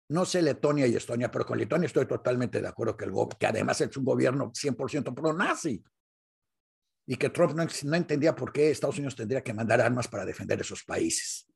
No 0.08 0.24
sé 0.24 0.42
Letonia 0.42 0.86
y 0.86 0.94
Estonia, 0.94 1.30
pero 1.30 1.44
con 1.44 1.58
Letonia 1.58 1.86
estoy 1.86 2.06
totalmente 2.06 2.60
de 2.60 2.68
acuerdo 2.68 2.96
que, 2.96 3.04
el, 3.04 3.12
que 3.38 3.46
además 3.46 3.80
es 3.80 3.96
un 3.96 4.04
gobierno 4.04 4.52
100% 4.52 5.14
pro-nazi 5.14 5.82
y 7.06 7.16
que 7.16 7.30
Trump 7.30 7.54
no, 7.54 7.64
no 7.64 7.96
entendía 7.96 8.34
por 8.34 8.52
qué 8.52 8.70
Estados 8.70 8.96
Unidos 8.96 9.16
tendría 9.16 9.42
que 9.42 9.52
mandar 9.52 9.80
armas 9.80 10.08
para 10.08 10.24
defender 10.24 10.60
esos 10.60 10.84
países 10.84 11.51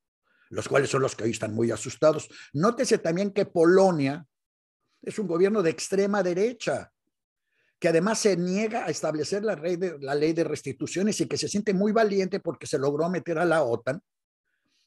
los 0.51 0.69
cuales 0.69 0.91
son 0.91 1.03
los 1.03 1.15
que 1.15 1.25
hoy 1.25 1.31
están 1.31 1.55
muy 1.55 1.71
asustados. 1.71 2.29
Nótese 2.53 2.99
también 2.99 3.33
que 3.33 3.47
Polonia 3.47 4.27
es 5.03 5.19
un 5.19 5.27
gobierno 5.27 5.63
de 5.63 5.71
extrema 5.71 6.23
derecha, 6.23 6.93
que 7.79 7.89
además 7.89 8.19
se 8.19 8.37
niega 8.37 8.87
a 8.87 8.89
establecer 8.89 9.45
la, 9.45 9.55
ley 9.55 10.33
de, 10.33 10.45
restituciones 10.45 11.21
y 11.21 11.27
que 11.27 11.37
se 11.37 11.49
siente 11.49 11.75
muy 11.75 11.93
valiente 11.93 12.41
porque 12.41 12.67
se 12.67 12.79
logró 12.79 13.09
meter 13.11 13.39
a 13.39 13.45
la 13.45 13.63
OTAN 13.63 14.03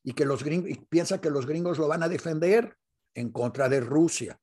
y 0.03 0.13
que 0.13 0.25
los 0.25 0.43
gringos, 0.43 0.71
y 0.71 0.75
piensa 0.75 1.21
que 1.21 1.29
los 1.29 1.45
gringos 1.45 1.77
lo 1.77 1.87
van 1.87 2.03
a 2.03 2.09
defender 2.09 2.75
en 3.13 3.31
contra 3.31 3.69
de 3.69 3.79
Rusia. 3.79 4.39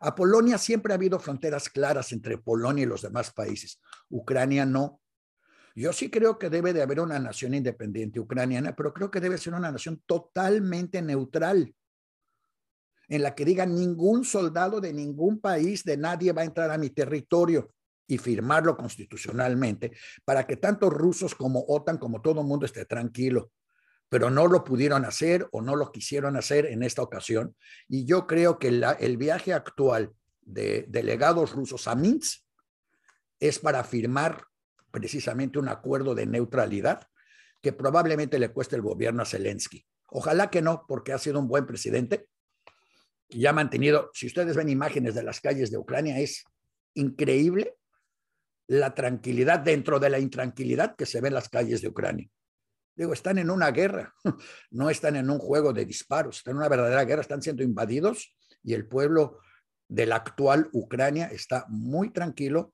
A 0.00 0.14
Polonia 0.14 0.58
siempre 0.58 0.92
ha 0.92 0.96
habido 0.96 1.18
fronteras 1.18 1.68
claras 1.68 2.12
entre 2.12 2.38
Polonia 2.38 2.82
y 2.82 2.86
los 2.86 3.02
demás 3.02 3.32
países. 3.32 3.80
Ucrania 4.10 4.66
no. 4.66 5.00
Yo 5.76 5.92
sí 5.92 6.08
creo 6.08 6.38
que 6.38 6.48
debe 6.48 6.72
de 6.72 6.80
haber 6.80 7.00
una 7.00 7.18
nación 7.18 7.52
independiente 7.52 8.18
ucraniana, 8.18 8.74
pero 8.74 8.94
creo 8.94 9.10
que 9.10 9.20
debe 9.20 9.36
ser 9.36 9.52
una 9.52 9.70
nación 9.70 10.02
totalmente 10.06 11.02
neutral, 11.02 11.74
en 13.08 13.22
la 13.22 13.34
que 13.34 13.44
diga 13.44 13.66
ningún 13.66 14.24
soldado 14.24 14.80
de 14.80 14.94
ningún 14.94 15.38
país, 15.38 15.84
de 15.84 15.98
nadie 15.98 16.32
va 16.32 16.40
a 16.40 16.46
entrar 16.46 16.70
a 16.70 16.78
mi 16.78 16.88
territorio 16.88 17.74
y 18.06 18.16
firmarlo 18.16 18.74
constitucionalmente 18.74 19.92
para 20.24 20.46
que 20.46 20.56
tanto 20.56 20.88
rusos 20.88 21.34
como 21.34 21.62
OTAN, 21.68 21.98
como 21.98 22.22
todo 22.22 22.40
el 22.40 22.46
mundo 22.46 22.64
esté 22.64 22.86
tranquilo. 22.86 23.52
Pero 24.08 24.30
no 24.30 24.46
lo 24.46 24.64
pudieron 24.64 25.04
hacer 25.04 25.46
o 25.52 25.60
no 25.60 25.76
lo 25.76 25.92
quisieron 25.92 26.36
hacer 26.36 26.64
en 26.64 26.84
esta 26.84 27.02
ocasión. 27.02 27.54
Y 27.86 28.06
yo 28.06 28.26
creo 28.26 28.58
que 28.58 28.68
el 28.68 29.16
viaje 29.18 29.52
actual 29.52 30.14
de 30.40 30.86
delegados 30.88 31.52
rusos 31.52 31.86
a 31.86 31.94
Minsk 31.94 32.44
es 33.40 33.58
para 33.58 33.84
firmar 33.84 34.46
precisamente 34.96 35.58
un 35.58 35.68
acuerdo 35.68 36.14
de 36.14 36.24
neutralidad 36.24 37.06
que 37.60 37.74
probablemente 37.74 38.38
le 38.38 38.48
cueste 38.48 38.76
el 38.76 38.82
gobierno 38.82 39.22
a 39.22 39.26
Zelensky. 39.26 39.84
Ojalá 40.06 40.48
que 40.48 40.62
no, 40.62 40.86
porque 40.88 41.12
ha 41.12 41.18
sido 41.18 41.38
un 41.38 41.48
buen 41.48 41.66
presidente 41.66 42.30
y 43.28 43.44
ha 43.44 43.52
mantenido, 43.52 44.10
si 44.14 44.26
ustedes 44.26 44.56
ven 44.56 44.70
imágenes 44.70 45.14
de 45.14 45.22
las 45.22 45.42
calles 45.42 45.70
de 45.70 45.76
Ucrania, 45.76 46.18
es 46.18 46.44
increíble 46.94 47.76
la 48.68 48.94
tranquilidad 48.94 49.58
dentro 49.58 50.00
de 50.00 50.08
la 50.08 50.18
intranquilidad 50.18 50.96
que 50.96 51.04
se 51.04 51.20
ve 51.20 51.28
en 51.28 51.34
las 51.34 51.50
calles 51.50 51.82
de 51.82 51.88
Ucrania. 51.88 52.30
Digo, 52.94 53.12
están 53.12 53.36
en 53.36 53.50
una 53.50 53.72
guerra, 53.72 54.14
no 54.70 54.88
están 54.88 55.16
en 55.16 55.28
un 55.28 55.38
juego 55.38 55.74
de 55.74 55.84
disparos, 55.84 56.38
están 56.38 56.52
en 56.52 56.58
una 56.58 56.70
verdadera 56.70 57.04
guerra, 57.04 57.20
están 57.20 57.42
siendo 57.42 57.62
invadidos 57.62 58.34
y 58.62 58.72
el 58.72 58.88
pueblo 58.88 59.40
de 59.88 60.06
la 60.06 60.16
actual 60.16 60.70
Ucrania 60.72 61.26
está 61.26 61.66
muy 61.68 62.14
tranquilo 62.14 62.72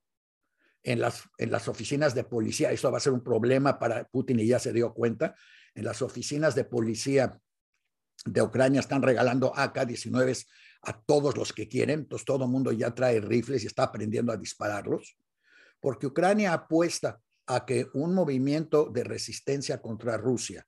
en 0.82 1.00
las, 1.00 1.28
en 1.38 1.50
las 1.50 1.68
oficinas 1.68 2.14
de 2.14 2.24
policía. 2.24 2.72
Esto 2.72 2.90
va 2.90 2.98
a 2.98 3.00
ser 3.00 3.12
un 3.12 3.22
problema 3.22 3.78
para 3.78 4.04
Putin 4.04 4.40
y 4.40 4.46
ya 4.46 4.58
se 4.58 4.72
dio 4.72 4.92
cuenta. 4.92 5.34
En 5.74 5.84
las 5.84 6.02
oficinas 6.02 6.54
de 6.54 6.64
policía 6.64 7.38
de 8.24 8.42
Ucrania 8.42 8.80
están 8.80 9.02
regalando 9.02 9.52
AK-19 9.54 10.46
a 10.82 11.00
todos 11.00 11.36
los 11.36 11.52
que 11.52 11.68
quieren. 11.68 12.00
Entonces 12.00 12.26
todo 12.26 12.44
el 12.44 12.50
mundo 12.50 12.72
ya 12.72 12.94
trae 12.94 13.20
rifles 13.20 13.62
y 13.62 13.66
está 13.66 13.84
aprendiendo 13.84 14.32
a 14.32 14.36
dispararlos. 14.36 15.16
Porque 15.80 16.06
Ucrania 16.06 16.52
apuesta 16.52 17.20
a 17.46 17.64
que 17.64 17.86
un 17.94 18.14
movimiento 18.14 18.90
de 18.90 19.04
resistencia 19.04 19.80
contra 19.80 20.16
Rusia 20.16 20.66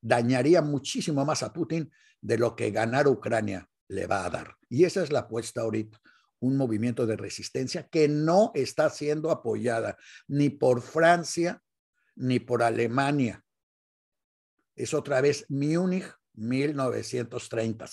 dañaría 0.00 0.62
muchísimo 0.62 1.24
más 1.24 1.42
a 1.42 1.52
Putin 1.52 1.90
de 2.20 2.38
lo 2.38 2.54
que 2.54 2.70
ganar 2.70 3.08
Ucrania 3.08 3.68
le 3.88 4.06
va 4.06 4.24
a 4.24 4.30
dar. 4.30 4.56
Y 4.68 4.84
esa 4.84 5.02
es 5.02 5.10
la 5.10 5.20
apuesta 5.20 5.62
ahorita 5.62 6.00
un 6.40 6.56
movimiento 6.56 7.06
de 7.06 7.16
resistencia 7.16 7.88
que 7.88 8.08
no 8.08 8.52
está 8.54 8.90
siendo 8.90 9.30
apoyada 9.30 9.96
ni 10.26 10.50
por 10.50 10.82
Francia 10.82 11.62
ni 12.16 12.40
por 12.40 12.62
Alemania. 12.62 13.44
Es 14.74 14.94
otra 14.94 15.20
vez 15.20 15.44
Múnich 15.48 16.06
1930. 16.34 17.86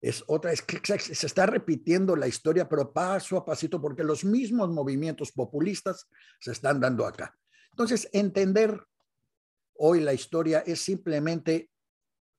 Es 0.00 0.22
otra, 0.28 0.52
es 0.52 0.62
que 0.62 0.80
se 0.98 1.26
está 1.26 1.46
repitiendo 1.46 2.14
la 2.14 2.28
historia, 2.28 2.68
pero 2.68 2.92
paso 2.92 3.36
a 3.36 3.44
pasito, 3.44 3.80
porque 3.80 4.04
los 4.04 4.24
mismos 4.24 4.70
movimientos 4.70 5.32
populistas 5.32 6.08
se 6.40 6.52
están 6.52 6.80
dando 6.80 7.04
acá. 7.04 7.36
Entonces, 7.72 8.08
entender 8.12 8.80
hoy 9.74 10.00
la 10.00 10.14
historia 10.14 10.60
es 10.60 10.80
simplemente, 10.80 11.70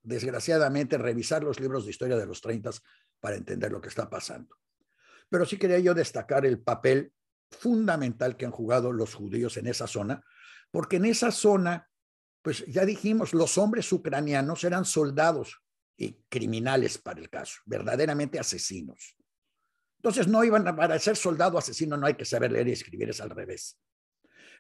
desgraciadamente, 0.04 0.98
revisar 0.98 1.44
los 1.44 1.60
libros 1.60 1.86
de 1.86 1.92
historia 1.92 2.18
de 2.18 2.26
los 2.26 2.42
30 2.42 2.72
para 3.20 3.36
entender 3.36 3.72
lo 3.72 3.82
que 3.82 3.90
está 3.90 4.10
pasando. 4.10 4.56
Pero 5.30 5.46
sí 5.46 5.58
quería 5.58 5.80
yo 5.80 5.94
destacar 5.94 6.46
el 6.46 6.60
papel 6.60 7.14
fundamental 7.52 8.38
que 8.38 8.46
han 8.46 8.52
jugado 8.52 8.92
los 8.92 9.14
judíos 9.14 9.58
en 9.58 9.68
esa 9.68 9.88
zona, 9.88 10.24
porque 10.72 10.98
en 10.98 11.06
esa 11.06 11.32
zona, 11.32 11.90
pues 12.42 12.66
ya 12.68 12.86
dijimos, 12.86 13.34
los 13.34 13.58
hombres 13.58 13.92
ucranianos 13.92 14.64
eran 14.64 14.86
soldados 14.86 15.62
y 15.98 16.14
criminales 16.30 16.98
para 16.98 17.20
el 17.20 17.30
caso, 17.30 17.60
verdaderamente 17.66 18.40
asesinos. 18.40 19.16
Entonces 19.98 20.28
no 20.28 20.44
iban 20.44 20.66
a, 20.68 20.76
para 20.76 20.98
ser 20.98 21.18
soldado 21.18 21.58
asesino 21.58 21.98
no 21.98 22.08
hay 22.08 22.14
que 22.14 22.24
saber 22.24 22.52
leer 22.52 22.70
y 22.70 22.72
escribir, 22.72 23.10
es 23.10 23.20
al 23.20 23.32
revés. 23.32 23.78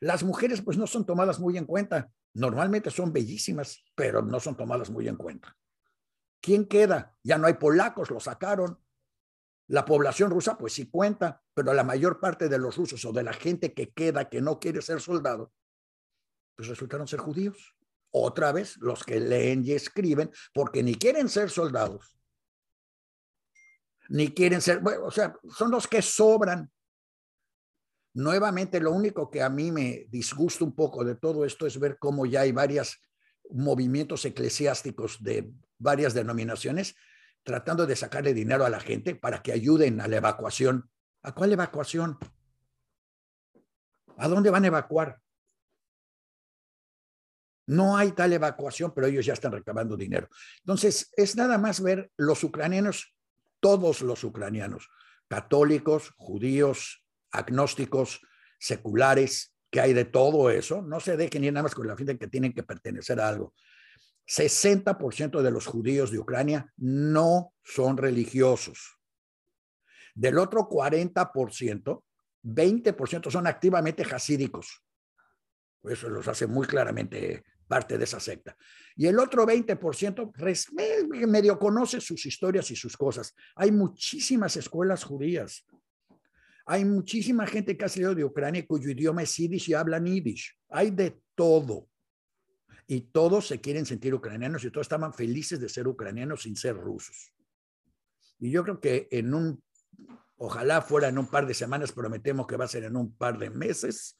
Las 0.01 0.23
mujeres 0.23 0.61
pues 0.61 0.77
no 0.77 0.87
son 0.87 1.05
tomadas 1.05 1.39
muy 1.39 1.57
en 1.57 1.65
cuenta. 1.65 2.09
Normalmente 2.33 2.91
son 2.91 3.11
bellísimas, 3.11 3.83
pero 3.95 4.21
no 4.21 4.39
son 4.39 4.55
tomadas 4.55 4.89
muy 4.89 5.07
en 5.07 5.15
cuenta. 5.15 5.55
¿Quién 6.41 6.65
queda? 6.65 7.17
Ya 7.23 7.37
no 7.37 7.47
hay 7.47 7.53
polacos, 7.53 8.09
lo 8.09 8.19
sacaron. 8.19 8.79
La 9.69 9.85
población 9.85 10.31
rusa, 10.31 10.57
pues 10.57 10.73
sí 10.73 10.89
cuenta, 10.89 11.43
pero 11.53 11.73
la 11.73 11.83
mayor 11.83 12.19
parte 12.19 12.49
de 12.49 12.57
los 12.57 12.75
rusos 12.75 13.05
o 13.05 13.13
de 13.13 13.21
la 13.21 13.33
gente 13.33 13.71
que 13.71 13.91
queda 13.91 14.27
que 14.27 14.41
no 14.41 14.59
quiere 14.59 14.81
ser 14.81 14.99
soldado, 14.99 15.53
pues 16.55 16.67
resultaron 16.67 17.07
ser 17.07 17.19
judíos. 17.19 17.77
Otra 18.09 18.51
vez, 18.51 18.77
los 18.77 19.03
que 19.03 19.19
leen 19.19 19.63
y 19.63 19.73
escriben, 19.73 20.31
porque 20.55 20.81
ni 20.81 20.95
quieren 20.95 21.29
ser 21.29 21.51
soldados, 21.51 22.17
ni 24.09 24.33
quieren 24.33 24.59
ser, 24.59 24.79
bueno, 24.79 25.05
o 25.05 25.11
sea, 25.11 25.35
son 25.55 25.69
los 25.69 25.87
que 25.87 26.01
sobran. 26.01 26.71
Nuevamente, 28.15 28.79
lo 28.79 28.91
único 28.91 29.29
que 29.29 29.43
a 29.43 29.49
mí 29.49 29.71
me 29.71 30.07
disgusta 30.09 30.65
un 30.65 30.73
poco 30.73 31.05
de 31.05 31.13
todo 31.13 31.45
esto 31.45 31.67
es 31.67 31.79
ver 31.79 31.99
cómo 31.99 32.25
ya 32.25 32.41
hay 32.41 32.51
varios 32.51 32.99
movimientos 33.51 34.25
eclesiásticos 34.25 35.23
de 35.23 35.53
varias 35.77 36.15
denominaciones 36.15 36.95
tratando 37.43 37.85
de 37.85 37.95
sacarle 37.95 38.33
dinero 38.33 38.65
a 38.65 38.69
la 38.69 38.79
gente 38.79 39.15
para 39.15 39.41
que 39.41 39.51
ayuden 39.51 40.01
a 40.01 40.07
la 40.07 40.17
evacuación. 40.17 40.89
¿A 41.23 41.33
cuál 41.33 41.51
evacuación? 41.51 42.17
¿A 44.17 44.27
dónde 44.27 44.49
van 44.49 44.63
a 44.65 44.67
evacuar? 44.67 45.19
No 47.67 47.97
hay 47.97 48.11
tal 48.13 48.33
evacuación, 48.33 48.93
pero 48.93 49.07
ellos 49.07 49.25
ya 49.25 49.33
están 49.33 49.51
reclamando 49.51 49.95
dinero. 49.95 50.27
Entonces, 50.59 51.11
es 51.15 51.35
nada 51.35 51.57
más 51.57 51.81
ver 51.81 52.11
los 52.17 52.43
ucranianos, 52.43 53.15
todos 53.59 54.01
los 54.01 54.23
ucranianos, 54.23 54.89
católicos, 55.27 56.11
judíos, 56.17 57.05
agnósticos, 57.31 58.21
seculares, 58.57 59.55
que 59.69 59.79
hay 59.79 59.93
de 59.93 60.05
todo 60.05 60.49
eso. 60.49 60.81
No 60.81 60.99
se 60.99 61.15
dejen 61.15 61.43
ir 61.43 61.53
nada 61.53 61.63
más 61.63 61.75
con 61.75 61.87
la 61.87 61.95
fin 61.95 62.07
de 62.07 62.17
que 62.17 62.27
tienen 62.27 62.53
que 62.53 62.63
pertenecer 62.63 63.19
a 63.19 63.29
algo. 63.29 63.53
60% 64.29 65.41
de 65.41 65.51
los 65.51 65.65
judíos 65.65 66.11
de 66.11 66.19
Ucrania 66.19 66.71
no 66.77 67.53
son 67.63 67.97
religiosos. 67.97 68.99
Del 70.13 70.37
otro 70.37 70.69
40%, 70.69 72.03
20% 72.43 73.31
son 73.31 73.47
activamente 73.47 74.03
hasídicos. 74.03 74.83
Eso 75.83 76.09
los 76.09 76.27
hace 76.27 76.45
muy 76.45 76.67
claramente 76.67 77.43
parte 77.67 77.97
de 77.97 78.03
esa 78.03 78.19
secta. 78.19 78.55
Y 78.95 79.07
el 79.07 79.17
otro 79.17 79.47
20% 79.47 81.27
medio 81.27 81.57
conoce 81.57 82.01
sus 82.01 82.25
historias 82.25 82.69
y 82.69 82.75
sus 82.75 82.97
cosas. 82.97 83.33
Hay 83.55 83.71
muchísimas 83.71 84.57
escuelas 84.57 85.03
judías. 85.03 85.65
Hay 86.65 86.85
muchísima 86.85 87.47
gente 87.47 87.75
que 87.75 87.85
ha 87.85 87.89
salido 87.89 88.13
de 88.13 88.25
Ucrania 88.25 88.67
cuyo 88.67 88.89
idioma 88.91 89.23
es 89.23 89.35
yiddish 89.35 89.69
y 89.69 89.73
hablan 89.73 90.05
yiddish. 90.05 90.55
Hay 90.69 90.91
de 90.91 91.19
todo. 91.33 91.87
Y 92.91 93.01
todos 93.01 93.45
se 93.45 93.61
quieren 93.61 93.85
sentir 93.85 94.15
ucranianos 94.15 94.63
y 94.63 94.71
todos 94.71 94.85
estaban 94.85 95.13
felices 95.13 95.59
de 95.59 95.69
ser 95.69 95.87
ucranianos 95.87 96.41
sin 96.41 96.55
ser 96.55 96.75
rusos. 96.75 97.31
Y 98.39 98.49
yo 98.49 98.63
creo 98.63 98.79
que 98.79 99.07
en 99.11 99.35
un, 99.35 99.63
ojalá 100.37 100.81
fuera 100.81 101.07
en 101.07 101.19
un 101.19 101.27
par 101.27 101.45
de 101.45 101.53
semanas, 101.53 101.91
prometemos 101.91 102.47
que 102.47 102.57
va 102.57 102.65
a 102.65 102.67
ser 102.67 102.85
en 102.85 102.95
un 102.95 103.15
par 103.15 103.37
de 103.37 103.51
meses, 103.51 104.19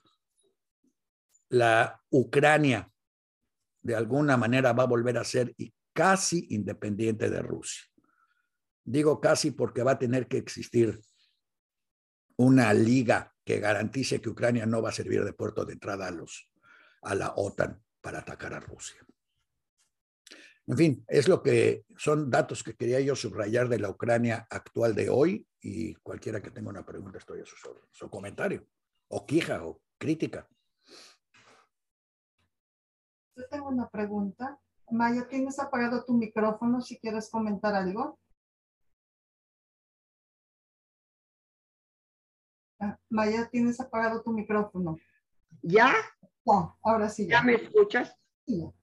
la 1.49 1.99
Ucrania 2.11 2.91
de 3.81 3.95
alguna 3.95 4.37
manera 4.37 4.71
va 4.73 4.83
a 4.83 4.87
volver 4.87 5.17
a 5.17 5.23
ser 5.23 5.55
casi 5.91 6.45
independiente 6.51 7.31
de 7.31 7.41
Rusia. 7.41 7.85
Digo 8.83 9.19
casi 9.19 9.49
porque 9.49 9.81
va 9.81 9.93
a 9.93 9.99
tener 9.99 10.27
que 10.27 10.37
existir 10.37 11.01
una 12.35 12.71
liga 12.75 13.33
que 13.43 13.59
garantice 13.59 14.21
que 14.21 14.29
Ucrania 14.29 14.67
no 14.67 14.79
va 14.79 14.89
a 14.89 14.91
servir 14.91 15.23
de 15.23 15.33
puerto 15.33 15.65
de 15.65 15.73
entrada 15.73 16.07
a, 16.07 16.11
los, 16.11 16.51
a 17.01 17.15
la 17.15 17.33
OTAN 17.35 17.83
para 18.01 18.19
atacar 18.19 18.53
a 18.53 18.59
Rusia. 18.59 19.05
En 20.67 20.77
fin, 20.77 21.05
es 21.07 21.27
lo 21.27 21.41
que 21.41 21.85
son 21.97 22.29
datos 22.29 22.63
que 22.63 22.75
quería 22.75 22.99
yo 22.99 23.15
subrayar 23.15 23.69
de 23.69 23.79
la 23.79 23.89
Ucrania 23.89 24.47
actual 24.49 24.93
de 24.93 25.09
hoy 25.09 25.47
y 25.61 25.95
cualquiera 25.95 26.41
que 26.41 26.51
tenga 26.51 26.69
una 26.69 26.85
pregunta 26.85 27.17
estoy 27.17 27.41
a 27.41 27.45
su, 27.45 27.55
su 27.91 28.09
comentario 28.09 28.67
o 29.07 29.25
queja 29.25 29.65
o 29.65 29.81
crítica. 29.97 30.47
Yo 33.35 33.47
tengo 33.49 33.69
una 33.69 33.89
pregunta. 33.89 34.59
Maya, 34.91 35.27
¿tienes 35.27 35.59
apagado 35.59 36.03
tu 36.05 36.13
micrófono 36.13 36.81
si 36.81 36.99
quieres 36.99 37.29
comentar 37.29 37.73
algo? 37.73 38.19
Ah, 42.79 42.97
Maya, 43.09 43.49
¿tienes 43.49 43.79
apagado 43.79 44.21
tu 44.21 44.31
micrófono? 44.31 44.97
¿Ya? 45.61 45.93
Ahora 46.83 47.09
sí. 47.09 47.27
¿Ya, 47.27 47.41
me 47.41 47.55
escuchas? 47.55 48.15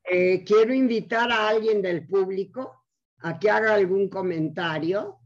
Eh, 0.04 0.44
quiero 0.44 0.72
invitar 0.72 1.30
a 1.32 1.48
alguien 1.48 1.82
del 1.82 2.06
público 2.06 2.84
a 3.18 3.38
que 3.38 3.50
haga 3.50 3.74
algún 3.74 4.08
comentario. 4.08 5.18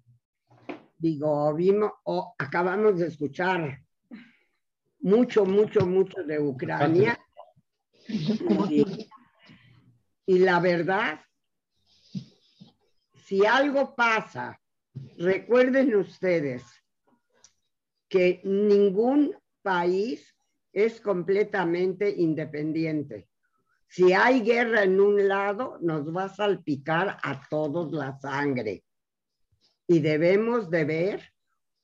Digo, 0.97 1.55
vimos, 1.55 1.93
o 2.05 2.34
acabamos 2.38 2.99
de 2.99 3.09
escuchar 3.09 3.82
mucho, 5.01 5.45
mucho, 5.45 5.86
mucho 5.86 6.22
de 6.22 6.38
Ucrania. 6.38 7.18
Y 10.26 10.38
la 10.38 10.61
verdad, 10.61 11.20
si 13.24 13.45
algo 13.45 13.95
pasa, 13.95 14.61
recuerden 15.18 15.95
ustedes 15.97 16.64
que 18.09 18.41
ningún 18.45 19.34
país 19.62 20.34
es 20.72 21.00
completamente 21.00 22.08
independiente. 22.10 23.28
Si 23.88 24.12
hay 24.12 24.42
guerra 24.42 24.84
en 24.84 25.00
un 25.00 25.26
lado, 25.26 25.78
nos 25.80 26.14
va 26.14 26.24
a 26.24 26.34
salpicar 26.34 27.18
a 27.22 27.42
todos 27.48 27.92
la 27.92 28.18
sangre. 28.20 28.84
Y 29.86 29.98
debemos 29.98 30.70
de 30.70 30.84
ver 30.84 31.32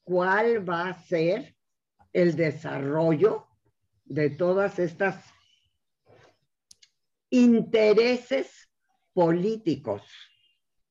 cuál 0.04 0.68
va 0.68 0.88
a 0.88 1.02
ser 1.02 1.56
el 2.12 2.36
desarrollo 2.36 3.46
de 4.04 4.30
todas 4.30 4.78
estas 4.78 5.24
intereses 7.30 8.70
políticos 9.12 10.02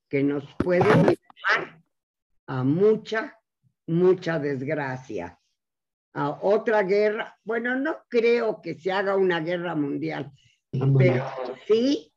que 0.08 0.22
nos 0.22 0.44
pueden 0.56 1.02
llevar 1.02 1.82
a 2.46 2.62
mucha, 2.62 3.40
mucha 3.86 4.38
desgracia. 4.38 5.40
A 6.18 6.38
otra 6.42 6.82
guerra, 6.82 7.38
bueno, 7.44 7.76
no 7.76 7.98
creo 8.08 8.62
que 8.62 8.74
se 8.74 8.90
haga 8.90 9.16
una 9.16 9.40
guerra 9.40 9.74
mundial, 9.74 10.32
pero 10.96 11.26
sí, 11.66 12.12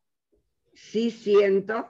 sí 0.74 1.12
siento 1.12 1.86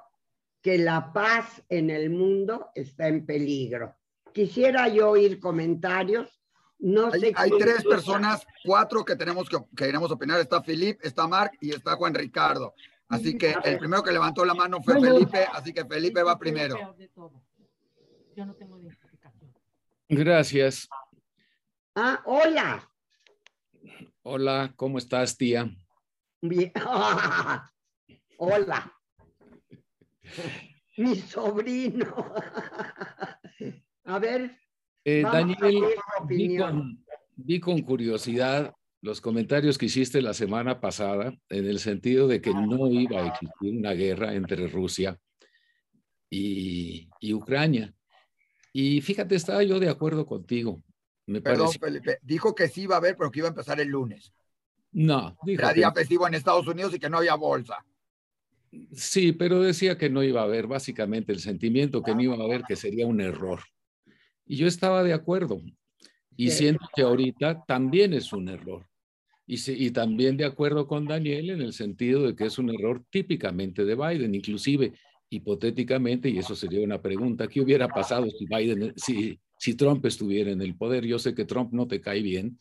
que 0.62 0.78
la 0.80 1.14
paz 1.14 1.64
en 1.70 1.90
el 1.92 2.10
mundo 2.10 2.72
está 2.74 3.08
en 3.08 3.26
peligro. 3.26 3.96
Quisiera 4.34 4.88
yo 4.88 5.12
oír 5.12 5.40
comentarios 5.40 6.40
no 6.80 7.12
hay, 7.12 7.20
sé 7.20 7.34
hay 7.36 7.52
tres 7.60 7.84
personas, 7.84 8.48
cuatro 8.64 9.04
que 9.04 9.16
tenemos 9.16 9.50
que 9.50 9.58
queremos 9.76 10.10
opinar. 10.12 10.40
Está 10.40 10.64
Felipe, 10.64 11.06
está 11.06 11.28
Marc 11.28 11.58
y 11.60 11.72
está 11.72 11.96
Juan 11.96 12.14
Ricardo. 12.14 12.74
Así 13.10 13.38
que 13.38 13.56
el 13.64 13.78
primero 13.78 14.02
que 14.02 14.12
levantó 14.12 14.46
la 14.46 14.54
mano 14.54 14.82
fue 14.82 15.00
Felipe, 15.00 15.46
así 15.52 15.74
que 15.74 15.84
Felipe 15.84 16.24
va 16.24 16.38
primero. 16.38 16.96
Yo 18.36 18.46
no 18.46 18.54
tengo 18.56 18.80
identificación. 18.80 19.54
Gracias. 20.08 20.88
Ah, 22.02 22.22
hola. 22.24 22.90
Hola, 24.24 24.72
¿cómo 24.78 25.00
estás, 25.00 25.36
tía? 25.36 25.70
Bien. 26.42 26.72
hola. 28.38 28.94
Mi 30.98 31.18
sobrino. 31.18 32.34
A 34.06 34.18
ver, 34.18 34.58
eh, 35.04 35.24
Daniel, 35.24 35.84
vi 37.36 37.60
con, 37.60 37.82
curiosidad 37.82 38.74
los 39.02 39.20
comentarios 39.20 39.78
que 39.78 39.88
hiciste 39.88 40.22
la 40.22 40.34
semana 40.34 40.80
pasada 40.80 41.34
en 41.50 41.66
el 41.66 41.80
sentido 41.80 42.30
de 42.30 42.40
que 42.40 42.54
no 42.54 42.88
iba 42.88 43.24
a 43.24 43.28
existir 43.28 43.78
una 43.78 43.92
guerra 43.92 44.36
entre 44.36 44.68
Rusia 44.68 45.20
y, 46.30 47.10
Ucrania. 47.34 47.94
Y 48.72 49.02
fíjate, 49.02 49.36
estaba 49.36 49.64
yo 49.64 49.82
de 49.82 49.90
acuerdo 49.90 50.26
contigo. 50.26 50.82
Me 51.30 51.42
Perdón, 51.42 51.72
Felipe, 51.72 52.18
dijo 52.24 52.56
que 52.56 52.68
sí 52.68 52.82
iba 52.82 52.96
a 52.96 52.98
haber, 52.98 53.16
pero 53.16 53.30
que 53.30 53.40
iba 53.40 53.48
a 53.48 53.52
empezar 53.52 53.80
el 53.80 53.88
lunes. 53.88 54.34
No, 54.92 55.38
dijo 55.44 55.62
Era 55.62 55.74
día 55.74 55.92
festivo 55.92 56.28
en 56.28 56.34
Estados 56.34 56.68
Unidos 56.68 56.94
y 56.96 57.00
que 57.00 57.10
no 57.10 57.20
había 57.20 57.36
bolsa. 57.36 57.86
Sí, 58.94 59.32
pero 59.32 59.62
decía 59.62 59.98
que 59.98 60.10
no 60.10 60.24
iba 60.24 60.42
a 60.42 60.46
haber, 60.46 60.66
básicamente 60.66 61.32
el 61.32 61.40
sentimiento 61.40 62.02
que 62.02 62.16
no 62.16 62.22
iba 62.22 62.36
a 62.36 62.44
haber, 62.44 62.64
que 62.64 62.76
sería 62.76 63.06
un 63.06 63.22
error. 63.22 63.62
Y 64.48 64.58
yo 64.58 64.66
estaba 64.68 65.04
de 65.04 65.14
acuerdo. 65.14 65.62
Y 66.36 66.50
siento 66.50 66.88
que 66.96 67.04
ahorita 67.04 67.64
también 67.68 68.14
es 68.14 68.34
un 68.34 68.50
error. 68.50 68.88
Y, 69.46 69.60
y 69.72 69.92
también 69.92 70.38
de 70.38 70.46
acuerdo 70.46 70.88
con 70.88 71.06
Daniel 71.06 71.52
en 71.52 71.62
el 71.62 71.74
sentido 71.74 72.24
de 72.24 72.36
que 72.36 72.46
es 72.46 72.58
un 72.58 72.70
error 72.70 73.04
típicamente 73.12 73.86
de 73.86 73.96
Biden, 73.96 74.34
inclusive 74.34 74.94
hipotéticamente, 75.30 76.30
y 76.30 76.40
eso 76.40 76.56
sería 76.56 76.84
una 76.84 77.02
pregunta, 77.02 77.48
¿qué 77.48 77.62
hubiera 77.62 77.88
pasado 77.88 78.28
si 78.32 78.46
Biden, 78.46 78.94
si, 78.96 79.40
si 79.60 79.76
Trump 79.76 80.06
estuviera 80.06 80.52
en 80.52 80.62
el 80.62 80.76
poder? 80.76 81.06
Yo 81.06 81.20
sé 81.20 81.36
que 81.36 81.46
Trump 81.46 81.74
no 81.74 81.88
te 81.88 82.00
cae 82.02 82.22
bien 82.22 82.60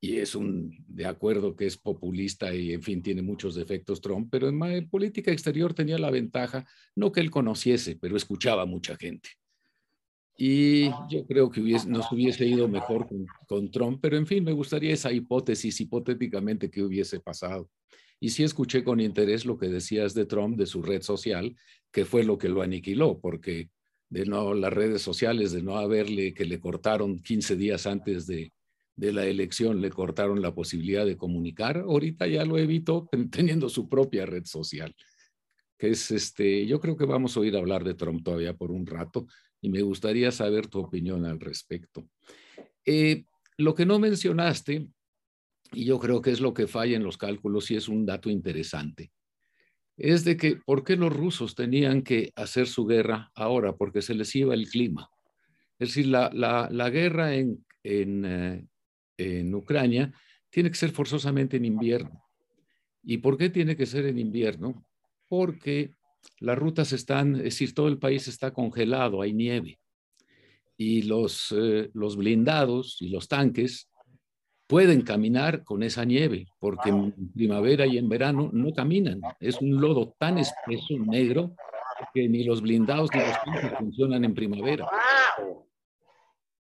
y 0.00 0.18
es 0.18 0.34
un 0.34 0.84
de 0.86 1.06
acuerdo 1.06 1.56
que 1.56 1.66
es 1.66 1.76
populista 1.76 2.54
y 2.54 2.72
en 2.72 2.82
fin 2.82 3.02
tiene 3.02 3.22
muchos 3.22 3.54
defectos 3.54 4.00
Trump, 4.00 4.28
pero 4.30 4.48
en 4.48 4.88
política 4.88 5.32
exterior 5.32 5.74
tenía 5.74 5.98
la 5.98 6.10
ventaja, 6.10 6.64
no 6.94 7.10
que 7.10 7.20
él 7.20 7.30
conociese, 7.30 7.96
pero 7.96 8.16
escuchaba 8.16 8.62
a 8.62 8.66
mucha 8.66 8.96
gente. 8.96 9.30
Y 10.38 10.90
yo 11.08 11.26
creo 11.26 11.50
que 11.50 11.60
nos 11.60 12.12
hubiese 12.12 12.46
ido 12.46 12.68
mejor 12.68 13.08
con, 13.48 13.70
Trump, 13.70 13.98
pero 14.02 14.16
en 14.16 14.26
fin, 14.26 14.44
me 14.44 14.52
gustaría 14.52 14.92
esa 14.92 15.10
hipótesis 15.10 15.80
hipotéticamente 15.80 16.70
que 16.70 16.82
hubiese 16.82 17.20
pasado. 17.20 17.70
Y 18.20 18.30
sí 18.30 18.44
escuché 18.44 18.84
con 18.84 19.00
interés 19.00 19.46
lo 19.46 19.56
que 19.58 19.68
decías 19.68 20.12
de 20.14 20.26
Trump, 20.26 20.58
de 20.58 20.66
su 20.66 20.82
red 20.82 21.02
social, 21.02 21.56
que 21.90 22.04
fue 22.04 22.22
lo 22.22 22.36
que 22.36 22.50
lo 22.50 22.60
aniquiló, 22.60 23.18
porque 23.18 23.70
de 24.08 24.24
no 24.24 24.54
las 24.54 24.72
redes 24.72 25.02
sociales, 25.02 25.52
de 25.52 25.62
no 25.62 25.76
haberle, 25.76 26.32
que 26.34 26.44
le 26.44 26.60
cortaron 26.60 27.18
15 27.18 27.56
días 27.56 27.86
antes 27.86 28.26
de, 28.26 28.52
de 28.96 29.12
la 29.12 29.26
elección, 29.26 29.80
le 29.80 29.90
cortaron 29.90 30.40
la 30.40 30.54
posibilidad 30.54 31.04
de 31.04 31.16
comunicar, 31.16 31.78
ahorita 31.78 32.26
ya 32.26 32.44
lo 32.44 32.58
evitó 32.58 33.08
teniendo 33.30 33.68
su 33.68 33.88
propia 33.88 34.26
red 34.26 34.44
social. 34.44 34.94
Que 35.78 35.90
es 35.90 36.10
este, 36.10 36.66
yo 36.66 36.80
creo 36.80 36.96
que 36.96 37.04
vamos 37.04 37.36
a 37.36 37.40
oír 37.40 37.56
hablar 37.56 37.84
de 37.84 37.94
Trump 37.94 38.24
todavía 38.24 38.54
por 38.54 38.70
un 38.70 38.86
rato 38.86 39.26
y 39.60 39.68
me 39.68 39.82
gustaría 39.82 40.32
saber 40.32 40.68
tu 40.68 40.80
opinión 40.80 41.26
al 41.26 41.38
respecto. 41.38 42.08
Eh, 42.84 43.24
lo 43.58 43.74
que 43.74 43.84
no 43.84 43.98
mencionaste, 43.98 44.88
y 45.72 45.84
yo 45.84 45.98
creo 45.98 46.22
que 46.22 46.30
es 46.30 46.40
lo 46.40 46.54
que 46.54 46.66
falla 46.66 46.96
en 46.96 47.04
los 47.04 47.18
cálculos 47.18 47.70
y 47.70 47.76
es 47.76 47.88
un 47.88 48.06
dato 48.06 48.30
interesante, 48.30 49.10
es 49.96 50.24
de 50.24 50.36
que 50.36 50.56
por 50.56 50.84
qué 50.84 50.96
los 50.96 51.12
rusos 51.12 51.54
tenían 51.54 52.02
que 52.02 52.32
hacer 52.36 52.66
su 52.66 52.86
guerra 52.86 53.30
ahora, 53.34 53.76
porque 53.76 54.02
se 54.02 54.14
les 54.14 54.34
iba 54.36 54.54
el 54.54 54.68
clima. 54.68 55.10
Es 55.78 55.88
decir, 55.90 56.06
la, 56.06 56.30
la, 56.32 56.90
guerra 56.90 57.34
en, 57.34 57.64
en, 57.82 58.24
eh, 58.24 58.66
en 59.18 59.54
Ucrania 59.54 60.12
tiene 60.50 60.70
que 60.70 60.76
ser 60.76 60.90
forzosamente 60.90 61.56
en 61.56 61.64
invierno. 61.64 62.22
¿Y 63.02 63.18
por 63.18 63.36
qué 63.36 63.50
tiene 63.50 63.76
que 63.76 63.86
ser 63.86 64.06
en 64.06 64.18
invierno? 64.18 64.84
Porque 65.28 65.94
las 66.40 66.58
rutas 66.58 66.92
están, 66.92 67.36
es 67.36 67.44
decir, 67.44 67.74
todo 67.74 67.88
el 67.88 67.98
país 67.98 68.28
está 68.28 68.52
congelado, 68.52 69.22
hay 69.22 69.32
nieve. 69.32 69.78
Y 70.76 71.02
los, 71.02 71.54
eh, 71.56 71.90
los 71.94 72.16
blindados 72.16 73.00
y 73.00 73.08
los 73.08 73.28
tanques 73.28 73.88
pueden 74.66 75.02
caminar 75.02 75.62
con 75.64 75.82
esa 75.82 76.04
nieve, 76.04 76.48
porque 76.58 76.90
en 76.90 77.12
primavera 77.32 77.86
y 77.86 77.98
en 77.98 78.08
verano 78.08 78.50
no 78.52 78.72
caminan. 78.72 79.20
Es 79.40 79.60
un 79.60 79.80
lodo 79.80 80.14
tan 80.18 80.38
espeso, 80.38 80.98
negro, 80.98 81.54
que 82.12 82.28
ni 82.28 82.44
los 82.44 82.60
blindados 82.60 83.10
ni 83.14 83.20
los 83.20 83.44
tanques 83.44 83.78
funcionan 83.78 84.24
en 84.24 84.34
primavera. 84.34 84.86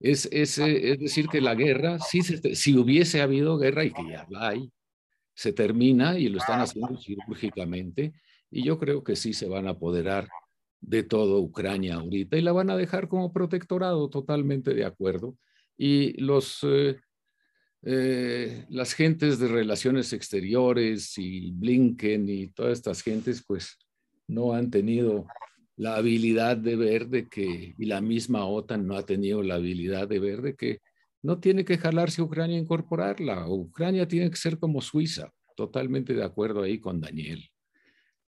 Es, 0.00 0.28
es, 0.32 0.58
es 0.58 0.98
decir, 0.98 1.28
que 1.28 1.40
la 1.40 1.54
guerra, 1.54 1.98
si, 1.98 2.22
si 2.22 2.76
hubiese 2.76 3.20
habido 3.20 3.58
guerra, 3.58 3.84
y 3.84 3.92
que 3.92 4.02
ya 4.08 4.26
la 4.30 4.48
hay, 4.48 4.70
se 5.34 5.52
termina 5.52 6.18
y 6.18 6.28
lo 6.28 6.38
están 6.38 6.60
haciendo 6.60 6.96
quirúrgicamente, 6.98 8.12
y 8.50 8.64
yo 8.64 8.78
creo 8.78 9.04
que 9.04 9.16
sí 9.16 9.32
se 9.32 9.48
van 9.48 9.66
a 9.66 9.70
apoderar 9.70 10.28
de 10.80 11.04
todo 11.04 11.38
Ucrania 11.38 11.94
ahorita 11.94 12.36
y 12.36 12.42
la 12.42 12.52
van 12.52 12.68
a 12.68 12.76
dejar 12.76 13.08
como 13.08 13.32
protectorado, 13.32 14.10
totalmente 14.10 14.74
de 14.74 14.84
acuerdo. 14.84 15.36
Y 15.78 16.20
los, 16.20 16.58
eh, 16.64 16.96
eh, 17.84 18.64
las 18.68 18.94
gentes 18.94 19.38
de 19.38 19.48
relaciones 19.48 20.12
exteriores 20.12 21.18
y 21.18 21.50
Blinken 21.50 22.28
y 22.28 22.48
todas 22.48 22.74
estas 22.74 23.02
gentes, 23.02 23.44
pues 23.46 23.76
no 24.28 24.52
han 24.52 24.70
tenido 24.70 25.26
la 25.76 25.96
habilidad 25.96 26.56
de 26.56 26.76
ver 26.76 27.08
de 27.08 27.28
que, 27.28 27.74
y 27.76 27.84
la 27.86 28.00
misma 28.00 28.46
OTAN 28.46 28.86
no 28.86 28.96
ha 28.96 29.04
tenido 29.04 29.42
la 29.42 29.56
habilidad 29.56 30.06
de 30.06 30.18
ver 30.20 30.42
de 30.42 30.54
que 30.54 30.80
no 31.22 31.40
tiene 31.40 31.64
que 31.64 31.78
jalarse 31.78 32.22
Ucrania 32.22 32.56
a 32.56 32.60
incorporarla. 32.60 33.48
Ucrania 33.48 34.06
tiene 34.06 34.30
que 34.30 34.36
ser 34.36 34.58
como 34.58 34.80
Suiza, 34.80 35.32
totalmente 35.56 36.14
de 36.14 36.24
acuerdo 36.24 36.62
ahí 36.62 36.78
con 36.78 37.00
Daniel. 37.00 37.48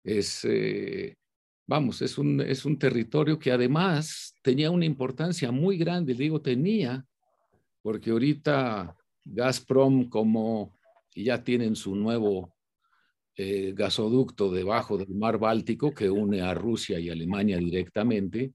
Es, 0.03 0.45
eh, 0.45 1.17
vamos, 1.67 2.03
es 2.03 2.19
un, 2.19 2.41
es 2.41 2.65
un 2.65 2.79
territorio 2.79 3.39
que 3.39 3.53
además 3.53 4.35
tenía 4.43 4.71
una 4.71 4.85
importancia 4.85 5.53
muy 5.53 5.77
grande, 5.77 6.15
digo 6.15 6.41
tenía, 6.41 7.05
porque 7.83 8.11
ahorita 8.11 8.97
Gazprom 9.25 10.09
como 10.09 10.77
ya 11.15 11.43
tienen 11.43 11.77
su 11.77 11.95
nuevo 11.95 12.55
eh, 13.37 13.73
gasoducto 13.75 14.53
debajo 14.53 14.97
del 14.97 15.15
mar 15.15 15.39
Báltico 15.39 15.93
que 15.93 16.11
une 16.11 16.41
a 16.41 16.55
Rusia 16.55 16.99
y 17.01 17.11
Alemania 17.11 17.59
directamente. 17.59 18.53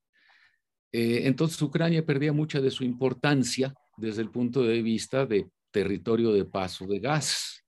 Eh, 0.91 1.21
entonces 1.25 1.61
Ucrania 1.61 2.05
perdía 2.05 2.33
mucha 2.33 2.61
de 2.61 2.71
su 2.71 2.83
importancia 2.83 3.73
desde 3.97 4.21
el 4.21 4.31
punto 4.31 4.63
de 4.63 4.81
vista 4.81 5.25
de 5.25 5.49
territorio 5.71 6.31
de 6.31 6.45
paso 6.45 6.87
de 6.87 6.99
gas. 6.99 7.63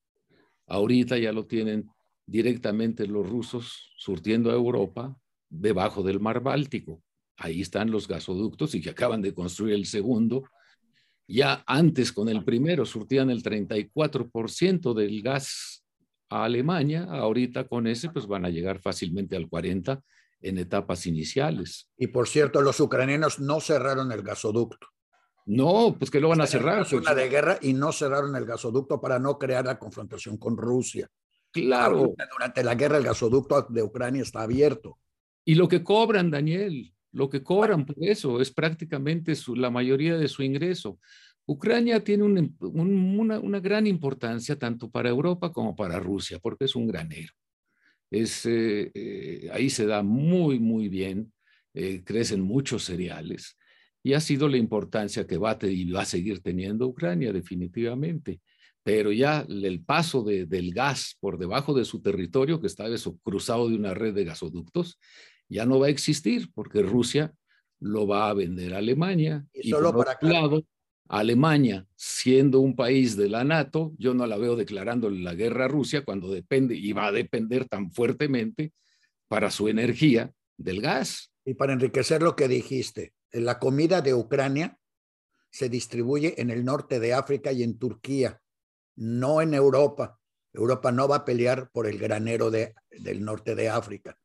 Ahorita 0.68 1.18
ya 1.18 1.32
lo 1.32 1.46
tienen 1.46 1.90
directamente 2.26 3.06
los 3.08 3.30
rusos 3.30 3.92
surtiendo 3.98 4.50
a 4.50 4.54
Europa 4.54 5.16
debajo 5.50 6.02
del 6.04 6.20
mar 6.20 6.42
Báltico. 6.42 7.04
Ahí 7.36 7.62
están 7.62 7.92
los 7.92 8.08
gasoductos 8.08 8.74
y 8.76 8.82
que 8.82 8.92
acaban 8.92 9.22
de 9.22 9.34
construir 9.34 9.74
el 9.74 9.86
segundo. 9.86 10.44
Ya 11.32 11.64
antes 11.66 12.12
con 12.12 12.28
el 12.28 12.44
primero 12.44 12.86
surtían 12.86 13.30
el 13.30 13.42
34% 13.42 14.94
del 14.94 15.22
gas 15.22 15.84
a 16.30 16.44
Alemania, 16.44 17.06
ahorita 17.10 17.68
con 17.68 17.88
ese 17.88 18.10
pues 18.10 18.28
van 18.28 18.46
a 18.46 18.50
llegar 18.50 18.80
fácilmente 18.80 19.36
al 19.36 19.48
40 19.48 20.02
en 20.42 20.58
etapas 20.58 21.06
iniciales. 21.06 21.90
Y 21.98 22.08
por 22.08 22.28
cierto, 22.28 22.62
los 22.62 22.80
ucranianos 22.80 23.40
no 23.40 23.60
cerraron 23.62 24.12
el 24.12 24.24
gasoducto. 24.24 24.88
No, 25.46 25.96
pues 25.98 26.12
que 26.12 26.20
lo 26.20 26.30
van 26.30 26.42
a 26.42 26.48
cerrar. 26.48 26.82
Es 26.82 26.94
una 26.94 27.16
de 27.16 27.30
guerra 27.30 27.58
y 27.62 27.74
no 27.74 27.92
cerraron 27.92 28.36
el 28.36 28.46
gasoducto 28.46 29.00
para 29.00 29.20
no 29.20 29.38
crear 29.38 29.66
la 29.66 29.80
confrontación 29.80 30.38
con 30.38 30.58
Rusia. 30.58 31.10
Claro. 31.52 32.14
Durante 32.32 32.64
la 32.64 32.76
guerra 32.76 32.98
el 32.98 33.04
gasoducto 33.04 33.68
de 33.70 33.84
Ucrania 33.84 34.22
está 34.22 34.42
abierto. 34.42 35.00
Y 35.44 35.56
lo 35.56 35.68
que 35.68 35.84
cobran, 35.84 36.30
Daniel, 36.30 36.94
lo 37.12 37.30
que 37.30 37.44
cobran 37.44 37.86
por 37.86 37.96
eso 38.00 38.42
es 38.42 38.52
prácticamente 38.52 39.34
la 39.56 39.70
mayoría 39.70 40.18
de 40.18 40.28
su 40.28 40.44
ingreso. 40.44 41.00
Ucrania 41.46 42.04
tiene 42.04 42.24
una, 42.24 43.60
gran 43.60 43.88
importancia 43.88 44.58
tanto 44.58 44.90
para 44.90 45.10
Europa 45.10 45.52
como 45.52 45.76
para 45.76 46.00
Rusia, 46.00 46.40
porque 46.40 46.66
es 46.66 46.76
un 46.76 46.88
granero. 46.88 47.34
Es, 48.10 48.46
eh, 48.46 48.92
eh, 48.94 49.50
ahí 49.54 49.70
se 49.70 49.86
da 49.86 50.04
muy, 50.04 50.60
muy 50.60 50.90
bien, 50.90 51.34
eh, 51.74 52.04
crecen 52.04 52.42
muchos 52.42 52.84
cereales 52.84 53.58
y 54.04 54.14
ha 54.14 54.20
sido 54.20 54.50
la 54.50 54.58
importancia 54.58 55.28
que 55.28 55.38
va 55.38 55.52
a, 55.52 55.66
y 55.66 55.90
va 55.92 56.02
a 56.02 56.06
seguir 56.06 56.42
teniendo 56.42 56.88
Ucrania 56.88 57.32
definitivamente. 57.32 58.42
Pero 58.84 59.12
ya 59.12 59.46
el 59.48 59.84
paso 59.84 60.24
del 60.24 60.74
gas 60.74 61.16
por 61.20 61.38
debajo 61.38 61.76
de 61.76 61.86
su 61.86 62.02
territorio, 62.02 62.60
que 62.60 62.66
está 62.66 62.88
eso, 62.88 63.16
cruzado 63.20 63.70
de 63.70 63.76
una 63.76 63.94
red 63.94 64.16
de 64.16 64.26
gasoductos, 64.26 64.98
ya 65.52 65.66
no 65.66 65.80
va 65.80 65.88
a 65.88 65.90
existir 65.90 66.50
porque 66.54 66.82
Rusia 66.82 67.34
lo 67.80 68.08
va 68.08 68.30
a 68.30 68.34
vender 68.34 68.74
a 68.74 68.78
Alemania. 68.78 69.46
Y, 69.54 69.70
solo 69.70 69.94
para 69.96 70.18
lado, 70.22 70.64
Alemania, 71.10 71.86
siendo 71.96 72.62
un 72.62 72.76
país 72.76 73.18
de 73.18 73.28
la 73.28 73.44
NATO, 73.44 73.92
yo 73.98 74.14
no 74.14 74.26
la 74.28 74.38
veo 74.38 74.56
declarándole 74.56 75.20
la 75.20 75.34
guerra 75.34 75.66
a 75.66 75.68
Rusia 75.68 76.06
cuando 76.06 76.32
depende 76.32 76.76
y 76.76 76.94
va 76.94 77.08
a 77.08 77.12
depender 77.12 77.68
tan 77.68 77.92
fuertemente 77.92 78.72
para 79.28 79.52
su 79.52 79.68
energía 79.68 80.32
del 80.58 80.82
gas. 80.82 81.34
Y 81.44 81.56
para 81.56 81.74
enriquecer 81.74 82.22
lo 82.22 82.36
que 82.36 82.48
dijiste, 82.48 83.14
la 83.32 83.60
comida 83.60 84.02
de 84.02 84.14
Ucrania 84.14 84.78
se 85.50 85.68
distribuye 85.68 86.40
en 86.40 86.50
el 86.50 86.64
norte 86.64 87.02
de 87.02 87.14
África 87.14 87.52
y 87.52 87.64
en 87.64 87.78
Turquía, 87.78 88.42
no 88.96 89.42
en 89.42 89.54
Europa. 89.54 90.18
Europa 90.54 90.94
no 90.94 91.10
va 91.10 91.18
a 91.18 91.26
pelear 91.26 91.70
por 91.72 91.88
el 91.88 91.98
granero 91.98 92.52
de, 92.52 92.74
del 92.90 93.24
norte 93.26 93.56
de 93.56 93.68
África. 93.68 94.18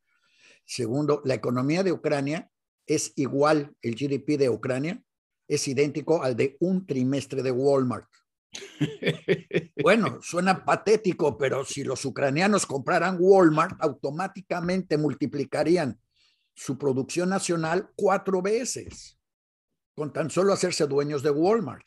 Segundo, 0.67 1.23
la 1.25 1.35
economía 1.35 1.83
de 1.83 1.93
Ucrania 1.93 2.51
es 2.87 3.13
igual, 3.17 3.75
el 3.83 3.95
GDP 3.95 4.37
de 4.37 4.51
Ucrania 4.51 5.03
es 5.49 5.67
idéntico 5.69 6.23
al 6.23 6.37
de 6.37 6.57
un 6.61 6.87
trimestre 6.87 7.43
de 7.43 7.53
Walmart. 7.53 8.09
Bueno, 9.83 10.19
suena 10.21 10.65
patético, 10.65 11.39
pero 11.39 11.65
si 11.65 11.85
los 11.85 12.05
ucranianos 12.05 12.67
compraran 12.67 13.19
Walmart, 13.21 13.77
automáticamente 13.81 14.99
multiplicarían 14.99 16.01
su 16.55 16.77
producción 16.77 17.29
nacional 17.29 17.91
cuatro 17.95 18.43
veces, 18.43 19.17
con 19.95 20.13
tan 20.13 20.29
solo 20.29 20.53
hacerse 20.53 20.87
dueños 20.87 21.23
de 21.23 21.31
Walmart. 21.31 21.87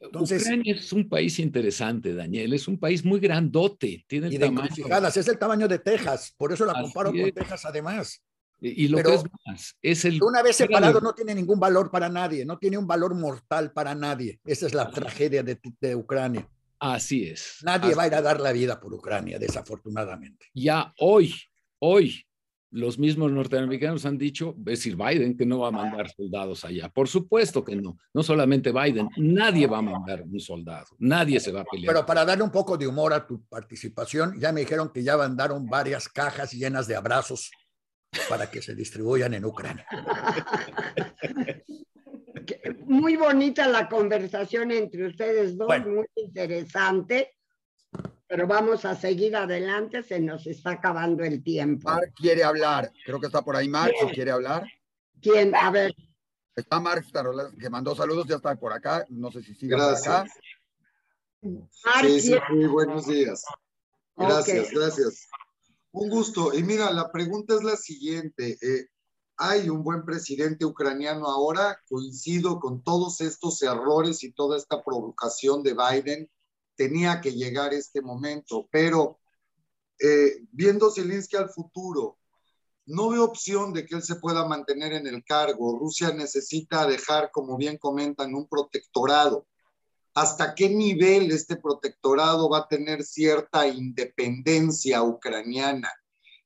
Entonces, 0.00 0.42
Ucrania 0.42 0.74
es 0.74 0.92
un 0.92 1.08
país 1.08 1.38
interesante, 1.38 2.14
Daniel. 2.14 2.54
Es 2.54 2.66
un 2.66 2.78
país 2.78 3.04
muy 3.04 3.20
grandote. 3.20 4.04
Tiene 4.08 4.28
y 4.28 4.38
de 4.38 4.46
tamaño. 4.46 5.08
es 5.08 5.28
el 5.28 5.38
tamaño 5.38 5.68
de 5.68 5.78
Texas. 5.78 6.34
Por 6.36 6.52
eso 6.52 6.64
la 6.64 6.72
comparo 6.72 7.12
con 7.12 7.30
Texas, 7.32 7.66
además. 7.66 8.22
Y 8.62 8.88
lo 8.88 8.98
que 8.98 9.14
es 9.14 9.24
más, 9.46 9.76
es 9.80 10.04
el... 10.04 10.22
Una 10.22 10.42
vez 10.42 10.56
separado 10.56 11.00
no 11.00 11.14
tiene 11.14 11.34
ningún 11.34 11.58
valor 11.58 11.90
para 11.90 12.08
nadie, 12.08 12.44
no 12.44 12.58
tiene 12.58 12.76
un 12.76 12.86
valor 12.86 13.14
mortal 13.14 13.72
para 13.72 13.94
nadie. 13.94 14.38
Esa 14.44 14.66
es 14.66 14.74
la 14.74 14.90
tragedia 14.90 15.42
de, 15.42 15.96
Ucrania. 15.96 16.46
Así 16.78 17.24
es. 17.24 17.58
Nadie 17.62 17.94
va 17.94 18.04
a 18.04 18.06
ir 18.06 18.14
a 18.14 18.22
dar 18.22 18.40
la 18.40 18.52
vida 18.52 18.78
por 18.78 18.92
Ucrania, 18.92 19.38
desafortunadamente. 19.38 20.46
Ya 20.52 20.92
hoy, 20.98 21.34
hoy, 21.78 22.26
los 22.70 22.98
mismos 22.98 23.32
norteamericanos 23.32 24.06
han 24.06 24.16
dicho, 24.16 24.54
es 24.58 24.64
decir, 24.64 24.96
Biden, 24.96 25.36
que 25.36 25.44
no 25.44 25.58
va 25.60 25.68
a 25.68 25.72
mandar 25.72 26.10
soldados 26.10 26.64
allá. 26.64 26.88
Por 26.88 27.08
supuesto 27.08 27.64
que 27.64 27.74
no. 27.76 27.98
No 28.14 28.22
solamente 28.22 28.72
Biden, 28.72 29.08
nadie 29.16 29.66
va 29.66 29.78
a 29.78 29.82
mandar 29.82 30.22
un 30.22 30.38
soldado. 30.38 30.86
Nadie 30.98 31.40
se 31.40 31.52
va 31.52 31.62
a 31.62 31.64
pelear. 31.64 31.94
Pero 31.94 32.06
para 32.06 32.24
darle 32.24 32.44
un 32.44 32.50
poco 32.50 32.76
de 32.76 32.86
humor 32.86 33.12
a 33.12 33.26
tu 33.26 33.44
participación, 33.46 34.38
ya 34.38 34.52
me 34.52 34.60
dijeron 34.60 34.90
que 34.92 35.02
ya 35.02 35.16
mandaron 35.16 35.66
varias 35.66 36.08
cajas 36.08 36.52
llenas 36.52 36.86
de 36.86 36.96
abrazos 36.96 37.50
para 38.28 38.50
que 38.50 38.62
se 38.62 38.74
distribuyan 38.74 39.34
en 39.34 39.44
Ucrania. 39.44 39.86
Muy 42.86 43.16
bonita 43.16 43.68
la 43.68 43.88
conversación 43.88 44.70
entre 44.72 45.06
ustedes 45.06 45.56
dos, 45.56 45.68
muy 45.86 46.06
interesante, 46.16 47.36
pero 48.30 48.46
vamos 48.46 48.84
a 48.84 48.94
seguir 48.94 49.34
adelante, 49.34 50.04
se 50.04 50.20
nos 50.20 50.46
está 50.46 50.70
acabando 50.70 51.24
el 51.24 51.42
tiempo. 51.42 51.90
Mark 51.90 52.12
quiere 52.14 52.44
hablar, 52.44 52.92
creo 53.04 53.18
que 53.18 53.26
está 53.26 53.42
por 53.42 53.56
ahí 53.56 53.68
Mark, 53.68 53.92
quiere 54.14 54.30
hablar. 54.30 54.64
¿Quién? 55.20 55.52
A 55.56 55.68
ver. 55.72 55.92
Está 56.54 56.78
Mark 56.78 57.04
que 57.58 57.68
mandó 57.68 57.92
saludos, 57.96 58.28
ya 58.28 58.36
está 58.36 58.54
por 58.54 58.72
acá, 58.72 59.04
no 59.08 59.32
sé 59.32 59.42
si 59.42 59.52
sigue 59.56 59.74
Gracias. 59.74 60.30
por 61.40 61.50
acá. 61.50 62.02
sí, 62.02 62.20
sí, 62.20 62.34
muy 62.50 62.66
buenos 62.66 63.08
días. 63.08 63.44
Gracias, 64.14 64.70
gracias. 64.70 65.28
Un 65.90 66.08
gusto. 66.08 66.54
Y 66.54 66.62
mira, 66.62 66.92
la 66.92 67.10
pregunta 67.10 67.56
es 67.56 67.64
la 67.64 67.74
siguiente. 67.74 68.56
Eh, 68.62 68.86
hay 69.38 69.68
un 69.68 69.82
buen 69.82 70.04
presidente 70.04 70.64
ucraniano 70.64 71.26
ahora, 71.26 71.80
coincido 71.88 72.60
con 72.60 72.84
todos 72.84 73.22
estos 73.22 73.60
errores 73.62 74.22
y 74.22 74.30
toda 74.30 74.56
esta 74.56 74.84
provocación 74.84 75.64
de 75.64 75.74
Biden, 75.74 76.30
tenía 76.80 77.20
que 77.20 77.32
llegar 77.32 77.74
este 77.74 78.00
momento, 78.00 78.66
pero 78.72 79.20
eh, 79.98 80.46
viendo 80.50 80.90
Zelensky 80.90 81.36
al 81.36 81.50
futuro, 81.50 82.16
no 82.86 83.10
veo 83.10 83.22
opción 83.22 83.74
de 83.74 83.84
que 83.84 83.96
él 83.96 84.02
se 84.02 84.16
pueda 84.16 84.48
mantener 84.48 84.94
en 84.94 85.06
el 85.06 85.22
cargo. 85.22 85.78
Rusia 85.78 86.10
necesita 86.14 86.86
dejar, 86.86 87.30
como 87.32 87.58
bien 87.58 87.76
comentan, 87.76 88.34
un 88.34 88.48
protectorado. 88.48 89.46
¿Hasta 90.14 90.54
qué 90.54 90.70
nivel 90.70 91.30
este 91.32 91.56
protectorado 91.56 92.48
va 92.48 92.60
a 92.60 92.68
tener 92.68 93.02
cierta 93.02 93.68
independencia 93.68 95.02
ucraniana? 95.02 95.92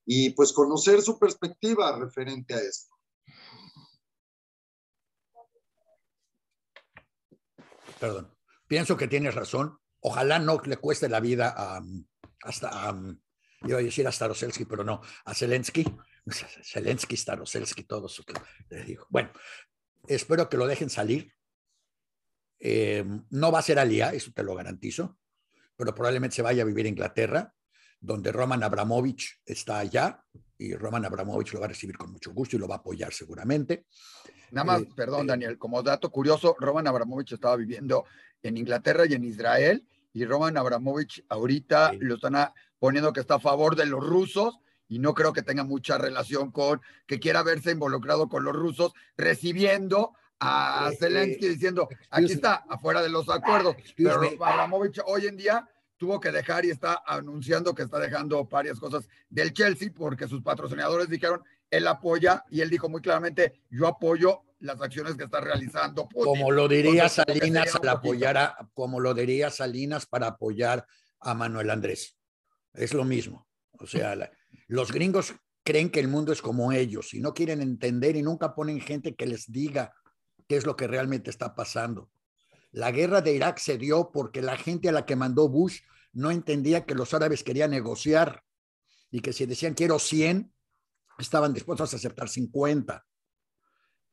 Y 0.05 0.30
pues 0.30 0.53
conocer 0.53 1.01
su 1.01 1.16
perspectiva 1.16 1.97
referente 1.97 2.55
a 2.55 2.59
esto. 2.59 2.93
Perdón, 8.01 8.37
pienso 8.66 8.97
que 8.97 9.07
tienes 9.07 9.37
razón. 9.37 9.78
Ojalá 10.07 10.38
no 10.38 10.61
le 10.66 10.76
cueste 10.76 11.09
la 11.09 11.18
vida 11.18 11.55
a, 11.57 11.82
hasta, 12.42 12.94
iba 13.62 13.78
a 13.78 13.82
decir 13.82 14.07
a 14.07 14.12
Staroselsky, 14.12 14.66
pero 14.66 14.84
no, 14.84 15.00
a 15.24 15.34
Zelensky, 15.34 15.82
Zelensky, 16.62 17.16
Staroselsky, 17.16 17.84
todos, 17.84 18.22
les 18.68 18.86
digo. 18.86 19.07
Bueno, 19.09 19.30
espero 20.07 20.48
que 20.50 20.59
lo 20.59 20.66
dejen 20.66 20.90
salir. 20.90 21.32
Eh, 22.61 23.02
no 23.30 23.50
va 23.50 23.61
a 23.61 23.62
ser 23.62 23.78
alía, 23.78 24.11
eso 24.11 24.30
te 24.34 24.42
lo 24.42 24.55
garantizo, 24.55 25.18
pero 25.74 25.94
probablemente 25.94 26.36
se 26.36 26.42
vaya 26.42 26.64
a 26.64 26.66
vivir 26.66 26.84
a 26.84 26.90
Inglaterra, 26.90 27.55
donde 27.98 28.30
Roman 28.30 28.62
Abramovich 28.62 29.40
está 29.46 29.78
allá, 29.78 30.22
y 30.59 30.74
Roman 30.74 31.07
Abramovich 31.07 31.55
lo 31.55 31.61
va 31.61 31.66
a 31.66 31.70
recibir 31.70 31.96
con 31.96 32.12
mucho 32.12 32.32
gusto 32.32 32.57
y 32.57 32.59
lo 32.59 32.68
va 32.68 32.74
a 32.74 32.78
apoyar 32.78 33.12
seguramente. 33.14 33.86
Nada 34.50 34.64
más, 34.64 34.82
eh, 34.82 34.88
perdón, 34.94 35.22
eh, 35.22 35.28
Daniel, 35.28 35.57
como 35.57 35.82
dato 35.82 36.11
curioso, 36.11 36.55
Roman 36.59 36.86
Abramovich 36.86 37.32
estaba 37.32 37.57
viviendo 37.57 38.05
en 38.42 38.59
Inglaterra 38.59 39.07
y 39.09 39.14
en 39.14 39.24
Israel, 39.24 39.86
y 40.14 40.24
Roman 40.24 40.56
Abramovich 40.56 41.22
ahorita 41.28 41.92
lo 41.98 42.14
están 42.14 42.52
poniendo 42.78 43.12
que 43.12 43.20
está 43.20 43.34
a 43.34 43.40
favor 43.40 43.76
de 43.76 43.84
los 43.84 44.02
rusos 44.02 44.58
y 44.88 45.00
no 45.00 45.12
creo 45.12 45.32
que 45.32 45.42
tenga 45.42 45.64
mucha 45.64 45.98
relación 45.98 46.52
con 46.52 46.80
que 47.06 47.18
quiera 47.18 47.42
verse 47.42 47.72
involucrado 47.72 48.28
con 48.28 48.44
los 48.44 48.54
rusos, 48.54 48.92
recibiendo 49.16 50.12
a 50.38 50.90
eh, 50.92 50.96
Zelensky 50.96 51.48
diciendo, 51.48 51.88
aquí 52.10 52.32
está, 52.32 52.64
afuera 52.68 53.02
de 53.02 53.08
los 53.08 53.28
acuerdos. 53.28 53.76
Pero 53.96 54.20
Abramovich 54.40 55.00
hoy 55.06 55.26
en 55.26 55.36
día 55.36 55.68
tuvo 55.96 56.20
que 56.20 56.30
dejar 56.30 56.64
y 56.64 56.70
está 56.70 57.02
anunciando 57.06 57.74
que 57.74 57.82
está 57.82 57.98
dejando 57.98 58.44
varias 58.44 58.78
cosas 58.78 59.08
del 59.28 59.52
Chelsea 59.52 59.90
porque 59.94 60.28
sus 60.28 60.42
patrocinadores 60.42 61.08
dijeron, 61.08 61.42
él 61.70 61.88
apoya 61.88 62.44
y 62.50 62.60
él 62.60 62.70
dijo 62.70 62.88
muy 62.88 63.00
claramente, 63.00 63.62
yo 63.70 63.88
apoyo 63.88 64.42
las 64.64 64.80
acciones 64.80 65.14
que 65.14 65.24
está 65.24 65.40
realizando. 65.40 66.08
Como 66.08 66.50
lo 66.50 66.66
diría 66.68 67.08
Salinas 67.08 67.74
al 67.74 67.88
apoyar 67.88 68.38
a, 68.38 68.68
como 68.72 68.98
lo 68.98 69.12
diría 69.12 69.50
Salinas 69.50 70.06
para 70.06 70.28
apoyar 70.28 70.86
a 71.20 71.34
Manuel 71.34 71.70
Andrés. 71.70 72.16
Es 72.72 72.94
lo 72.94 73.04
mismo. 73.04 73.46
O 73.72 73.86
sea, 73.86 74.30
los 74.66 74.90
gringos 74.90 75.34
creen 75.62 75.90
que 75.90 76.00
el 76.00 76.08
mundo 76.08 76.32
es 76.32 76.40
como 76.40 76.72
ellos 76.72 77.12
y 77.12 77.20
no 77.20 77.34
quieren 77.34 77.60
entender 77.60 78.16
y 78.16 78.22
nunca 78.22 78.54
ponen 78.54 78.80
gente 78.80 79.14
que 79.14 79.26
les 79.26 79.52
diga 79.52 79.92
qué 80.48 80.56
es 80.56 80.64
lo 80.64 80.76
que 80.76 80.86
realmente 80.86 81.28
está 81.28 81.54
pasando. 81.54 82.10
La 82.72 82.90
guerra 82.90 83.20
de 83.20 83.34
Irak 83.34 83.58
se 83.58 83.76
dio 83.76 84.10
porque 84.12 84.40
la 84.40 84.56
gente 84.56 84.88
a 84.88 84.92
la 84.92 85.04
que 85.04 85.14
mandó 85.14 85.48
Bush 85.48 85.80
no 86.12 86.30
entendía 86.30 86.86
que 86.86 86.94
los 86.94 87.12
árabes 87.12 87.44
querían 87.44 87.70
negociar 87.70 88.42
y 89.10 89.20
que 89.20 89.34
si 89.34 89.44
decían 89.44 89.74
quiero 89.74 89.98
100, 89.98 90.52
estaban 91.18 91.52
dispuestos 91.52 91.92
a 91.92 91.96
aceptar 91.96 92.30
50. 92.30 93.04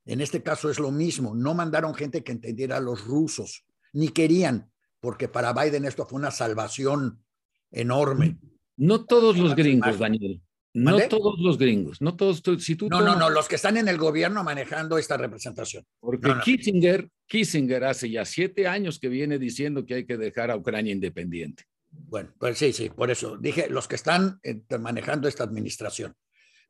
En 0.05 0.21
este 0.21 0.41
caso 0.41 0.69
es 0.69 0.79
lo 0.79 0.91
mismo, 0.91 1.35
no 1.35 1.53
mandaron 1.53 1.93
gente 1.93 2.23
que 2.23 2.31
entendiera 2.31 2.77
a 2.77 2.81
los 2.81 3.05
rusos, 3.05 3.65
ni 3.93 4.09
querían, 4.09 4.71
porque 4.99 5.27
para 5.27 5.53
Biden 5.53 5.85
esto 5.85 6.05
fue 6.05 6.19
una 6.19 6.31
salvación 6.31 7.23
enorme. 7.71 8.37
No 8.77 9.05
todos 9.05 9.37
los 9.37 9.55
gringos, 9.55 9.99
Daniel. 9.99 10.41
No 10.73 10.97
todos 11.09 11.39
los 11.39 11.57
gringos, 11.57 12.01
no 12.01 12.15
todos. 12.15 12.41
Si 12.59 12.75
tú 12.75 12.87
no, 12.87 13.01
no, 13.01 13.15
no, 13.15 13.29
los 13.29 13.49
que 13.49 13.55
están 13.55 13.75
en 13.75 13.89
el 13.89 13.97
gobierno 13.97 14.43
manejando 14.43 14.97
esta 14.97 15.17
representación. 15.17 15.85
Porque 15.99 16.33
Kissinger, 16.43 17.09
Kissinger 17.27 17.83
hace 17.83 18.09
ya 18.09 18.23
siete 18.23 18.67
años 18.67 18.97
que 18.97 19.09
viene 19.09 19.37
diciendo 19.37 19.85
que 19.85 19.95
hay 19.95 20.05
que 20.05 20.17
dejar 20.17 20.49
a 20.49 20.55
Ucrania 20.55 20.93
independiente. 20.93 21.65
Bueno, 21.89 22.31
pues 22.39 22.57
sí, 22.57 22.71
sí, 22.71 22.89
por 22.89 23.11
eso 23.11 23.37
dije 23.37 23.67
los 23.69 23.87
que 23.89 23.95
están 23.95 24.39
eh, 24.43 24.61
manejando 24.79 25.27
esta 25.27 25.43
administración. 25.43 26.15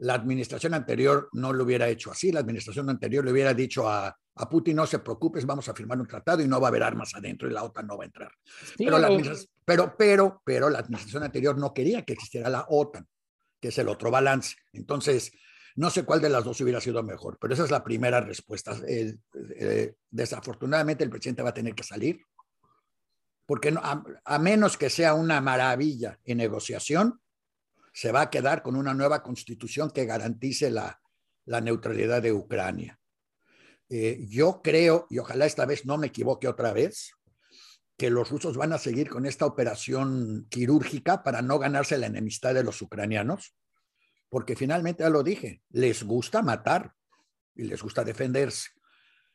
La 0.01 0.15
administración 0.15 0.73
anterior 0.73 1.29
no 1.33 1.53
lo 1.53 1.63
hubiera 1.63 1.87
hecho 1.87 2.11
así. 2.11 2.31
La 2.31 2.39
administración 2.39 2.89
anterior 2.89 3.23
le 3.23 3.31
hubiera 3.31 3.53
dicho 3.53 3.87
a, 3.87 4.17
Putin, 4.49 4.77
no 4.77 4.87
se 4.87 4.97
preocupes, 4.97 5.45
vamos 5.45 5.69
a 5.69 5.75
firmar 5.75 5.99
un 5.99 6.07
tratado 6.07 6.41
y 6.41 6.47
no 6.47 6.59
va 6.59 6.67
a 6.67 6.69
haber 6.69 6.81
armas 6.81 7.13
adentro 7.13 7.47
y 7.47 7.53
la 7.53 7.63
OTAN 7.63 7.85
no 7.85 7.97
va 7.97 8.05
a 8.05 8.07
entrar. 8.07 8.31
pero, 8.75 8.97
la 8.97 9.09
pero, 9.63 9.93
pero, 9.95 10.41
pero 10.43 10.69
la 10.71 10.79
administración 10.79 11.21
anterior 11.21 11.55
no 11.55 11.71
quería 11.71 12.03
que 12.03 12.13
existiera 12.13 12.49
la 12.49 12.65
OTAN, 12.67 13.07
que 13.59 13.67
es 13.67 13.77
el 13.77 13.87
otro 13.87 14.09
balance. 14.09 14.55
Entonces, 14.73 15.31
no 15.75 15.91
sé 15.91 16.03
cuál 16.03 16.19
de 16.19 16.29
las 16.29 16.43
dos 16.43 16.59
hubiera 16.61 16.81
sido 16.81 17.03
mejor, 17.03 17.37
pero 17.39 17.53
esa 17.53 17.65
es 17.65 17.69
la 17.69 17.83
primera 17.83 18.21
respuesta. 18.21 18.75
Eh, 18.87 19.93
desafortunadamente 20.09 21.03
el 21.03 21.11
presidente 21.11 21.43
va 21.43 21.49
a 21.49 21.53
tener 21.53 21.75
que 21.75 21.83
salir, 21.83 22.21
porque 23.45 23.71
a 23.75 24.39
menos 24.39 24.77
que 24.77 24.89
sea 24.89 25.13
una 25.13 25.41
maravilla 25.41 26.17
en 26.25 26.39
negociación, 26.39 27.20
se 27.93 28.11
va 28.11 28.21
a 28.21 28.29
quedar 28.29 28.63
con 28.63 28.75
una 28.75 28.93
nueva 28.93 29.21
constitución 29.23 29.91
que 29.91 30.05
garantice 30.05 30.69
la, 30.69 30.99
neutralidad 31.45 32.21
de 32.21 32.31
Ucrania. 32.31 32.99
Eh, 33.89 34.25
yo 34.29 34.61
creo, 34.63 35.05
y 35.09 35.17
ojalá 35.17 35.45
esta 35.45 35.65
vez 35.65 35.85
no 35.85 35.97
me 35.97 36.07
equivoque 36.07 36.47
otra 36.47 36.71
vez, 36.71 37.11
que 37.97 38.09
los 38.09 38.29
rusos 38.29 38.55
van 38.55 38.71
a 38.71 38.77
seguir 38.77 39.09
con 39.09 39.25
esta 39.25 39.45
operación 39.45 40.47
quirúrgica 40.49 41.23
para 41.23 41.41
no 41.41 41.59
ganarse 41.59 41.97
la 41.97 42.07
enemistad 42.07 42.53
de 42.53 42.63
los 42.63 42.81
ucranianos, 42.81 43.53
porque 44.29 44.55
finalmente 44.55 45.03
ya 45.03 45.09
lo 45.09 45.23
dije, 45.23 45.61
les 45.69 46.03
gusta 46.03 46.41
matar 46.41 46.93
y 47.53 47.63
les 47.63 47.81
gusta 47.81 48.03
defenderse. 48.03 48.69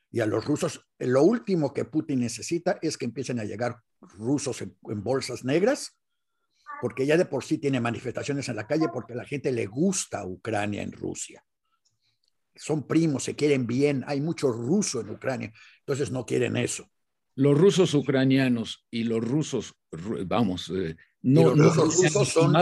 Y 0.09 0.21
a 0.21 0.25
los 0.25 0.43
rusos, 0.43 0.87
lo 0.97 1.21
último 1.23 1.73
que 1.73 1.85
Putin 1.85 2.21
necesita 2.21 2.79
es 2.81 2.97
que 2.97 3.05
empiecen 3.05 3.39
a 3.39 3.43
llegar 3.43 3.83
rusos 4.01 4.61
en 4.61 5.03
bolsas 5.03 5.43
negras 5.43 5.96
porque 6.81 7.05
ya 7.05 7.17
de 7.17 7.25
por 7.25 7.43
sí 7.43 7.57
tiene 7.57 7.79
manifestaciones 7.79 8.47
en 8.49 8.55
la 8.55 8.67
calle 8.67 8.87
porque 8.93 9.15
la 9.15 9.25
gente 9.25 9.51
le 9.51 9.65
gusta 9.65 10.25
Ucrania 10.25 10.81
en 10.81 10.91
Rusia. 10.91 11.43
Son 12.55 12.87
primos, 12.87 13.23
se 13.23 13.35
quieren 13.35 13.67
bien, 13.67 14.03
hay 14.07 14.19
mucho 14.21 14.51
ruso 14.51 15.01
en 15.01 15.09
Ucrania, 15.11 15.53
entonces 15.79 16.11
no 16.11 16.25
quieren 16.25 16.57
eso. 16.57 16.89
Los 17.35 17.57
rusos 17.57 17.93
ucranianos 17.93 18.87
y 18.89 19.03
los 19.03 19.23
rusos, 19.23 19.75
vamos, 20.25 20.71
eh, 20.75 20.95
no, 21.21 21.53
los 21.53 21.75
rusos 21.75 22.29
son, 22.29 22.53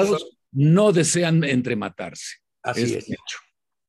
no 0.52 0.92
desean 0.92 1.44
entrematarse. 1.44 2.38
Así 2.62 2.96
es. 2.96 3.08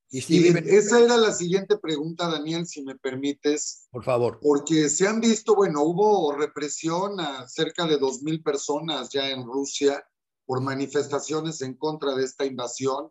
Y 0.09 0.47
esa 0.49 1.01
era 1.01 1.16
la 1.16 1.33
siguiente 1.33 1.77
pregunta, 1.79 2.29
Daniel, 2.29 2.66
si 2.66 2.83
me 2.83 2.95
permites. 2.97 3.89
Por 3.91 4.05
favor. 4.05 4.39
Porque 4.41 4.89
se 4.89 5.07
han 5.07 5.20
visto, 5.20 5.57
bueno, 5.57 5.83
hubo 5.83 6.33
represión 6.33 7.18
a 7.18 7.49
cerca 7.49 7.87
de 7.87 7.99
dos 7.99 8.22
mil 8.22 8.43
personas 8.43 9.11
ya 9.11 9.31
en 9.31 9.45
Rusia 9.45 10.05
por 10.47 10.62
manifestaciones 10.62 11.61
en 11.61 11.74
contra 11.74 12.14
de 12.14 12.24
esta 12.24 12.47
invasión. 12.47 13.11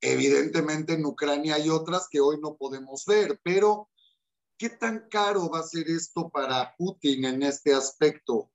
Evidentemente 0.00 0.94
en 0.94 1.04
Ucrania 1.04 1.56
hay 1.56 1.68
otras 1.68 2.08
que 2.08 2.20
hoy 2.20 2.38
no 2.40 2.56
podemos 2.56 3.04
ver, 3.04 3.40
pero 3.42 3.88
¿qué 4.56 4.70
tan 4.70 5.08
caro 5.10 5.50
va 5.50 5.60
a 5.60 5.64
ser 5.64 5.88
esto 5.88 6.30
para 6.30 6.74
Putin 6.76 7.24
en 7.24 7.42
este 7.42 7.74
aspecto? 7.74 8.50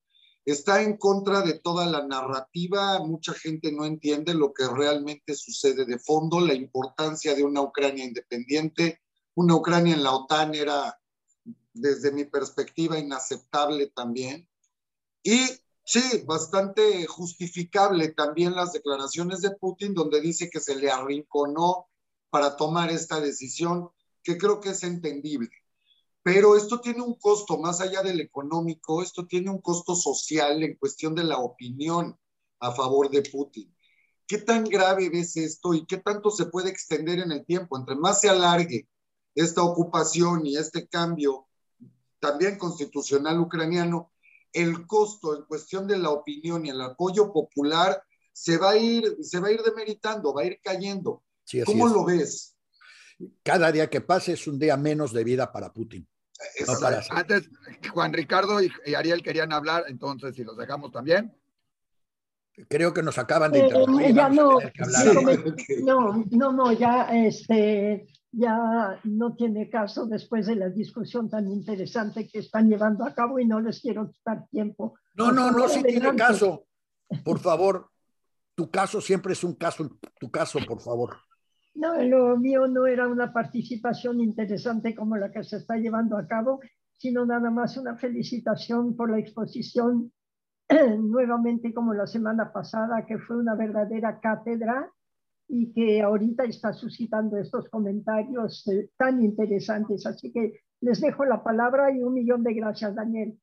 Está 0.46 0.82
en 0.82 0.98
contra 0.98 1.42
de 1.42 1.60
toda 1.60 1.86
la 1.86 2.06
narrativa, 2.06 3.00
mucha 3.00 3.34
gente 3.34 3.72
no 3.72 3.86
entiende 3.86 4.34
lo 4.34 4.54
que 4.54 4.68
realmente 4.68 5.36
sucede 5.36 5.86
de 5.86 6.00
fondo, 6.00 6.42
la 6.42 6.54
importancia 6.54 7.34
de 7.34 7.44
una 7.44 7.62
Ucrania 7.62 8.04
independiente. 8.04 9.02
Una 9.36 9.56
Ucrania 9.56 9.96
en 9.96 10.04
la 10.04 10.12
OTAN 10.12 10.54
era, 10.54 11.00
desde 11.74 12.12
mi 12.12 12.26
perspectiva, 12.26 13.00
inaceptable 13.00 13.88
también. 13.96 14.48
Y 15.24 15.40
Sí, 15.86 16.24
bastante 16.26 17.06
justificable 17.08 18.14
también 18.14 18.56
las 18.56 18.72
declaraciones 18.72 19.42
de 19.42 19.52
Putin, 19.52 19.94
donde 19.94 20.22
dice 20.22 20.50
que 20.50 20.62
se 20.62 20.76
le 20.76 20.90
arrinconó 20.90 21.88
para 22.30 22.56
tomar 22.56 22.90
esta 22.90 23.20
decisión, 23.20 23.90
que 24.24 24.38
creo 24.38 24.62
que 24.62 24.70
es 24.70 24.84
entendible. 24.84 25.52
Pero 26.24 26.56
esto 26.56 26.80
tiene 26.80 27.02
un 27.02 27.16
costo 27.16 27.58
más 27.58 27.82
allá 27.82 28.02
del 28.02 28.22
económico, 28.22 29.04
esto 29.04 29.28
tiene 29.28 29.50
un 29.50 29.60
costo 29.60 29.94
social 29.94 30.64
en 30.64 30.78
cuestión 30.78 31.16
de 31.16 31.26
la 31.26 31.38
opinión 31.40 32.18
a 32.62 32.72
favor 32.72 33.10
de 33.10 33.24
Putin. 33.24 33.76
¿Qué 34.26 34.38
tan 34.38 34.64
grave 34.64 35.10
ves 35.10 35.36
esto 35.36 35.74
y 35.74 35.86
qué 35.86 35.98
tanto 35.98 36.32
se 36.32 36.46
puede 36.46 36.70
extender 36.70 37.20
en 37.20 37.34
el 37.34 37.46
tiempo? 37.46 37.78
Entre 37.78 37.96
más 37.96 38.22
se 38.22 38.30
alargue 38.30 38.88
esta 39.36 39.64
ocupación 39.64 40.46
y 40.46 40.56
este 40.56 40.88
cambio 40.88 41.48
también 42.20 42.58
constitucional 42.58 43.38
ucraniano, 43.42 44.13
el 44.54 44.86
costo 44.88 45.36
en 45.36 45.44
cuestión 45.46 45.88
de 45.88 45.98
la 45.98 46.12
opinión 46.12 46.66
y 46.66 46.70
el 46.70 46.82
apoyo 46.82 47.34
popular 47.34 48.02
se 48.32 48.58
va 48.58 48.72
a 48.72 48.78
ir, 48.78 49.18
se 49.22 49.40
va 49.40 49.48
a 49.48 49.52
ir 49.52 49.62
demeritando, 49.62 50.34
va 50.34 50.44
a 50.44 50.46
ir 50.46 50.60
cayendo. 50.64 51.24
¿Cómo 51.66 51.88
lo 51.88 52.06
ves? 52.06 52.56
Cada 53.44 53.72
día 53.72 53.90
que 53.90 54.02
pase 54.02 54.34
es 54.34 54.48
un 54.48 54.58
día 54.58 54.76
menos 54.78 55.14
de 55.14 55.24
vida 55.24 55.52
para 55.52 55.72
Putin. 55.72 56.08
Antes, 57.12 57.50
Juan 57.94 58.12
Ricardo 58.12 58.62
y, 58.62 58.70
Ariel 58.96 59.22
querían 59.22 59.54
hablar, 59.54 59.86
entonces 59.88 60.36
si 60.36 60.44
los 60.44 60.58
dejamos 60.58 60.92
también. 60.92 61.34
Creo 62.70 62.94
que 62.94 63.02
nos 63.02 63.18
acaban 63.18 63.52
de 63.52 63.60
interrumpir. 63.60 64.08
Eh, 64.08 64.14
ya 64.14 64.30
no, 64.30 64.60
no, 65.84 66.26
no, 66.30 66.52
no, 66.52 66.72
ya, 66.72 67.04
este, 67.26 68.08
ya 68.34 69.00
no 69.04 69.36
tiene 69.36 69.70
caso 69.70 70.08
después 70.08 70.48
de 70.48 70.56
la 70.56 70.70
discusión 70.70 71.30
tan 71.30 71.48
interesante 71.48 72.28
que 72.28 72.40
están 72.40 72.68
llevando 72.68 73.06
a 73.06 73.14
cabo 73.14 73.40
y 73.40 73.46
no 73.46 73.60
les 73.62 73.80
quiero 73.80 74.10
quitar 74.10 74.48
tiempo. 74.50 74.96
No, 75.14 75.32
no, 75.32 75.52
no, 75.52 75.70
sí 75.70 75.84
tiene 75.84 76.16
caso. 76.16 76.66
Por 77.24 77.40
favor, 77.40 77.90
tu 78.56 78.72
caso 78.72 79.00
siempre 79.02 79.34
es 79.34 79.44
un 79.44 79.54
caso, 79.54 79.88
tu 80.20 80.32
caso, 80.32 80.60
por 80.68 80.82
favor. 80.82 81.18
No, 81.76 82.02
lo 82.02 82.36
mío 82.38 82.68
no 82.68 82.88
era 82.88 83.08
una 83.08 83.32
participación 83.32 84.20
interesante 84.20 84.96
como 84.96 85.16
la 85.16 85.32
que 85.32 85.44
se 85.44 85.58
está 85.58 85.76
llevando 85.78 86.18
a 86.18 86.28
cabo, 86.28 86.60
sino 86.98 87.26
nada 87.26 87.52
más 87.52 87.78
una 87.78 87.96
felicitación 87.98 88.96
por 88.96 89.12
la 89.12 89.20
exposición 89.20 90.12
nuevamente 91.00 91.72
como 91.72 91.94
la 91.94 92.08
semana 92.08 92.52
pasada, 92.52 93.06
que 93.06 93.20
fue 93.20 93.38
una 93.38 93.54
verdadera 93.54 94.20
cátedra 94.20 94.92
y 95.48 95.72
que 95.74 96.02
ahorita 96.02 96.46
está 96.46 96.74
suscitando 96.74 97.38
estos 97.38 97.70
comentarios 97.70 98.68
eh, 98.68 98.90
tan 98.98 99.24
interesantes. 99.24 100.06
Así 100.06 100.32
que 100.32 100.62
les 100.82 101.02
dejo 101.02 101.26
la 101.26 101.44
palabra 101.44 101.92
y 101.92 102.02
un 102.02 102.14
millón 102.14 102.44
de 102.44 102.54
gracias, 102.54 102.96
Daniel. 102.96 103.40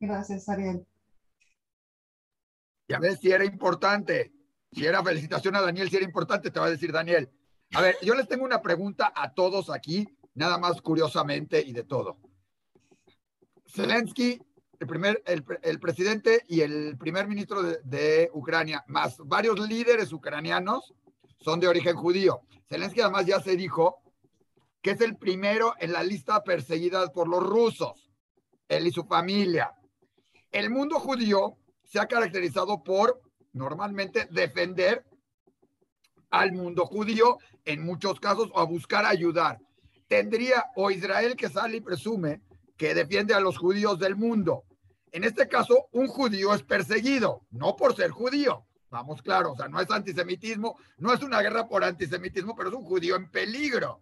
Gracias, 0.00 0.48
Ariel. 0.48 0.86
Ya 2.88 2.98
ves 2.98 3.18
si 3.20 3.30
era 3.30 3.44
importante, 3.44 4.32
si 4.70 4.84
era 4.84 5.02
felicitación 5.02 5.56
a 5.56 5.62
Daniel, 5.62 5.88
si 5.88 5.96
era 5.96 6.04
importante, 6.04 6.50
te 6.50 6.60
va 6.60 6.66
a 6.66 6.70
decir 6.70 6.92
Daniel. 6.92 7.30
A 7.74 7.80
ver, 7.80 7.96
yo 8.02 8.14
les 8.14 8.28
tengo 8.28 8.44
una 8.44 8.60
pregunta 8.60 9.12
a 9.14 9.32
todos 9.32 9.70
aquí, 9.70 10.06
nada 10.34 10.58
más 10.58 10.80
curiosamente 10.82 11.60
y 11.60 11.72
de 11.72 11.84
todo. 11.84 12.18
Zelensky 13.66 14.40
el, 14.84 14.88
primer, 14.88 15.22
el, 15.62 15.80
presidente 15.80 16.44
y 16.46 16.60
el 16.60 16.98
primer 16.98 17.26
ministro 17.26 17.62
de, 17.62 18.30
Ucrania, 18.34 18.84
más 18.86 19.16
varios 19.18 19.58
líderes 19.66 20.12
ucranianos, 20.12 20.92
son 21.40 21.58
de 21.58 21.68
origen 21.68 21.96
judío. 21.96 22.42
Zelensky 22.68 23.00
además 23.00 23.24
ya 23.24 23.40
se 23.40 23.56
dijo 23.56 24.02
que 24.82 24.90
es 24.90 25.00
el 25.00 25.16
primero 25.16 25.74
en 25.78 25.92
la 25.92 26.02
lista 26.02 26.44
perseguida 26.44 27.06
por 27.08 27.28
los 27.28 27.42
rusos, 27.42 28.10
él 28.68 28.86
y 28.86 28.92
su 28.92 29.04
familia. 29.04 29.72
El 30.52 30.68
mundo 30.68 31.00
judío 31.00 31.56
se 31.84 31.98
ha 31.98 32.06
caracterizado 32.06 32.82
por 32.82 33.22
normalmente 33.52 34.28
defender 34.30 35.04
al 36.30 36.52
mundo 36.52 36.84
judío 36.84 37.38
en 37.64 37.82
muchos 37.84 38.20
casos 38.20 38.50
o 38.52 38.60
a 38.60 38.64
buscar 38.64 39.06
ayudar. 39.06 39.58
Tendría 40.08 40.66
o 40.76 40.90
Israel 40.90 41.36
que 41.36 41.48
sale 41.48 41.78
y 41.78 41.80
presume 41.80 42.42
que 42.76 42.94
defiende 42.94 43.32
a 43.32 43.40
los 43.40 43.56
judíos 43.56 43.98
del 43.98 44.16
mundo. 44.16 44.64
En 45.14 45.22
este 45.22 45.46
caso, 45.46 45.86
un 45.92 46.08
judío 46.08 46.52
es 46.54 46.64
perseguido, 46.64 47.46
no 47.52 47.76
por 47.76 47.94
ser 47.94 48.10
judío. 48.10 48.66
Vamos 48.90 49.22
claro, 49.22 49.52
o 49.52 49.56
sea, 49.56 49.68
no 49.68 49.80
es 49.80 49.88
antisemitismo, 49.88 50.76
no 50.98 51.12
es 51.12 51.22
una 51.22 51.40
guerra 51.40 51.68
por 51.68 51.84
antisemitismo, 51.84 52.56
pero 52.56 52.70
es 52.70 52.74
un 52.74 52.82
judío 52.82 53.14
en 53.14 53.30
peligro. 53.30 54.00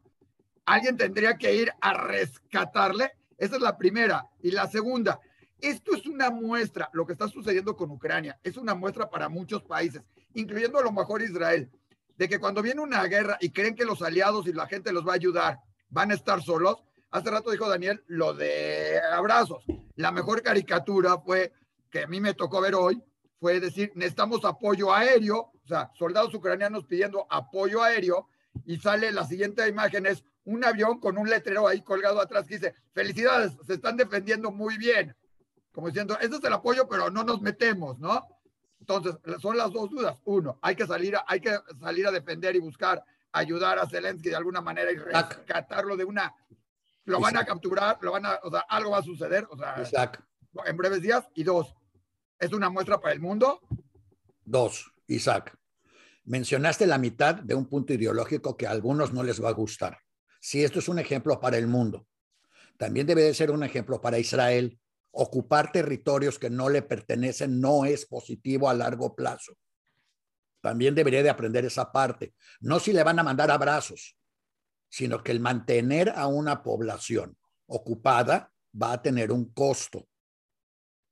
Alguien 0.64 0.96
tendría 0.96 1.36
que 1.36 1.54
ir 1.54 1.70
a 1.82 1.92
rescatarle. 1.92 3.12
Esa 3.36 3.56
es 3.56 3.60
la 3.60 3.76
primera. 3.76 4.26
Y 4.42 4.52
la 4.52 4.66
segunda, 4.68 5.20
esto 5.60 5.94
es 5.94 6.06
una 6.06 6.30
muestra, 6.30 6.88
lo 6.94 7.04
que 7.04 7.12
está 7.12 7.28
sucediendo 7.28 7.76
con 7.76 7.90
Ucrania, 7.90 8.40
es 8.42 8.56
una 8.56 8.74
muestra 8.74 9.10
para 9.10 9.28
muchos 9.28 9.62
países, 9.64 10.00
incluyendo 10.32 10.78
a 10.78 10.82
lo 10.82 10.92
mejor 10.92 11.20
Israel, 11.20 11.70
de 12.16 12.26
que 12.26 12.38
cuando 12.38 12.62
viene 12.62 12.80
una 12.80 13.04
guerra 13.04 13.36
y 13.38 13.50
creen 13.50 13.74
que 13.74 13.84
los 13.84 14.00
aliados 14.00 14.46
y 14.46 14.54
la 14.54 14.66
gente 14.66 14.94
los 14.94 15.06
va 15.06 15.12
a 15.12 15.16
ayudar, 15.16 15.58
van 15.90 16.10
a 16.10 16.14
estar 16.14 16.40
solos, 16.42 16.82
Hace 17.12 17.30
rato 17.30 17.50
dijo 17.50 17.68
Daniel 17.68 18.02
lo 18.06 18.32
de 18.32 18.98
abrazos. 19.12 19.64
La 19.96 20.10
mejor 20.10 20.42
caricatura 20.42 21.18
fue, 21.18 21.52
que 21.90 22.04
a 22.04 22.06
mí 22.06 22.20
me 22.20 22.32
tocó 22.32 22.62
ver 22.62 22.74
hoy, 22.74 23.02
fue 23.38 23.60
decir, 23.60 23.92
necesitamos 23.94 24.44
apoyo 24.46 24.94
aéreo, 24.94 25.52
o 25.62 25.68
sea, 25.68 25.90
soldados 25.94 26.34
ucranianos 26.34 26.86
pidiendo 26.86 27.26
apoyo 27.28 27.82
aéreo, 27.82 28.28
y 28.64 28.78
sale 28.78 29.12
la 29.12 29.26
siguiente 29.26 29.68
imagen, 29.68 30.06
es 30.06 30.24
un 30.44 30.64
avión 30.64 31.00
con 31.00 31.18
un 31.18 31.28
letrero 31.28 31.68
ahí 31.68 31.82
colgado 31.82 32.18
atrás 32.18 32.46
que 32.46 32.54
dice, 32.54 32.74
felicidades, 32.94 33.52
se 33.66 33.74
están 33.74 33.98
defendiendo 33.98 34.50
muy 34.50 34.78
bien. 34.78 35.14
Como 35.72 35.88
diciendo, 35.88 36.16
ese 36.18 36.36
es 36.36 36.44
el 36.44 36.52
apoyo, 36.52 36.88
pero 36.88 37.10
no 37.10 37.24
nos 37.24 37.42
metemos, 37.42 37.98
¿no? 37.98 38.26
Entonces, 38.80 39.16
son 39.40 39.58
las 39.58 39.70
dos 39.70 39.90
dudas. 39.90 40.18
Uno, 40.24 40.58
hay 40.62 40.76
que 40.76 40.86
salir 40.86 41.16
a, 41.16 41.24
hay 41.28 41.40
que 41.40 41.56
salir 41.78 42.06
a 42.06 42.10
defender 42.10 42.56
y 42.56 42.60
buscar 42.60 43.04
ayudar 43.32 43.78
a 43.78 43.86
Zelensky 43.86 44.30
de 44.30 44.36
alguna 44.36 44.60
manera 44.60 44.90
y 44.90 44.96
rescatarlo 44.96 45.96
de 45.96 46.04
una 46.04 46.34
lo 47.05 47.20
van 47.20 47.36
a 47.36 47.44
capturar, 47.44 47.98
lo 48.00 48.12
van 48.12 48.26
a, 48.26 48.38
o 48.42 48.50
sea, 48.50 48.61
algo 48.61 48.90
va 48.90 48.98
a 48.98 49.03
suceder, 49.03 49.46
o 49.50 49.57
sea, 49.57 49.80
Isaac. 49.82 50.22
en 50.64 50.76
breves 50.76 51.03
días. 51.03 51.24
Y 51.34 51.44
dos, 51.44 51.74
¿es 52.38 52.53
una 52.53 52.70
muestra 52.70 53.00
para 53.00 53.14
el 53.14 53.20
mundo? 53.20 53.61
Dos, 54.44 54.92
Isaac. 55.07 55.57
Mencionaste 56.24 56.86
la 56.86 56.98
mitad 56.98 57.34
de 57.34 57.55
un 57.55 57.66
punto 57.66 57.92
ideológico 57.92 58.57
que 58.57 58.66
a 58.66 58.70
algunos 58.70 59.12
no 59.12 59.22
les 59.22 59.42
va 59.42 59.48
a 59.48 59.53
gustar. 59.53 59.98
Si 60.40 60.62
esto 60.62 60.78
es 60.78 60.88
un 60.88 60.98
ejemplo 60.98 61.40
para 61.40 61.57
el 61.57 61.66
mundo, 61.66 62.07
también 62.76 63.07
debe 63.07 63.22
de 63.22 63.34
ser 63.34 63.50
un 63.50 63.62
ejemplo 63.62 64.00
para 64.00 64.18
Israel. 64.18 64.78
Ocupar 65.11 65.72
territorios 65.72 66.38
que 66.38 66.50
no 66.50 66.68
le 66.68 66.82
pertenecen 66.82 67.61
no 67.61 67.84
es 67.84 68.07
positivo 68.07 68.68
a 68.68 68.74
largo 68.74 69.14
plazo. 69.14 69.57
También 70.61 70.94
debería 70.94 71.22
de 71.22 71.30
aprender 71.30 71.64
esa 71.64 71.92
parte. 71.92 72.34
No 72.61 72.78
si 72.80 72.92
le 72.92 73.03
van 73.03 73.18
a 73.18 73.22
mandar 73.22 73.50
abrazos, 73.50 74.16
sino 74.93 75.24
que 75.24 75.32
el 75.32 75.40
mantener 75.40 76.11
a 76.11 76.26
una 76.26 76.62
población 76.62 77.38
ocupada 77.66 78.53
va 78.80 78.93
a 78.93 79.01
tener 79.01 79.32
un 79.32 79.47
costo. 79.47 80.07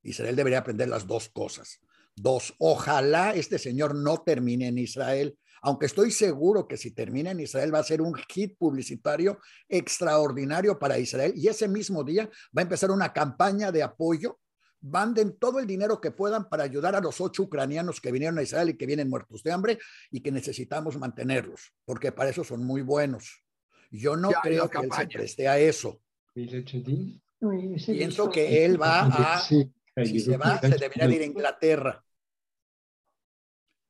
Israel 0.03 0.35
debería 0.35 0.59
aprender 0.59 0.87
las 0.87 1.07
dos 1.07 1.29
cosas. 1.29 1.79
Dos, 2.15 2.53
ojalá 2.59 3.33
este 3.33 3.57
señor 3.57 3.95
no 3.95 4.21
termine 4.21 4.67
en 4.67 4.77
Israel, 4.77 5.35
aunque 5.63 5.87
estoy 5.87 6.11
seguro 6.11 6.67
que 6.67 6.77
si 6.77 6.91
termina 6.91 7.31
en 7.31 7.39
Israel 7.39 7.73
va 7.73 7.79
a 7.79 7.83
ser 7.83 8.03
un 8.03 8.13
hit 8.13 8.55
publicitario 8.55 9.39
extraordinario 9.67 10.77
para 10.77 10.99
Israel 10.99 11.33
y 11.35 11.47
ese 11.47 11.67
mismo 11.67 12.03
día 12.03 12.29
va 12.55 12.61
a 12.61 12.63
empezar 12.63 12.91
una 12.91 13.11
campaña 13.11 13.71
de 13.71 13.81
apoyo. 13.81 14.39
Manden 14.81 15.37
todo 15.39 15.59
el 15.59 15.65
dinero 15.65 15.99
que 15.99 16.11
puedan 16.11 16.49
para 16.49 16.63
ayudar 16.63 16.95
a 16.95 17.01
los 17.01 17.19
ocho 17.19 17.43
ucranianos 17.43 17.99
que 17.99 18.11
vinieron 18.11 18.37
a 18.37 18.43
Israel 18.43 18.69
y 18.69 18.77
que 18.77 18.85
vienen 18.85 19.09
muertos 19.09 19.41
de 19.41 19.51
hambre 19.51 19.79
y 20.11 20.21
que 20.21 20.31
necesitamos 20.31 20.97
mantenerlos, 20.97 21.73
porque 21.83 22.11
para 22.11 22.29
eso 22.29 22.43
son 22.43 22.63
muy 22.63 22.83
buenos. 22.83 23.43
Yo 23.91 24.15
no 24.15 24.29
creo 24.41 24.69
que 24.69 24.79
él 24.79 24.89
se 24.91 25.07
preste 25.07 25.47
a 25.49 25.59
eso. 25.59 26.01
Pienso 26.33 28.29
que 28.29 28.65
él 28.65 28.81
va 28.81 29.01
a, 29.01 29.41
si 29.41 30.19
se 30.19 30.37
va, 30.37 30.59
se 30.59 30.69
debería 30.69 31.05
ir 31.13 31.21
a 31.21 31.25
Inglaterra. 31.25 32.05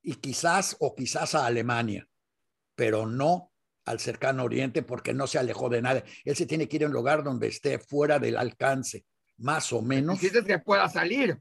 Y 0.02 0.16
quizás, 0.16 0.76
o 0.80 0.96
quizás 0.96 1.36
a 1.36 1.46
Alemania, 1.46 2.08
pero 2.76 3.06
no 3.06 3.52
al 3.86 4.00
cercano 4.00 4.44
oriente 4.44 4.82
porque 4.82 5.14
no 5.14 5.28
se 5.28 5.38
alejó 5.38 5.70
de 5.70 5.84
nada. 5.84 6.04
Él 6.26 6.36
se 6.36 6.48
tiene 6.48 6.68
que 6.68 6.78
ir 6.78 6.84
a 6.86 6.88
un 6.88 6.94
lugar 6.94 7.24
donde 7.24 7.48
esté 7.48 7.78
fuera 7.78 8.18
del 8.18 8.38
alcance, 8.38 9.06
más 9.38 9.72
o 9.72 9.84
menos. 9.84 10.20
Dices 10.20 10.44
que 10.44 10.58
pueda 10.58 10.90
salir. 10.90 11.40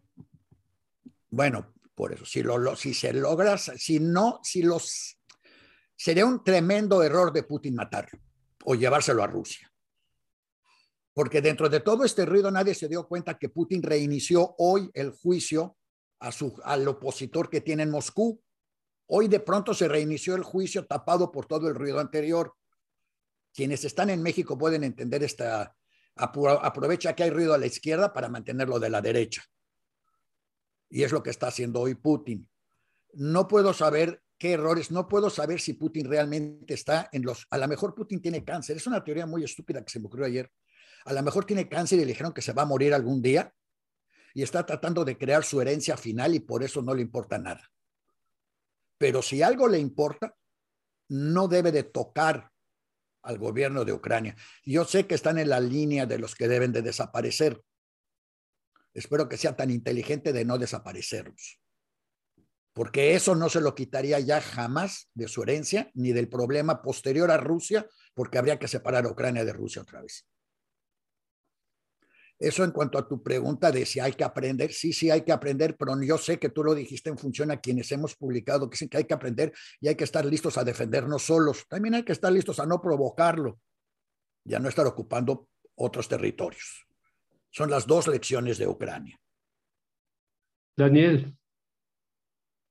Bueno, 1.30 1.72
por 1.94 2.12
eso, 2.12 2.26
si, 2.26 2.42
lo, 2.42 2.76
si 2.76 2.92
se 2.92 3.14
logra, 3.14 3.56
si 3.56 4.00
no, 4.00 4.40
si 4.42 4.62
los... 4.62 5.16
Sería 5.96 6.26
un 6.26 6.44
tremendo 6.44 7.02
error 7.02 7.32
de 7.32 7.42
Putin 7.42 7.74
matarlo 7.74 8.18
o 8.64 8.74
llevárselo 8.74 9.22
a 9.22 9.26
Rusia. 9.26 9.70
Porque 11.12 11.40
dentro 11.40 11.68
de 11.68 11.80
todo 11.80 12.04
este 12.04 12.24
ruido 12.24 12.50
nadie 12.50 12.74
se 12.74 12.88
dio 12.88 13.06
cuenta 13.06 13.38
que 13.38 13.48
Putin 13.48 13.82
reinició 13.82 14.54
hoy 14.58 14.90
el 14.94 15.10
juicio 15.10 15.76
a 16.20 16.30
su, 16.32 16.58
al 16.64 16.86
opositor 16.86 17.50
que 17.50 17.60
tiene 17.60 17.82
en 17.82 17.90
Moscú. 17.90 18.40
Hoy 19.06 19.28
de 19.28 19.40
pronto 19.40 19.74
se 19.74 19.88
reinició 19.88 20.34
el 20.34 20.42
juicio 20.42 20.86
tapado 20.86 21.32
por 21.32 21.46
todo 21.46 21.68
el 21.68 21.74
ruido 21.74 21.98
anterior. 21.98 22.54
Quienes 23.52 23.84
están 23.84 24.10
en 24.10 24.22
México 24.22 24.56
pueden 24.56 24.84
entender 24.84 25.24
esta, 25.24 25.74
aprovecha 26.14 27.14
que 27.14 27.24
hay 27.24 27.30
ruido 27.30 27.54
a 27.54 27.58
la 27.58 27.66
izquierda 27.66 28.12
para 28.12 28.28
mantenerlo 28.28 28.78
de 28.78 28.90
la 28.90 29.00
derecha. 29.00 29.42
Y 30.88 31.02
es 31.02 31.12
lo 31.12 31.22
que 31.22 31.30
está 31.30 31.48
haciendo 31.48 31.80
hoy 31.80 31.94
Putin. 31.94 32.48
No 33.14 33.48
puedo 33.48 33.72
saber 33.72 34.22
qué 34.40 34.52
errores. 34.52 34.90
No 34.90 35.06
puedo 35.06 35.30
saber 35.30 35.60
si 35.60 35.74
Putin 35.74 36.08
realmente 36.08 36.72
está 36.74 37.10
en 37.12 37.22
los... 37.22 37.46
A 37.50 37.58
lo 37.58 37.68
mejor 37.68 37.94
Putin 37.94 38.22
tiene 38.22 38.42
cáncer. 38.42 38.78
Es 38.78 38.86
una 38.86 39.04
teoría 39.04 39.26
muy 39.26 39.44
estúpida 39.44 39.84
que 39.84 39.90
se 39.90 40.00
me 40.00 40.06
ocurrió 40.06 40.26
ayer. 40.26 40.50
A 41.04 41.12
lo 41.12 41.22
mejor 41.22 41.44
tiene 41.44 41.68
cáncer 41.68 41.98
y 41.98 42.02
le 42.02 42.08
dijeron 42.08 42.32
que 42.32 42.40
se 42.40 42.54
va 42.54 42.62
a 42.62 42.66
morir 42.66 42.94
algún 42.94 43.20
día 43.20 43.54
y 44.32 44.42
está 44.42 44.64
tratando 44.64 45.04
de 45.04 45.18
crear 45.18 45.44
su 45.44 45.60
herencia 45.60 45.96
final 45.96 46.34
y 46.34 46.40
por 46.40 46.62
eso 46.62 46.80
no 46.80 46.94
le 46.94 47.02
importa 47.02 47.38
nada. 47.38 47.70
Pero 48.96 49.20
si 49.20 49.42
algo 49.42 49.68
le 49.68 49.78
importa, 49.78 50.34
no 51.10 51.46
debe 51.46 51.70
de 51.70 51.82
tocar 51.82 52.50
al 53.22 53.38
gobierno 53.38 53.84
de 53.84 53.92
Ucrania. 53.92 54.36
Yo 54.64 54.86
sé 54.86 55.06
que 55.06 55.16
están 55.16 55.38
en 55.38 55.50
la 55.50 55.60
línea 55.60 56.06
de 56.06 56.18
los 56.18 56.34
que 56.34 56.48
deben 56.48 56.72
de 56.72 56.80
desaparecer. 56.80 57.62
Espero 58.94 59.28
que 59.28 59.36
sea 59.36 59.54
tan 59.54 59.70
inteligente 59.70 60.32
de 60.32 60.46
no 60.46 60.56
desaparecerlos 60.56 61.59
porque 62.72 63.14
eso 63.14 63.34
no 63.34 63.48
se 63.48 63.60
lo 63.60 63.74
quitaría 63.74 64.20
ya 64.20 64.40
jamás 64.40 65.10
de 65.14 65.28
su 65.28 65.42
herencia 65.42 65.90
ni 65.94 66.12
del 66.12 66.28
problema 66.28 66.82
posterior 66.82 67.30
a 67.30 67.36
Rusia, 67.36 67.86
porque 68.14 68.38
habría 68.38 68.58
que 68.58 68.68
separar 68.68 69.06
a 69.06 69.10
Ucrania 69.10 69.44
de 69.44 69.52
Rusia 69.52 69.82
otra 69.82 70.02
vez. 70.02 70.26
Eso 72.38 72.64
en 72.64 72.70
cuanto 72.70 72.96
a 72.96 73.06
tu 73.06 73.22
pregunta 73.22 73.70
de 73.70 73.84
si 73.84 74.00
hay 74.00 74.12
que 74.12 74.24
aprender, 74.24 74.72
sí, 74.72 74.94
sí 74.94 75.10
hay 75.10 75.20
que 75.22 75.32
aprender, 75.32 75.76
pero 75.76 76.00
yo 76.02 76.16
sé 76.16 76.38
que 76.38 76.48
tú 76.48 76.64
lo 76.64 76.74
dijiste 76.74 77.10
en 77.10 77.18
función 77.18 77.50
a 77.50 77.60
quienes 77.60 77.92
hemos 77.92 78.16
publicado 78.16 78.70
que 78.70 78.74
dicen 78.74 78.88
que 78.88 78.96
hay 78.96 79.04
que 79.04 79.12
aprender 79.12 79.52
y 79.78 79.88
hay 79.88 79.94
que 79.94 80.04
estar 80.04 80.24
listos 80.24 80.56
a 80.56 80.64
defendernos 80.64 81.22
solos. 81.22 81.66
También 81.68 81.96
hay 81.96 82.02
que 82.02 82.12
estar 82.12 82.32
listos 82.32 82.58
a 82.58 82.64
no 82.64 82.80
provocarlo 82.80 83.60
y 84.42 84.54
a 84.54 84.58
no 84.58 84.70
estar 84.70 84.86
ocupando 84.86 85.48
otros 85.74 86.08
territorios. 86.08 86.86
Son 87.50 87.68
las 87.68 87.86
dos 87.86 88.08
lecciones 88.08 88.56
de 88.56 88.68
Ucrania. 88.68 89.20
Daniel. 90.76 91.36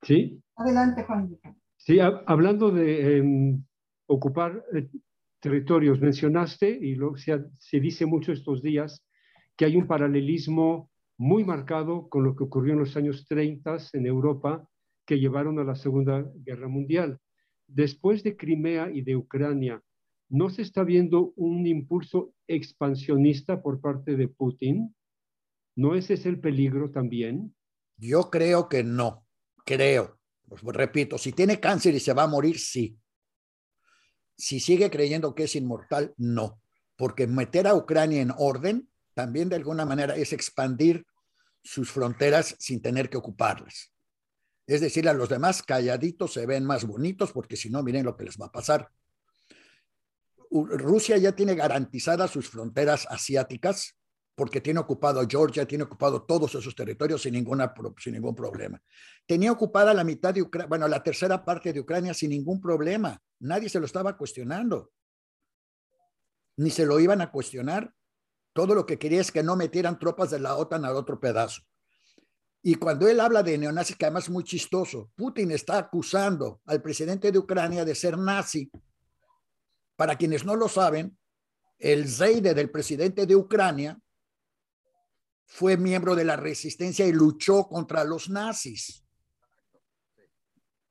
¿Sí? 0.01 0.41
Adelante, 0.55 1.03
Juan. 1.03 1.37
Sí, 1.77 1.99
hablando 1.99 2.71
de 2.71 3.17
em, 3.17 3.63
ocupar 4.07 4.63
eh, 4.73 4.89
territorios, 5.39 5.99
mencionaste, 5.99 6.69
y 6.69 6.95
lo, 6.95 7.15
se, 7.15 7.45
se 7.57 7.79
dice 7.79 8.05
mucho 8.05 8.31
estos 8.31 8.61
días, 8.61 9.05
que 9.55 9.65
hay 9.65 9.75
un 9.77 9.87
paralelismo 9.87 10.89
muy 11.17 11.43
marcado 11.43 12.07
con 12.09 12.23
lo 12.23 12.35
que 12.35 12.45
ocurrió 12.45 12.73
en 12.73 12.79
los 12.79 12.95
años 12.95 13.25
30 13.27 13.77
en 13.93 14.05
Europa, 14.05 14.67
que 15.05 15.19
llevaron 15.19 15.59
a 15.59 15.63
la 15.63 15.75
Segunda 15.75 16.25
Guerra 16.45 16.67
Mundial. 16.67 17.19
Después 17.67 18.23
de 18.23 18.37
Crimea 18.37 18.89
y 18.91 19.01
de 19.01 19.15
Ucrania, 19.15 19.81
¿no 20.29 20.49
se 20.49 20.61
está 20.61 20.83
viendo 20.83 21.33
un 21.35 21.67
impulso 21.67 22.33
expansionista 22.47 23.61
por 23.61 23.81
parte 23.81 24.15
de 24.15 24.27
Putin? 24.27 24.95
¿No 25.75 25.95
ese 25.95 26.13
es 26.13 26.25
el 26.25 26.39
peligro 26.39 26.91
también? 26.91 27.53
Yo 27.97 28.29
creo 28.29 28.69
que 28.69 28.83
no, 28.83 29.25
creo. 29.69 30.19
Pues, 30.47 30.63
repito, 30.63 31.19
si 31.19 31.31
tiene 31.31 31.59
cáncer 31.59 31.93
y 31.93 31.99
se 31.99 32.13
va 32.13 32.23
a 32.23 32.27
morir, 32.27 32.59
sí. 32.59 32.97
Si 34.35 34.59
sigue 34.59 34.89
creyendo 34.89 35.35
que 35.35 35.43
es 35.43 35.55
inmortal, 35.55 36.13
no. 36.17 36.59
Porque 36.95 37.27
meter 37.27 37.67
a 37.67 37.75
Ucrania 37.75 38.21
en 38.21 38.33
orden 38.35 38.89
también 39.13 39.47
de 39.47 39.57
alguna 39.57 39.85
manera 39.85 40.15
es 40.15 40.33
expandir 40.33 41.05
sus 41.61 41.91
fronteras 41.91 42.55
sin 42.57 42.81
tener 42.81 43.09
que 43.09 43.17
ocuparlas. 43.17 43.93
Es 44.65 44.81
decir, 44.81 45.07
a 45.07 45.13
los 45.13 45.29
demás 45.29 45.61
calladitos 45.61 46.33
se 46.33 46.45
ven 46.45 46.65
más 46.65 46.85
bonitos 46.85 47.31
porque 47.31 47.55
si 47.55 47.69
no, 47.69 47.83
miren 47.83 48.05
lo 48.05 48.15
que 48.15 48.23
les 48.23 48.37
va 48.37 48.47
a 48.47 48.51
pasar. 48.51 48.89
Rusia 50.49 51.17
ya 51.17 51.33
tiene 51.35 51.53
garantizadas 51.53 52.31
sus 52.31 52.49
fronteras 52.49 53.05
asiáticas 53.09 53.98
porque 54.39 54.61
tiene 54.61 54.79
ocupado 54.79 55.21
Georgia, 55.27 55.67
tiene 55.67 55.83
ocupado 55.83 56.21
todos 56.21 56.55
esos 56.55 56.73
territorios 56.73 57.21
sin, 57.21 57.33
ninguna, 57.33 57.73
sin 57.97 58.13
ningún 58.13 58.33
problema. 58.33 58.81
Tenía 59.25 59.51
ocupada 59.51 59.93
la 59.93 60.05
mitad 60.05 60.33
de 60.33 60.41
Ucrania, 60.41 60.69
bueno, 60.69 60.87
la 60.87 61.03
tercera 61.03 61.43
parte 61.43 61.73
de 61.73 61.81
Ucrania 61.81 62.13
sin 62.13 62.29
ningún 62.29 62.61
problema. 62.61 63.21
Nadie 63.39 63.67
se 63.67 63.81
lo 63.81 63.85
estaba 63.85 64.15
cuestionando. 64.15 64.93
Ni 66.55 66.69
se 66.69 66.85
lo 66.85 67.01
iban 67.01 67.19
a 67.19 67.33
cuestionar 67.33 67.93
todo 68.53 68.75
lo 68.75 68.85
que 68.85 68.97
quería 68.97 69.19
es 69.19 69.29
que 69.29 69.43
no 69.43 69.57
metieran 69.57 69.99
tropas 69.99 70.31
de 70.31 70.39
la 70.39 70.55
OTAN 70.55 70.85
al 70.85 70.95
otro 70.95 71.19
pedazo. 71.19 71.61
Y 72.61 72.75
cuando 72.75 73.09
él 73.09 73.19
habla 73.19 73.43
de 73.43 73.57
neonazis, 73.57 73.97
que 73.97 74.05
además 74.05 74.23
es 74.23 74.29
muy 74.29 74.45
chistoso, 74.45 75.11
Putin 75.17 75.51
está 75.51 75.79
acusando 75.79 76.61
al 76.65 76.81
presidente 76.81 77.29
de 77.33 77.39
Ucrania 77.39 77.83
de 77.83 77.93
ser 77.93 78.17
nazi. 78.17 78.71
Para 79.97 80.15
quienes 80.15 80.45
no 80.45 80.55
lo 80.55 80.69
saben, 80.69 81.17
el 81.77 82.07
Zeide 82.07 82.53
del 82.53 82.71
presidente 82.71 83.25
de 83.25 83.35
Ucrania 83.35 83.99
fue 85.49 85.77
miembro 85.77 86.15
de 86.15 86.23
la 86.23 86.35
resistencia 86.35 87.05
y 87.05 87.11
luchó 87.11 87.67
contra 87.67 88.03
los 88.03 88.29
nazis. 88.29 89.03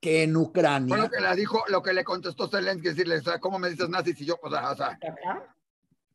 Que 0.00 0.24
en 0.24 0.36
Ucrania. 0.36 0.94
Bueno, 0.96 1.11
que 1.11 1.20
le 1.20 1.34
dijo, 1.36 1.64
lo 1.68 1.82
que 1.82 1.92
le 1.92 2.04
contestó 2.04 2.48
Zelensky, 2.48 2.88
decirle, 2.88 3.22
¿cómo 3.40 3.59
me 3.59 3.70
dices 3.70 3.88
nazis? 3.88 4.20
Y 4.20 4.26
yo, 4.26 4.36
pues, 4.36 4.52
o 4.52 4.76
sea, 4.76 4.98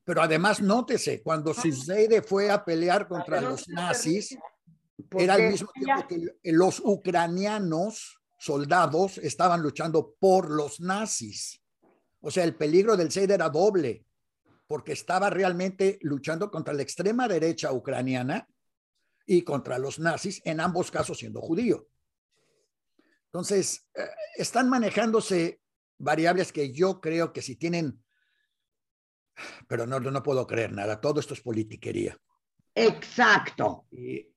pero 0.06 0.22
además, 0.22 0.62
nótese, 0.62 1.22
cuando 1.22 1.54
Suseide 1.54 2.22
fue 2.22 2.52
a 2.52 2.66
pelear 2.66 3.08
contra 3.08 3.39
los 3.39 3.70
nazis, 3.70 4.38
era 5.18 5.36
al 5.36 5.50
mismo 5.50 5.70
tiempo 5.74 6.08
que 6.08 6.52
los 6.52 6.82
ucranianos, 6.84 8.20
soldados, 8.38 9.18
estaban 9.20 9.62
luchando 9.62 10.16
por 10.20 10.52
los 10.52 10.82
nazis. 10.82 11.62
O 12.20 12.30
sea, 12.30 12.44
el 12.44 12.56
peligro 12.56 12.98
del 12.98 13.12
Seide 13.12 13.36
era 13.36 13.50
doble, 13.50 14.06
porque 14.74 14.94
estaba 14.94 15.30
realmente 15.30 16.00
luchando 16.02 16.50
contra 16.50 16.74
la 16.74 16.82
extrema 16.82 17.28
derecha 17.28 17.72
ucraniana 17.72 18.50
y 19.24 19.44
contra 19.44 19.78
los 19.78 20.00
nazis, 20.00 20.42
en 20.46 20.60
ambos 20.60 20.90
casos 20.90 21.20
siendo 21.20 21.42
judío. 21.42 21.88
Entonces, 23.26 23.88
eh, 23.94 24.02
están 24.36 24.70
manejándose 24.70 25.62
variables 26.00 26.52
que 26.52 26.74
yo 26.74 27.00
creo 27.00 27.32
que 27.34 27.44
si 27.44 27.56
tienen 27.56 28.04
pero 29.68 29.86
no, 29.86 30.00
no 30.00 30.24
puedo 30.24 30.48
creer 30.48 30.72
nada. 30.72 31.00
Todo 31.00 31.20
esto 31.20 31.36
es 31.36 31.42
politiquería. 31.42 32.18
Exacto. 32.74 33.86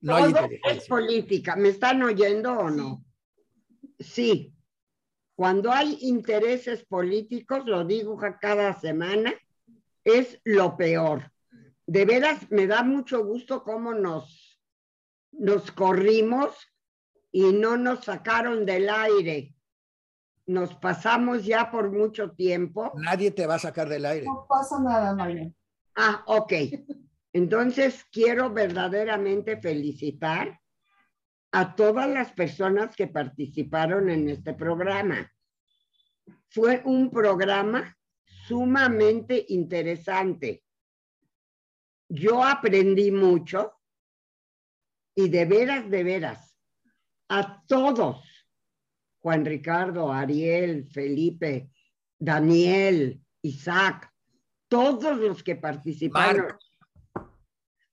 no 0.03 0.17
hay 0.17 0.35
es 0.71 0.87
política. 0.87 1.57
¿Me 1.57 1.71
están 1.71 2.03
oyendo 2.03 2.53
o 2.53 2.69
no? 2.69 3.03
Sí. 3.99 4.53
Cuando 5.35 5.73
hay 5.73 5.97
intereses 6.03 6.85
políticos, 6.85 7.63
lo 7.65 7.87
digo 7.87 8.19
cada 8.39 8.79
semana, 8.79 9.33
es 10.07 10.41
lo 10.45 10.77
peor. 10.77 11.31
De 11.87 12.07
veras, 12.07 12.51
me 12.51 12.67
da 12.67 12.83
mucho 12.83 13.25
gusto 13.25 13.63
cómo 13.63 13.93
nos, 13.93 14.59
nos 15.33 15.71
corrimos 15.71 16.57
y 17.31 17.53
no 17.53 17.77
nos 17.77 18.05
sacaron 18.05 18.65
del 18.65 18.89
aire 18.89 19.57
nos 20.47 20.75
pasamos 20.75 21.45
ya 21.45 21.71
por 21.71 21.91
mucho 21.91 22.31
tiempo. 22.31 22.93
Nadie 22.97 23.33
te 23.33 23.47
va 23.47 23.57
a 23.57 23.59
sacar 23.59 23.89
del 23.89 24.07
aire. 24.07 24.27
No 24.27 24.47
pasa 24.49 24.81
nada, 24.81 25.15
María. 25.15 25.51
Ah, 25.97 26.23
ok. 26.27 26.53
Entonces 27.33 28.05
quiero 28.11 28.51
verdaderamente 28.51 29.61
felicitar 29.61 30.61
a 31.53 31.75
todas 31.75 32.09
las 32.09 32.33
personas 32.33 32.95
que 32.95 33.09
participaron 33.09 34.09
en 34.09 34.29
este 34.29 34.55
programa. 34.55 35.31
Fue 36.49 36.83
un 36.85 37.11
programa 37.11 37.97
sumamente 38.47 39.47
interesante. 39.49 40.65
Yo 42.09 42.45
aprendí 42.45 43.11
mucho 43.11 43.73
y 45.15 45.29
de 45.29 45.45
veras, 45.45 45.91
de 45.91 46.05
veras, 46.05 46.59
a 47.29 47.65
todos 47.67 48.23
Juan 49.27 49.45
Ricardo, 49.45 50.13
Ariel, 50.13 50.87
Felipe, 50.87 51.71
Daniel, 52.17 53.21
Isaac, 53.43 54.13
todos 54.69 55.19
los 55.19 55.43
que 55.43 55.57
participaron. 55.57 56.57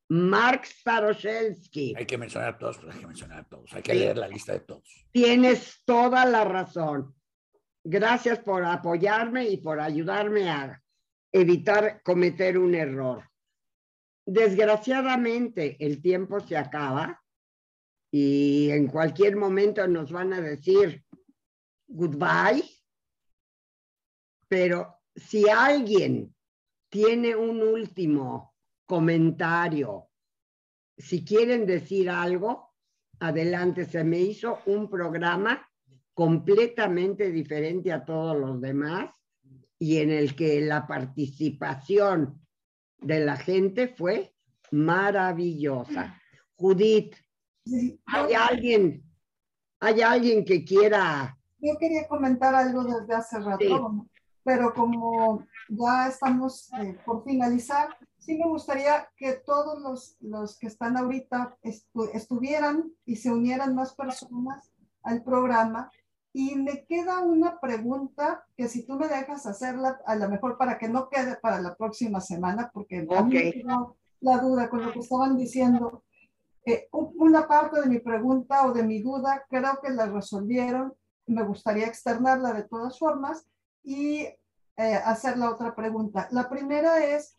Mark, 0.10 0.66
Staroshelsky. 0.66 1.96
Hay 1.98 2.06
que 2.06 2.20
mencionar 2.20 2.50
a 2.50 2.58
todos, 2.60 2.78
hay 2.88 3.00
que 3.00 3.08
mencionar 3.08 3.40
a 3.40 3.44
todos, 3.46 3.74
hay 3.74 3.82
que 3.82 3.96
leer 3.96 4.18
la 4.18 4.28
lista 4.28 4.54
de 4.54 4.60
todos. 4.60 5.08
Tienes 5.12 5.82
toda 5.86 6.24
la 6.26 6.44
razón. 6.44 7.16
Gracias 7.84 8.40
por 8.40 8.64
apoyarme 8.64 9.50
y 9.50 9.58
por 9.58 9.80
ayudarme 9.80 10.50
a 10.50 10.82
evitar 11.32 12.02
cometer 12.02 12.58
un 12.58 12.76
error. 12.76 13.30
Desgraciadamente, 14.26 15.76
el 15.80 16.02
tiempo 16.02 16.40
se 16.40 16.56
acaba 16.56 17.22
y 18.10 18.70
en 18.70 18.88
cualquier 18.88 19.36
momento 19.36 19.86
nos 19.88 20.12
van 20.12 20.32
a 20.34 20.40
decir, 20.40 21.04
goodbye, 21.88 22.64
pero 24.48 25.00
si 25.16 25.50
alguien 25.50 26.34
tiene 26.90 27.36
un 27.36 27.62
último 27.62 28.56
comentario, 28.86 30.10
si 30.98 31.26
quieren 31.26 31.66
decir 31.66 32.10
algo, 32.10 32.76
adelante, 33.20 33.86
se 33.86 34.04
me 34.04 34.20
hizo 34.20 34.60
un 34.68 34.90
programa 34.90 35.68
completamente 36.14 37.32
diferente 37.32 37.92
a 37.92 38.06
todos 38.06 38.38
los 38.38 38.62
demás 38.62 39.10
y 39.80 39.98
en 39.98 40.12
el 40.12 40.36
que 40.36 40.62
la 40.62 40.88
participación 40.88 42.42
de 43.00 43.26
la 43.26 43.36
gente 43.36 43.88
fue 43.88 44.34
maravillosa. 44.72 46.20
Judith, 46.56 47.16
¿hay 48.06 48.34
alguien, 48.34 49.04
hay 49.80 50.02
alguien 50.02 50.46
que 50.46 50.64
quiera 50.64 51.38
yo 51.64 51.78
quería 51.80 52.08
comentar 52.10 52.54
algo 52.54 52.84
desde 52.84 53.16
hace 53.16 53.40
rato, 53.40 54.06
pero 54.44 54.74
como 54.74 55.46
ya 55.70 56.10
estamos 56.10 56.70
eh, 56.74 57.00
por 57.06 57.24
finalizar, 57.24 57.98
sí 58.20 58.38
me 58.38 58.48
gustaría 58.48 59.10
que 59.16 59.34
todos 59.46 59.80
los, 59.82 60.18
los 60.20 60.60
que 60.60 60.68
están 60.68 60.98
ahorita 60.98 61.58
estuvieran 62.14 62.92
y 63.06 63.16
se 63.16 63.32
unieran 63.32 63.76
más 63.76 63.96
personas 63.96 64.74
al 65.04 65.24
programa. 65.24 65.90
Y 66.34 66.56
me 66.56 66.86
queda 66.86 67.20
una 67.20 67.60
pregunta 67.60 68.44
que 68.58 68.68
si 68.68 68.86
tú 68.86 68.96
me 68.96 69.08
dejas 69.08 69.46
hacerla, 69.46 70.00
a 70.06 70.16
lo 70.16 70.28
mejor 70.30 70.58
para 70.58 70.78
que 70.78 70.90
no 70.90 71.08
quede 71.10 71.38
para 71.38 71.62
la 71.62 71.76
próxima 71.76 72.20
semana, 72.20 72.72
porque 72.74 73.08
a 73.10 73.24
mí 73.24 73.34
me 73.34 73.64
la 74.20 74.38
duda 74.40 74.70
con 74.70 74.84
lo 74.84 74.92
que 74.92 75.00
estaban 75.00 75.38
diciendo. 75.38 76.04
Eh, 76.66 76.88
una 76.92 77.48
parte 77.48 77.82
de 77.82 77.88
mi 77.88 78.00
pregunta 78.00 78.66
o 78.66 78.74
de 78.74 78.84
mi 78.84 79.02
duda 79.02 79.46
creo 79.50 79.80
que 79.82 79.92
la 79.92 80.06
resolvieron 80.08 80.94
me 81.28 81.44
gustaría 81.44 81.88
externarla 81.88 82.54
de 82.54 82.64
todas 82.64 82.98
formas 82.98 83.46
y 83.84 84.22
eh, 84.22 84.96
hacer 85.06 85.38
la 85.38 85.52
otra 85.52 85.76
pregunta. 85.76 86.28
La 86.32 86.50
primera 86.50 87.04
es, 87.04 87.38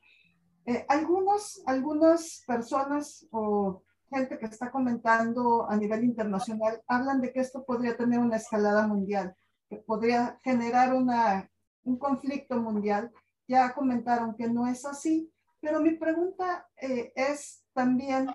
Eh, 0.66 0.86
algunos, 0.88 1.62
algunas 1.66 2.42
personas 2.46 3.26
o 3.30 3.82
gente 4.14 4.38
que 4.38 4.46
está 4.46 4.70
comentando 4.70 5.68
a 5.68 5.76
nivel 5.76 6.04
internacional 6.04 6.82
hablan 6.86 7.20
de 7.20 7.32
que 7.32 7.40
esto 7.40 7.64
podría 7.64 7.96
tener 7.96 8.20
una 8.20 8.36
escalada 8.36 8.86
mundial, 8.86 9.34
que 9.68 9.76
podría 9.76 10.38
generar 10.44 10.94
una, 10.94 11.50
un 11.82 11.98
conflicto 11.98 12.56
mundial. 12.56 13.10
Ya 13.46 13.74
comentaron 13.74 14.34
que 14.36 14.48
no 14.48 14.66
es 14.66 14.86
así, 14.86 15.30
pero 15.60 15.80
mi 15.80 15.96
pregunta 15.96 16.66
eh, 16.80 17.12
es 17.14 17.64
también 17.72 18.28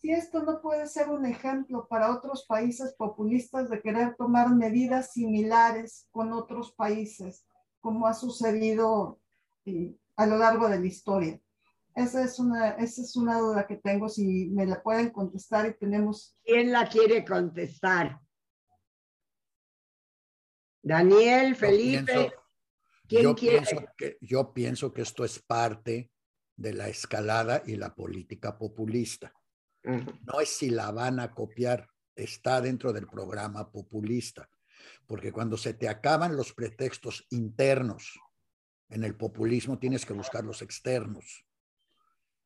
si 0.00 0.10
esto 0.10 0.42
no 0.42 0.60
puede 0.60 0.86
ser 0.86 1.08
un 1.10 1.26
ejemplo 1.26 1.86
para 1.88 2.14
otros 2.14 2.46
países 2.46 2.94
populistas 2.94 3.68
de 3.70 3.80
querer 3.80 4.14
tomar 4.16 4.54
medidas 4.54 5.12
similares 5.12 6.08
con 6.10 6.32
otros 6.32 6.72
países, 6.72 7.44
como 7.80 8.06
ha 8.06 8.14
sucedido 8.14 9.20
eh, 9.64 9.96
a 10.16 10.26
lo 10.26 10.38
largo 10.38 10.68
de 10.68 10.80
la 10.80 10.86
historia. 10.86 11.40
Esa 11.96 12.24
es, 12.24 12.38
una, 12.38 12.72
esa 12.72 13.00
es 13.00 13.16
una 13.16 13.38
duda 13.38 13.66
que 13.66 13.76
tengo, 13.76 14.10
si 14.10 14.50
me 14.50 14.66
la 14.66 14.82
pueden 14.82 15.08
contestar 15.08 15.66
y 15.66 15.78
tenemos... 15.78 16.36
¿Quién 16.44 16.70
la 16.70 16.86
quiere 16.86 17.24
contestar? 17.24 18.20
Daniel, 20.82 21.56
Felipe. 21.56 22.34
¿quién 23.08 23.22
yo, 23.22 23.34
quiere? 23.34 23.62
Pienso 23.62 23.86
que, 23.96 24.18
yo 24.20 24.52
pienso 24.52 24.92
que 24.92 25.00
esto 25.00 25.24
es 25.24 25.40
parte 25.40 26.12
de 26.54 26.74
la 26.74 26.88
escalada 26.88 27.62
y 27.64 27.76
la 27.76 27.94
política 27.94 28.58
populista. 28.58 29.32
No 29.82 30.40
es 30.40 30.50
si 30.50 30.68
la 30.68 30.90
van 30.90 31.18
a 31.18 31.32
copiar, 31.32 31.88
está 32.14 32.60
dentro 32.60 32.92
del 32.92 33.06
programa 33.06 33.72
populista. 33.72 34.50
Porque 35.06 35.32
cuando 35.32 35.56
se 35.56 35.72
te 35.72 35.88
acaban 35.88 36.36
los 36.36 36.52
pretextos 36.52 37.26
internos 37.30 38.20
en 38.90 39.02
el 39.02 39.16
populismo, 39.16 39.78
tienes 39.78 40.04
que 40.04 40.12
buscar 40.12 40.44
los 40.44 40.60
externos 40.60 41.45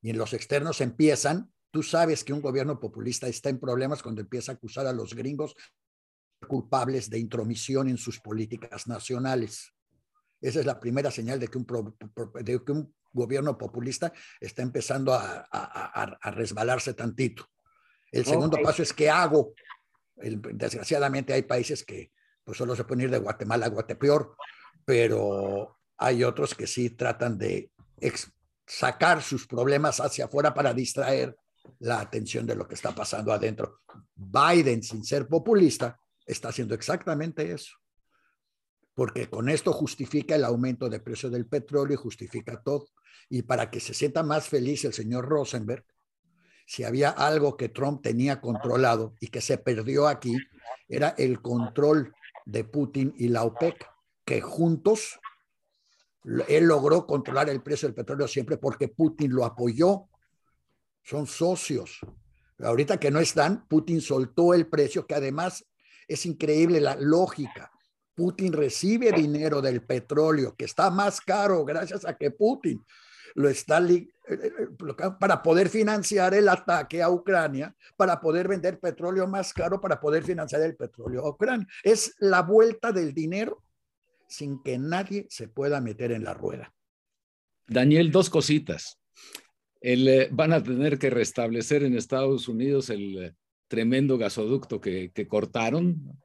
y 0.02 0.10
en 0.10 0.18
los 0.18 0.32
externos 0.32 0.80
empiezan, 0.80 1.52
tú 1.70 1.82
sabes 1.82 2.24
que 2.24 2.32
un 2.32 2.40
gobierno 2.40 2.80
populista 2.80 3.26
está 3.28 3.48
en 3.48 3.60
problemas 3.60 4.02
cuando 4.02 4.20
empieza 4.20 4.52
a 4.52 4.54
acusar 4.56 4.86
a 4.86 4.92
los 4.92 5.14
gringos 5.14 5.54
culpables 6.48 7.10
de 7.10 7.18
intromisión 7.18 7.88
en 7.88 7.98
sus 7.98 8.18
políticas 8.20 8.86
nacionales. 8.86 9.72
Esa 10.40 10.60
es 10.60 10.66
la 10.66 10.80
primera 10.80 11.10
señal 11.10 11.38
de 11.38 11.48
que 11.48 11.58
un, 11.58 11.66
de 12.42 12.64
que 12.64 12.72
un 12.72 12.94
gobierno 13.12 13.58
populista 13.58 14.12
está 14.40 14.62
empezando 14.62 15.12
a, 15.12 15.46
a, 15.50 16.30
resbalarse 16.30 16.94
tantito. 16.94 17.46
El 18.10 18.24
segundo 18.24 18.58
paso 18.62 18.82
es 18.82 18.92
¿qué 18.92 19.10
hago? 19.10 19.52
desgraciadamente 20.16 21.32
hay 21.32 21.42
países 21.42 21.82
que 21.82 22.12
pues 22.44 22.58
solo 22.58 22.76
se 22.76 22.84
pueden 22.84 23.04
ir 23.04 23.10
de 23.10 23.18
Guatemala 23.18 23.66
a 23.66 23.70
Guatepeor, 23.70 24.36
pero 24.84 25.78
hay 25.96 26.24
otros 26.24 26.54
que 26.54 26.66
sí 26.66 26.90
tratan 26.90 27.38
de 27.38 27.70
sacar 28.70 29.20
sus 29.20 29.48
problemas 29.48 29.98
hacia 30.00 30.26
afuera 30.26 30.54
para 30.54 30.72
distraer 30.72 31.36
la 31.80 32.00
atención 32.00 32.46
de 32.46 32.54
lo 32.54 32.68
que 32.68 32.76
está 32.76 32.94
pasando 32.94 33.32
adentro. 33.32 33.80
Biden, 34.14 34.82
sin 34.84 35.04
ser 35.04 35.26
populista, 35.26 35.98
está 36.24 36.50
haciendo 36.50 36.74
exactamente 36.74 37.50
eso. 37.50 37.74
Porque 38.94 39.28
con 39.28 39.48
esto 39.48 39.72
justifica 39.72 40.36
el 40.36 40.44
aumento 40.44 40.88
de 40.88 41.00
precio 41.00 41.28
del 41.30 41.46
petróleo 41.46 41.94
y 41.94 42.02
justifica 42.02 42.62
todo. 42.62 42.86
Y 43.28 43.42
para 43.42 43.70
que 43.70 43.80
se 43.80 43.92
sienta 43.92 44.22
más 44.22 44.48
feliz 44.48 44.84
el 44.84 44.92
señor 44.92 45.28
Rosenberg, 45.28 45.84
si 46.64 46.84
había 46.84 47.10
algo 47.10 47.56
que 47.56 47.70
Trump 47.70 48.02
tenía 48.02 48.40
controlado 48.40 49.14
y 49.18 49.28
que 49.28 49.40
se 49.40 49.58
perdió 49.58 50.06
aquí, 50.06 50.36
era 50.88 51.08
el 51.18 51.42
control 51.42 52.14
de 52.46 52.62
Putin 52.62 53.14
y 53.18 53.28
la 53.28 53.42
OPEC, 53.42 53.84
que 54.24 54.40
juntos 54.40 55.18
él 56.48 56.64
logró 56.64 57.06
controlar 57.06 57.48
el 57.48 57.62
precio 57.62 57.88
del 57.88 57.94
petróleo 57.94 58.28
siempre 58.28 58.56
porque 58.58 58.88
Putin 58.88 59.32
lo 59.32 59.44
apoyó. 59.44 60.06
Son 61.02 61.26
socios. 61.26 62.00
Ahorita 62.58 62.98
que 62.98 63.10
no 63.10 63.20
están, 63.20 63.66
Putin 63.66 64.00
soltó 64.00 64.52
el 64.52 64.66
precio, 64.66 65.06
que 65.06 65.14
además 65.14 65.64
es 66.06 66.26
increíble 66.26 66.80
la 66.80 66.94
lógica. 66.96 67.70
Putin 68.14 68.52
recibe 68.52 69.12
dinero 69.12 69.62
del 69.62 69.82
petróleo, 69.82 70.54
que 70.56 70.66
está 70.66 70.90
más 70.90 71.20
caro 71.22 71.64
gracias 71.64 72.04
a 72.04 72.16
que 72.16 72.30
Putin 72.30 72.84
lo 73.34 73.48
está 73.48 73.78
eh, 73.78 74.08
eh, 74.28 74.68
para 75.18 75.42
poder 75.42 75.68
financiar 75.68 76.34
el 76.34 76.48
ataque 76.48 77.02
a 77.02 77.08
Ucrania, 77.08 77.74
para 77.96 78.20
poder 78.20 78.48
vender 78.48 78.78
petróleo 78.78 79.26
más 79.26 79.54
caro, 79.54 79.80
para 79.80 80.00
poder 80.00 80.24
financiar 80.24 80.62
el 80.62 80.76
petróleo 80.76 81.24
a 81.24 81.30
Ucrania. 81.30 81.66
Es 81.82 82.14
la 82.18 82.42
vuelta 82.42 82.92
del 82.92 83.14
dinero 83.14 83.62
sin 84.30 84.62
que 84.62 84.78
nadie 84.78 85.26
se 85.28 85.48
pueda 85.48 85.80
meter 85.80 86.12
en 86.12 86.24
la 86.24 86.32
rueda. 86.32 86.72
Daniel, 87.66 88.10
dos 88.10 88.30
cositas. 88.30 88.98
Eh, 89.82 90.28
van 90.30 90.52
a 90.52 90.62
tener 90.62 90.98
que 90.98 91.10
restablecer 91.10 91.82
en 91.82 91.96
Estados 91.96 92.48
Unidos 92.48 92.90
el 92.90 93.24
eh, 93.24 93.34
tremendo 93.66 94.18
gasoducto 94.18 94.80
que, 94.80 95.12
cortaron. 95.28 96.18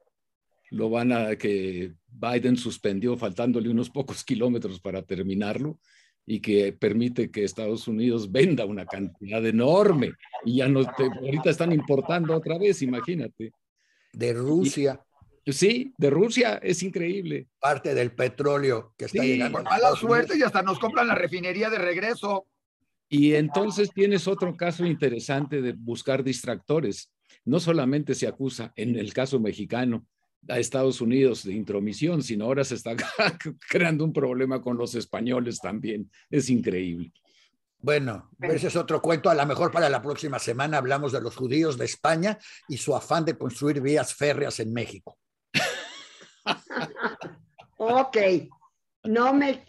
Lo 0.70 0.88
van 0.88 1.12
a 1.12 1.36
que 1.36 1.94
Biden 2.08 2.56
suspendió 2.56 3.16
faltándole 3.16 3.68
unos 3.68 3.90
pocos 3.90 4.24
kilómetros 4.24 4.80
para 4.80 5.02
terminarlo 5.02 5.78
y 6.24 6.40
que 6.40 6.72
permite 6.72 7.30
que 7.30 7.44
Estados 7.44 7.86
Unidos 7.86 8.30
venda 8.30 8.64
una 8.64 8.84
cantidad 8.84 9.44
enorme 9.46 10.12
y 10.44 10.56
ya 10.56 10.68
no 10.68 10.80
ahorita 10.80 11.50
están 11.50 11.72
importando 11.72 12.36
otra 12.36 12.58
vez, 12.58 12.82
imagínate. 12.82 13.52
De 14.12 14.32
Rusia. 14.32 15.05
Sí, 15.52 15.94
de 15.96 16.10
Rusia, 16.10 16.58
es 16.60 16.82
increíble. 16.82 17.46
Parte 17.60 17.94
del 17.94 18.12
petróleo 18.12 18.94
que 18.96 19.04
está 19.04 19.22
llegando. 19.22 19.58
Con 19.58 19.64
mala 19.64 19.94
suerte 19.94 20.36
y 20.36 20.42
hasta 20.42 20.60
nos 20.62 20.80
compran 20.80 21.06
la 21.06 21.14
refinería 21.14 21.70
de 21.70 21.78
regreso. 21.78 22.46
Y 23.08 23.34
entonces 23.34 23.90
tienes 23.94 24.26
otro 24.26 24.56
caso 24.56 24.84
interesante 24.84 25.62
de 25.62 25.72
buscar 25.72 26.24
distractores. 26.24 27.12
No 27.44 27.60
solamente 27.60 28.16
se 28.16 28.26
acusa, 28.26 28.72
en 28.74 28.98
el 28.98 29.12
caso 29.12 29.38
mexicano, 29.38 30.04
a 30.48 30.58
Estados 30.58 31.00
Unidos 31.00 31.44
de 31.44 31.52
intromisión, 31.52 32.24
sino 32.24 32.46
ahora 32.46 32.64
se 32.64 32.74
está 32.74 32.96
creando 33.70 34.04
un 34.04 34.12
problema 34.12 34.60
con 34.60 34.76
los 34.76 34.96
españoles 34.96 35.60
también. 35.60 36.10
Es 36.28 36.50
increíble. 36.50 37.12
Bueno, 37.78 38.30
ese 38.40 38.66
es 38.66 38.74
otro 38.74 39.00
cuento. 39.00 39.30
A 39.30 39.34
lo 39.36 39.46
mejor 39.46 39.70
para 39.70 39.88
la 39.88 40.02
próxima 40.02 40.40
semana 40.40 40.78
hablamos 40.78 41.12
de 41.12 41.20
los 41.20 41.36
judíos 41.36 41.78
de 41.78 41.84
España 41.84 42.36
y 42.68 42.78
su 42.78 42.96
afán 42.96 43.24
de 43.24 43.38
construir 43.38 43.80
vías 43.80 44.12
férreas 44.12 44.58
en 44.58 44.72
México 44.72 45.16
ok. 47.76 48.16
No 49.04 49.32
me, 49.32 49.64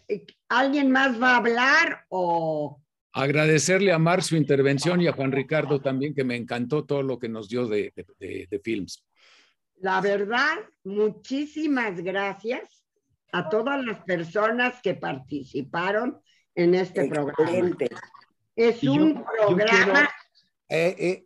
¿Alguien 0.49 0.91
más 0.91 1.21
va 1.21 1.33
a 1.33 1.37
hablar 1.37 2.05
o...? 2.09 2.81
Agradecerle 3.13 3.91
a 3.91 3.97
Mar 3.97 4.21
su 4.21 4.35
intervención 4.35 5.01
y 5.01 5.07
a 5.07 5.13
Juan 5.13 5.31
Ricardo 5.31 5.81
también, 5.81 6.13
que 6.13 6.23
me 6.23 6.35
encantó 6.35 6.85
todo 6.85 7.01
lo 7.01 7.17
que 7.17 7.27
nos 7.27 7.49
dio 7.49 7.65
de, 7.67 7.91
de, 8.19 8.61
films. 8.63 9.03
La 9.77 10.01
verdad, 10.01 10.57
muchísimas 10.83 11.99
gracias 12.01 12.83
a 13.31 13.49
todas 13.49 13.83
las 13.83 14.03
personas 14.03 14.79
que 14.83 14.93
participaron 14.93 16.21
en 16.53 16.75
este 16.75 17.07
programa. 17.07 17.75
Es 18.55 18.83
un 18.83 19.23
programa... 19.23 20.09
Eh, 20.69 20.95
eh. 20.99 21.25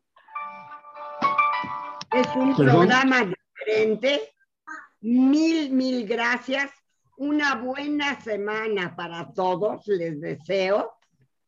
Es 2.13 2.27
un 2.35 2.55
programa 2.55 3.25
diferente 3.25 4.33
Mil, 5.01 5.71
mil 5.71 6.07
gracias. 6.07 6.71
Una 7.17 7.55
buena 7.55 8.21
semana 8.21 8.95
para 8.95 9.31
todos, 9.33 9.87
les 9.87 10.19
deseo. 10.19 10.93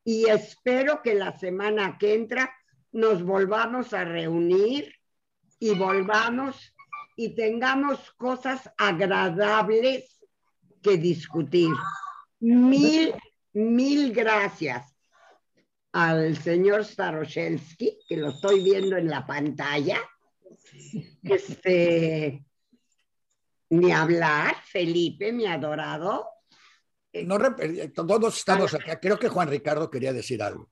Y 0.03 0.27
espero 0.27 1.01
que 1.01 1.13
la 1.13 1.37
semana 1.37 1.97
que 1.97 2.13
entra 2.13 2.53
nos 2.91 3.23
volvamos 3.23 3.93
a 3.93 4.03
reunir 4.03 4.93
y 5.59 5.71
volvamos 5.71 6.73
y 7.15 7.35
tengamos 7.35 8.11
cosas 8.17 8.69
agradables 8.77 10.19
que 10.81 10.97
discutir. 10.97 11.71
Mil, 12.39 13.13
mil 13.53 14.11
gracias 14.11 14.93
al 15.93 16.35
señor 16.37 16.83
Staroshelsky, 16.83 17.99
que 18.09 18.17
lo 18.17 18.29
estoy 18.29 18.63
viendo 18.63 18.97
en 18.97 19.09
la 19.09 19.25
pantalla. 19.25 19.99
Este, 21.21 22.43
ni 23.73 23.91
hablar, 23.91 24.55
Felipe, 24.65 25.31
mi 25.31 25.45
adorado. 25.45 26.27
No, 27.25 27.37
eh, 27.59 27.91
todos 27.93 28.37
estamos 28.37 28.73
acá. 28.73 28.99
Creo 28.99 29.17
que 29.17 29.29
Juan 29.29 29.49
Ricardo 29.49 29.89
quería 29.89 30.13
decir 30.13 30.41
algo. 30.41 30.69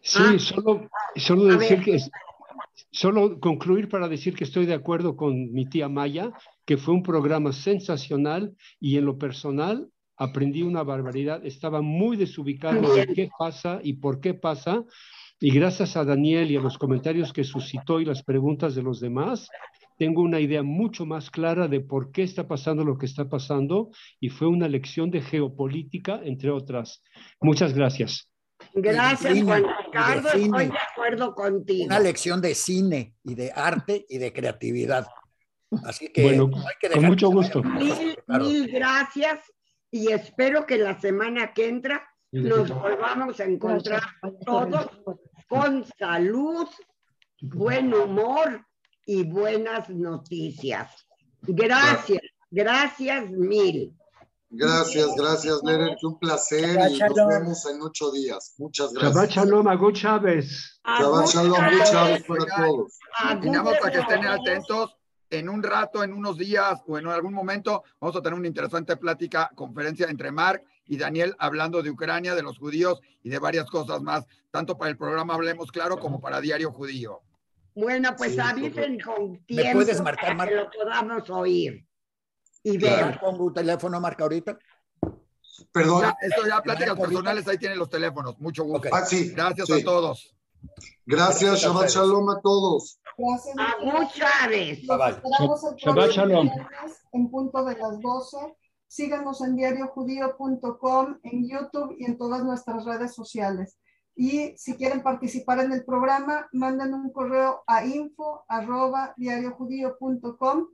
Sí, 0.00 0.22
ah. 0.22 0.38
solo, 0.38 0.90
solo 1.16 1.44
decir 1.56 1.82
que 1.82 1.98
solo 2.90 3.40
concluir 3.40 3.88
para 3.88 4.08
decir 4.08 4.34
que 4.34 4.44
estoy 4.44 4.66
de 4.66 4.74
acuerdo 4.74 5.16
con 5.16 5.52
mi 5.52 5.66
tía 5.66 5.88
Maya, 5.88 6.32
que 6.64 6.76
fue 6.76 6.94
un 6.94 7.02
programa 7.02 7.52
sensacional 7.52 8.54
y 8.80 8.98
en 8.98 9.06
lo 9.06 9.18
personal 9.18 9.88
aprendí 10.16 10.62
una 10.62 10.82
barbaridad. 10.82 11.44
Estaba 11.44 11.80
muy 11.80 12.16
desubicado 12.16 12.94
de 12.94 13.06
qué 13.08 13.30
pasa 13.38 13.80
y 13.82 13.94
por 13.94 14.20
qué 14.20 14.34
pasa. 14.34 14.84
Y 15.40 15.50
gracias 15.50 15.96
a 15.96 16.04
Daniel 16.04 16.50
y 16.50 16.56
a 16.56 16.60
los 16.60 16.78
comentarios 16.78 17.32
que 17.32 17.44
suscitó 17.44 18.00
y 18.00 18.04
las 18.04 18.22
preguntas 18.22 18.74
de 18.74 18.82
los 18.82 19.00
demás, 19.00 19.48
tengo 19.98 20.22
una 20.22 20.40
idea 20.40 20.62
mucho 20.62 21.06
más 21.06 21.30
clara 21.30 21.68
de 21.68 21.80
por 21.80 22.12
qué 22.12 22.22
está 22.22 22.48
pasando 22.48 22.84
lo 22.84 22.98
que 22.98 23.06
está 23.06 23.28
pasando 23.28 23.90
y 24.20 24.28
fue 24.28 24.48
una 24.48 24.68
lección 24.68 25.10
de 25.10 25.22
geopolítica, 25.22 26.20
entre 26.24 26.50
otras. 26.50 27.02
Muchas 27.40 27.74
gracias. 27.74 28.28
Gracias, 28.74 29.42
Juan 29.42 29.64
Ricardo. 29.84 30.28
Estoy 30.28 30.66
de 30.66 30.78
acuerdo 30.92 31.34
contigo. 31.34 31.86
Una 31.86 32.00
lección 32.00 32.40
de 32.40 32.54
cine 32.54 33.14
y 33.24 33.34
de 33.34 33.52
arte 33.52 34.06
y 34.08 34.18
de 34.18 34.32
creatividad. 34.32 35.06
Así 35.84 36.08
que, 36.12 36.22
bueno, 36.22 36.50
hay 36.56 36.74
que 36.80 36.90
con 36.90 37.04
mucho 37.04 37.30
gusto. 37.30 37.62
Mil, 37.62 38.16
mil 38.26 38.68
gracias 38.68 39.40
y 39.90 40.10
espero 40.12 40.66
que 40.66 40.78
la 40.78 40.98
semana 41.00 41.52
que 41.52 41.68
entra 41.68 42.06
nos 42.30 42.70
volvamos 42.70 43.40
a 43.40 43.44
encontrar 43.44 44.02
todos 44.44 44.88
con 45.48 45.84
salud, 45.98 46.66
buen 47.40 47.92
humor 47.92 48.64
y 49.06 49.24
buenas 49.24 49.88
noticias. 49.88 51.06
Gracias, 51.42 52.20
gracias 52.50 53.30
mil. 53.30 53.96
Gracias, 54.54 55.08
gracias, 55.16 55.62
Lerer. 55.64 55.96
Un 56.02 56.18
placer 56.18 56.78
y 56.90 56.98
nos 56.98 57.26
vemos 57.26 57.66
en 57.66 57.80
ocho 57.80 58.12
días. 58.12 58.54
Muchas 58.58 58.92
gracias. 58.92 59.14
Shabbat 59.14 59.30
Shalom, 59.30 59.68
Agut 59.68 59.96
Chávez. 59.96 60.80
Shabbat 60.84 61.26
Shalom, 61.26 61.60
Chávez 61.90 62.24
para 62.24 62.44
todos. 62.44 62.98
Terminamos 63.28 63.78
para 63.78 63.92
que 63.92 63.98
estén 63.98 64.26
atentos. 64.26 64.96
En 65.30 65.48
un 65.48 65.62
rato, 65.62 66.04
en 66.04 66.12
unos 66.12 66.36
días 66.36 66.80
o 66.86 66.98
en 66.98 67.06
algún 67.06 67.32
momento, 67.32 67.84
vamos 67.98 68.14
a 68.14 68.20
tener 68.20 68.38
una 68.38 68.46
interesante 68.46 68.98
plática, 68.98 69.50
conferencia 69.54 70.06
entre 70.10 70.30
Mark 70.30 70.62
y 70.86 70.98
Daniel 70.98 71.34
hablando 71.38 71.82
de 71.82 71.88
Ucrania, 71.88 72.34
de 72.34 72.42
los 72.42 72.58
judíos 72.58 73.00
y 73.22 73.30
de 73.30 73.38
varias 73.38 73.64
cosas 73.70 74.02
más, 74.02 74.26
tanto 74.50 74.76
para 74.76 74.90
el 74.90 74.98
programa 74.98 75.32
Hablemos 75.32 75.72
Claro 75.72 75.98
como 75.98 76.20
para 76.20 76.42
Diario 76.42 76.70
Judío. 76.70 77.22
Bueno, 77.74 78.14
pues 78.16 78.38
avisen 78.38 79.00
con 79.00 79.44
tiempo 79.44 79.68
¿Me 79.68 79.72
puedes 79.74 80.00
marcar, 80.00 80.36
para 80.36 80.50
que 80.50 80.56
lo 80.56 80.70
podamos 80.70 81.30
oír 81.30 81.86
y 82.62 82.78
ver. 82.78 83.18
pongo 83.20 83.46
un 83.46 83.54
teléfono, 83.54 84.00
marca 84.00 84.24
ahorita. 84.24 84.58
Perdón. 85.70 86.12
esto 86.20 86.46
ya 86.46 86.60
pláticas 86.62 86.98
personales, 86.98 87.46
ahí 87.48 87.58
tienen 87.58 87.78
los 87.78 87.88
teléfonos. 87.88 88.38
Mucho 88.38 88.64
gusto. 88.64 88.88
Ah, 88.92 89.04
sí, 89.04 89.30
Gracias 89.30 89.66
sí. 89.66 89.80
a 89.80 89.84
todos. 89.84 90.34
Gracias, 91.04 91.60
Shabbat 91.60 91.88
Shalom 91.88 92.30
a 92.30 92.40
todos. 92.40 93.00
Gracias. 93.16 93.56
A 93.58 94.12
Chávez. 94.12 94.84
Los 94.84 95.08
esperamos 95.08 95.64
el 95.64 95.76
Shabbat 95.76 95.94
próximo 95.94 96.26
shalom. 96.26 96.50
En 97.12 97.30
punto 97.30 97.64
de 97.64 97.76
las 97.76 98.00
12. 98.00 98.36
Síganos 98.86 99.40
en 99.40 99.56
diariojudío.com, 99.56 101.18
en 101.22 101.48
YouTube 101.48 101.96
y 101.98 102.04
en 102.04 102.18
todas 102.18 102.44
nuestras 102.44 102.84
redes 102.84 103.14
sociales. 103.14 103.78
Y 104.14 104.54
si 104.56 104.76
quieren 104.76 105.02
participar 105.02 105.60
en 105.60 105.72
el 105.72 105.84
programa, 105.84 106.48
manden 106.52 106.94
un 106.94 107.10
correo 107.12 107.64
a 107.66 107.84
info 107.84 108.44
arroba 108.48 109.14
diariojudío.com 109.16 110.68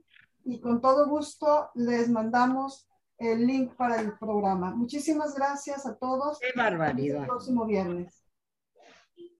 y 0.45 0.59
con 0.59 0.81
todo 0.81 1.07
gusto 1.07 1.69
les 1.75 2.09
mandamos 2.09 2.89
el 3.17 3.45
link 3.45 3.73
para 3.75 3.99
el 3.99 4.17
programa. 4.17 4.75
Muchísimas 4.75 5.35
gracias 5.35 5.85
a 5.85 5.95
todos. 5.95 6.39
Qué 6.39 6.51
barbaridad. 6.55 7.21
Hasta 7.21 7.23
el 7.23 7.29
próximo 7.29 7.65
viernes. 7.65 8.18